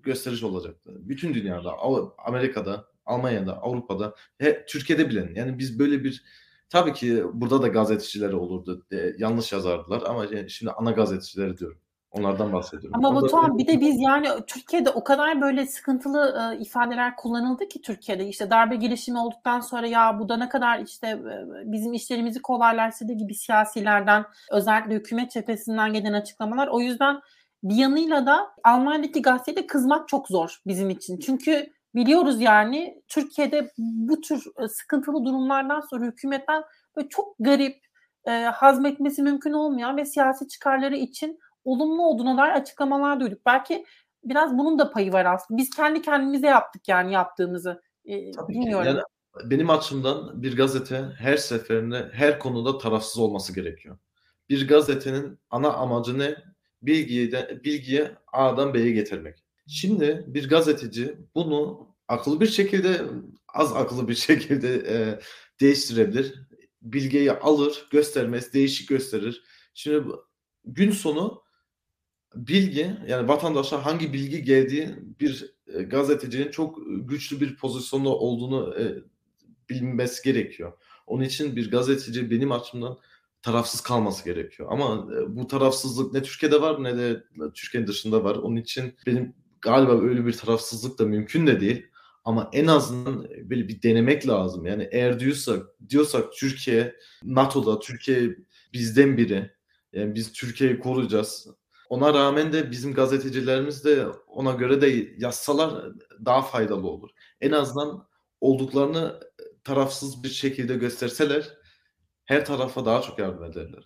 gösteriş 0.03 0.43
olacaktı. 0.43 0.91
Bütün 0.95 1.33
dünyada, 1.33 1.73
Amerika'da, 2.17 2.85
Almanya'da, 3.05 3.61
Avrupa'da, 3.61 4.15
he, 4.37 4.65
Türkiye'de 4.65 5.09
bilen. 5.09 5.31
Yani 5.35 5.59
biz 5.59 5.79
böyle 5.79 6.03
bir 6.03 6.23
tabii 6.69 6.93
ki 6.93 7.23
burada 7.33 7.61
da 7.61 7.67
gazeteciler 7.67 8.33
olurdu. 8.33 8.85
E, 8.91 9.13
yanlış 9.17 9.53
yazardılar 9.53 10.03
ama 10.05 10.47
şimdi 10.47 10.71
ana 10.71 10.91
gazetecileri 10.91 11.57
diyorum. 11.57 11.80
Onlardan 12.11 12.53
bahsediyorum. 12.53 12.91
Ama 12.93 13.15
Batuhan 13.21 13.57
bir 13.57 13.67
de 13.67 13.81
biz 13.81 14.01
yani 14.01 14.27
Türkiye'de 14.47 14.89
o 14.89 15.03
kadar 15.03 15.41
böyle 15.41 15.65
sıkıntılı 15.65 16.53
e, 16.53 16.61
ifadeler 16.61 17.15
kullanıldı 17.15 17.67
ki 17.67 17.81
Türkiye'de 17.81 18.27
işte 18.27 18.49
darbe 18.49 18.75
girişimi 18.75 19.19
olduktan 19.19 19.59
sonra 19.59 19.87
ya 19.87 20.19
bu 20.19 20.29
da 20.29 20.37
ne 20.37 20.49
kadar 20.49 20.79
işte 20.79 21.07
e, 21.07 21.71
bizim 21.71 21.93
işlerimizi 21.93 22.41
kolaylaştırdı 22.41 23.13
gibi 23.13 23.35
siyasilerden 23.35 24.25
özellikle 24.51 24.95
hükümet 24.95 25.31
cephesinden 25.31 25.93
gelen 25.93 26.13
açıklamalar. 26.13 26.67
O 26.67 26.79
yüzden 26.79 27.21
bir 27.63 27.75
yanıyla 27.75 28.25
da 28.25 28.51
Almanya'daki 28.63 29.21
gazetede 29.21 29.67
kızmak 29.67 30.07
çok 30.07 30.27
zor 30.27 30.61
bizim 30.67 30.89
için. 30.89 31.19
Çünkü 31.19 31.71
biliyoruz 31.95 32.41
yani 32.41 33.03
Türkiye'de 33.07 33.71
bu 33.77 34.21
tür 34.21 34.43
sıkıntılı 34.69 35.25
durumlardan 35.25 35.81
sonra 35.81 36.05
hükümetten 36.05 36.63
böyle 36.95 37.09
çok 37.09 37.35
garip 37.39 37.77
e, 38.25 38.31
hazmetmesi 38.31 39.23
mümkün 39.23 39.53
olmayan 39.53 39.97
ve 39.97 40.05
siyasi 40.05 40.47
çıkarları 40.47 40.95
için 40.95 41.39
olumlu 41.65 42.05
olduğuna 42.05 42.37
dair 42.37 42.51
açıklamalar 42.51 43.19
duyduk. 43.19 43.45
Belki 43.45 43.85
biraz 44.23 44.57
bunun 44.57 44.79
da 44.79 44.91
payı 44.91 45.13
var 45.13 45.25
aslında. 45.25 45.57
Biz 45.57 45.69
kendi 45.69 46.01
kendimize 46.01 46.47
yaptık 46.47 46.87
yani 46.87 47.13
yaptığımızı. 47.13 47.81
Ee, 48.05 48.31
Tabii 48.31 48.53
bilmiyorum. 48.53 48.83
Ki. 48.83 48.87
Yani 48.87 49.01
benim 49.51 49.69
açımdan 49.69 50.41
bir 50.43 50.57
gazete 50.57 51.05
her 51.17 51.37
seferinde 51.37 52.09
her 52.13 52.39
konuda 52.39 52.77
tarafsız 52.77 53.19
olması 53.19 53.55
gerekiyor. 53.55 53.97
Bir 54.49 54.67
gazetenin 54.67 55.39
ana 55.49 55.73
amacı 55.73 56.19
ne? 56.19 56.35
Bilgiyi 56.81 57.31
de 57.31 57.61
bilgiyi 57.63 58.07
A'dan 58.33 58.73
B'ye 58.73 58.91
getirmek. 58.91 59.43
Şimdi 59.67 60.23
bir 60.27 60.49
gazeteci 60.49 61.17
bunu 61.35 61.87
akıllı 62.07 62.41
bir 62.41 62.47
şekilde 62.47 63.01
az 63.53 63.75
akıllı 63.75 64.07
bir 64.07 64.15
şekilde 64.27 64.75
e, 64.75 65.19
değiştirebilir. 65.61 66.33
Bilgiyi 66.81 67.31
alır, 67.31 67.87
göstermez, 67.91 68.53
değişik 68.53 68.89
gösterir. 68.89 69.43
Şimdi 69.73 70.07
gün 70.65 70.91
sonu 70.91 71.43
bilgi 72.35 72.97
yani 73.07 73.27
vatandaşa 73.27 73.85
hangi 73.85 74.13
bilgi 74.13 74.43
geldiği 74.43 74.89
bir 75.19 75.55
e, 75.73 75.81
gazetecinin 75.83 76.51
çok 76.51 76.79
güçlü 76.85 77.41
bir 77.41 77.55
pozisyonda 77.55 78.09
olduğunu 78.09 78.75
e, 78.79 78.83
bilmesi 79.69 80.23
gerekiyor. 80.23 80.73
Onun 81.07 81.23
için 81.23 81.55
bir 81.55 81.71
gazeteci 81.71 82.31
benim 82.31 82.51
açımdan 82.51 82.97
tarafsız 83.41 83.81
kalması 83.81 84.25
gerekiyor. 84.25 84.69
Ama 84.71 85.07
e, 85.15 85.35
bu 85.35 85.47
tarafsızlık 85.47 86.13
ne 86.13 86.23
Türkiye'de 86.23 86.61
var 86.61 86.83
ne 86.83 86.97
de 86.97 87.23
Türkiye'nin 87.53 87.87
dışında 87.87 88.23
var. 88.23 88.35
Onun 88.35 88.55
için 88.55 88.93
benim 89.05 89.33
galiba 89.61 90.01
öyle 90.01 90.25
bir 90.25 90.33
tarafsızlık 90.33 90.99
da 90.99 91.05
mümkün 91.05 91.47
de 91.47 91.59
değil. 91.59 91.85
Ama 92.23 92.49
en 92.53 92.67
azından 92.67 93.27
böyle 93.49 93.67
bir 93.67 93.81
denemek 93.81 94.27
lazım. 94.27 94.65
Yani 94.65 94.89
eğer 94.91 95.19
diyorsak 95.19 95.65
diyorsak 95.89 96.33
Türkiye 96.33 96.95
NATO'da 97.23 97.79
Türkiye 97.79 98.35
bizden 98.73 99.17
biri. 99.17 99.51
Yani 99.93 100.15
biz 100.15 100.31
Türkiye'yi 100.31 100.79
koruyacağız. 100.79 101.47
Ona 101.91 102.13
rağmen 102.13 102.53
de 102.53 102.71
bizim 102.71 102.93
gazetecilerimiz 102.93 103.85
de 103.85 104.05
ona 104.27 104.51
göre 104.51 104.81
de 104.81 104.87
yazsalar 105.17 105.83
daha 106.25 106.41
faydalı 106.41 106.87
olur. 106.87 107.09
En 107.41 107.51
azından 107.51 108.07
olduklarını 108.41 109.19
tarafsız 109.63 110.23
bir 110.23 110.29
şekilde 110.29 110.75
gösterseler 110.75 111.57
her 112.25 112.45
tarafa 112.45 112.85
daha 112.85 113.01
çok 113.01 113.19
yardım 113.19 113.43
ederler. 113.43 113.83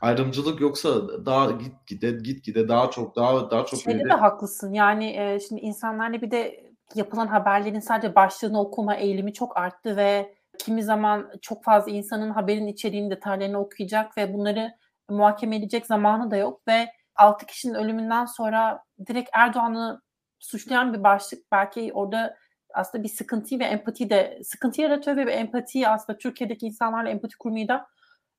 Ayrımcılık 0.00 0.60
yoksa 0.60 1.08
daha 1.26 1.50
git 1.50 1.86
gide 1.86 2.10
git 2.10 2.44
gide 2.44 2.68
daha 2.68 2.90
çok 2.90 3.16
daha 3.16 3.50
daha 3.50 3.66
çok 3.66 3.80
Şeyde 3.80 4.04
de 4.04 4.12
haklısın. 4.12 4.72
Yani 4.72 5.16
e, 5.16 5.40
şimdi 5.40 5.60
insanlarla 5.60 6.22
bir 6.22 6.30
de 6.30 6.72
yapılan 6.94 7.26
haberlerin 7.26 7.80
sadece 7.80 8.14
başlığını 8.14 8.60
okuma 8.60 8.94
eğilimi 8.96 9.32
çok 9.32 9.56
arttı 9.56 9.96
ve 9.96 10.34
kimi 10.58 10.82
zaman 10.82 11.32
çok 11.42 11.64
fazla 11.64 11.90
insanın 11.90 12.30
haberin 12.30 12.66
içeriğini 12.66 13.10
detaylarını 13.10 13.58
okuyacak 13.58 14.18
ve 14.18 14.34
bunları 14.34 14.72
muhakeme 15.08 15.56
edecek 15.56 15.86
zamanı 15.86 16.30
da 16.30 16.36
yok 16.36 16.68
ve 16.68 16.95
6 17.16 17.46
kişinin 17.46 17.74
ölümünden 17.74 18.24
sonra 18.24 18.82
direkt 19.06 19.30
Erdoğan'ı 19.32 20.02
suçlayan 20.38 20.94
bir 20.94 21.02
başlık 21.02 21.52
belki 21.52 21.90
orada 21.94 22.36
aslında 22.74 23.04
bir 23.04 23.08
sıkıntıyı 23.08 23.60
ve 23.60 23.64
empati 23.64 24.10
de 24.10 24.40
sıkıntı 24.44 24.80
yaratıyor 24.80 25.16
ve 25.16 25.32
empatiyi 25.32 25.88
aslında 25.88 26.18
Türkiye'deki 26.18 26.66
insanlarla 26.66 27.10
empati 27.10 27.38
kurmayı 27.38 27.68
da 27.68 27.86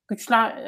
güçler 0.08 0.64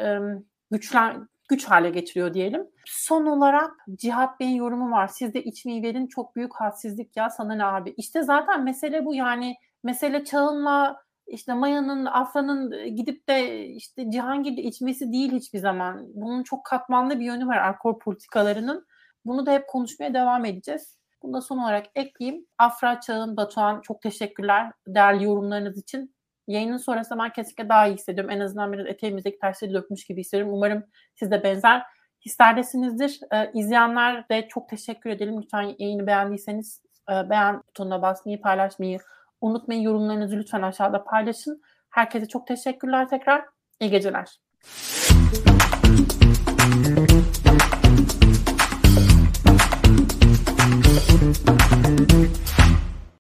güçler 0.71 1.17
güç 1.51 1.65
hale 1.65 1.91
getiriyor 1.91 2.35
diyelim. 2.35 2.67
Son 2.87 3.27
olarak 3.27 3.71
Cihat 3.95 4.41
Bey'in 4.41 4.55
yorumu 4.55 4.91
var. 4.91 5.09
Siz 5.09 5.35
de 5.35 5.45
içmeyi 5.45 5.83
verin 5.83 6.07
çok 6.07 6.37
büyük 6.37 6.55
hadsizlik 6.55 7.17
ya 7.17 7.31
sana 7.31 7.55
ne 7.55 7.65
abi. 7.65 7.95
İşte 7.97 8.23
zaten 8.23 8.65
mesele 8.65 9.05
bu 9.05 9.15
yani 9.15 9.55
mesele 9.85 10.25
çağınla 10.25 11.03
işte 11.31 11.55
Maya'nın, 11.55 12.07
Afra'nın 12.07 12.97
gidip 12.97 13.29
de 13.29 13.67
işte 13.67 14.11
Cihangir'de 14.11 14.63
içmesi 14.63 15.13
değil 15.13 15.33
hiçbir 15.33 15.59
zaman. 15.59 16.07
Bunun 16.15 16.43
çok 16.43 16.65
katmanlı 16.65 17.21
bir 17.21 17.25
yönü 17.25 17.47
var 17.47 17.59
alkol 17.59 17.99
politikalarının. 17.99 18.87
Bunu 19.25 19.47
da 19.47 19.53
hep 19.53 19.69
konuşmaya 19.69 20.15
devam 20.15 20.45
edeceğiz. 20.45 20.99
Bunu 21.23 21.33
da 21.35 21.41
son 21.41 21.59
olarak 21.59 21.87
ekleyeyim. 21.95 22.47
Afra, 22.59 23.01
Çağın, 23.01 23.37
Batuhan 23.37 23.81
çok 23.81 24.03
teşekkürler 24.03 24.73
değerli 24.87 25.25
yorumlarınız 25.25 25.79
için. 25.79 26.15
Yayının 26.47 26.77
sonrasında 26.77 27.23
ben 27.23 27.33
kesinlikle 27.33 27.69
daha 27.69 27.87
iyi 27.87 27.95
hissediyorum. 27.95 28.31
En 28.31 28.41
azından 28.41 28.73
biraz 28.73 28.87
eteğimizdeki 28.87 29.39
taşları 29.39 29.75
dökmüş 29.75 30.05
gibi 30.07 30.21
hissediyorum. 30.21 30.55
Umarım 30.55 30.85
siz 31.15 31.31
de 31.31 31.43
benzer 31.43 31.83
hislerdesinizdir. 32.25 33.21
Ee, 33.33 33.51
izleyenler 33.55 34.29
de 34.29 34.49
çok 34.49 34.69
teşekkür 34.69 35.11
edelim. 35.11 35.43
Lütfen 35.43 35.75
yayını 35.79 36.07
beğendiyseniz 36.07 36.83
e, 37.11 37.31
beğen 37.31 37.63
butonuna 37.69 38.03
basmayı, 38.03 38.41
paylaşmayı 38.41 38.99
unutmayın. 39.41 39.83
Yorumlarınızı 39.83 40.37
lütfen 40.37 40.63
aşağıda 40.63 41.05
paylaşın. 41.05 41.63
Herkese 41.91 42.29
çok 42.29 42.47
teşekkürler 42.47 43.09
tekrar. 43.09 43.45
İyi 43.81 43.91
geceler. 43.91 44.41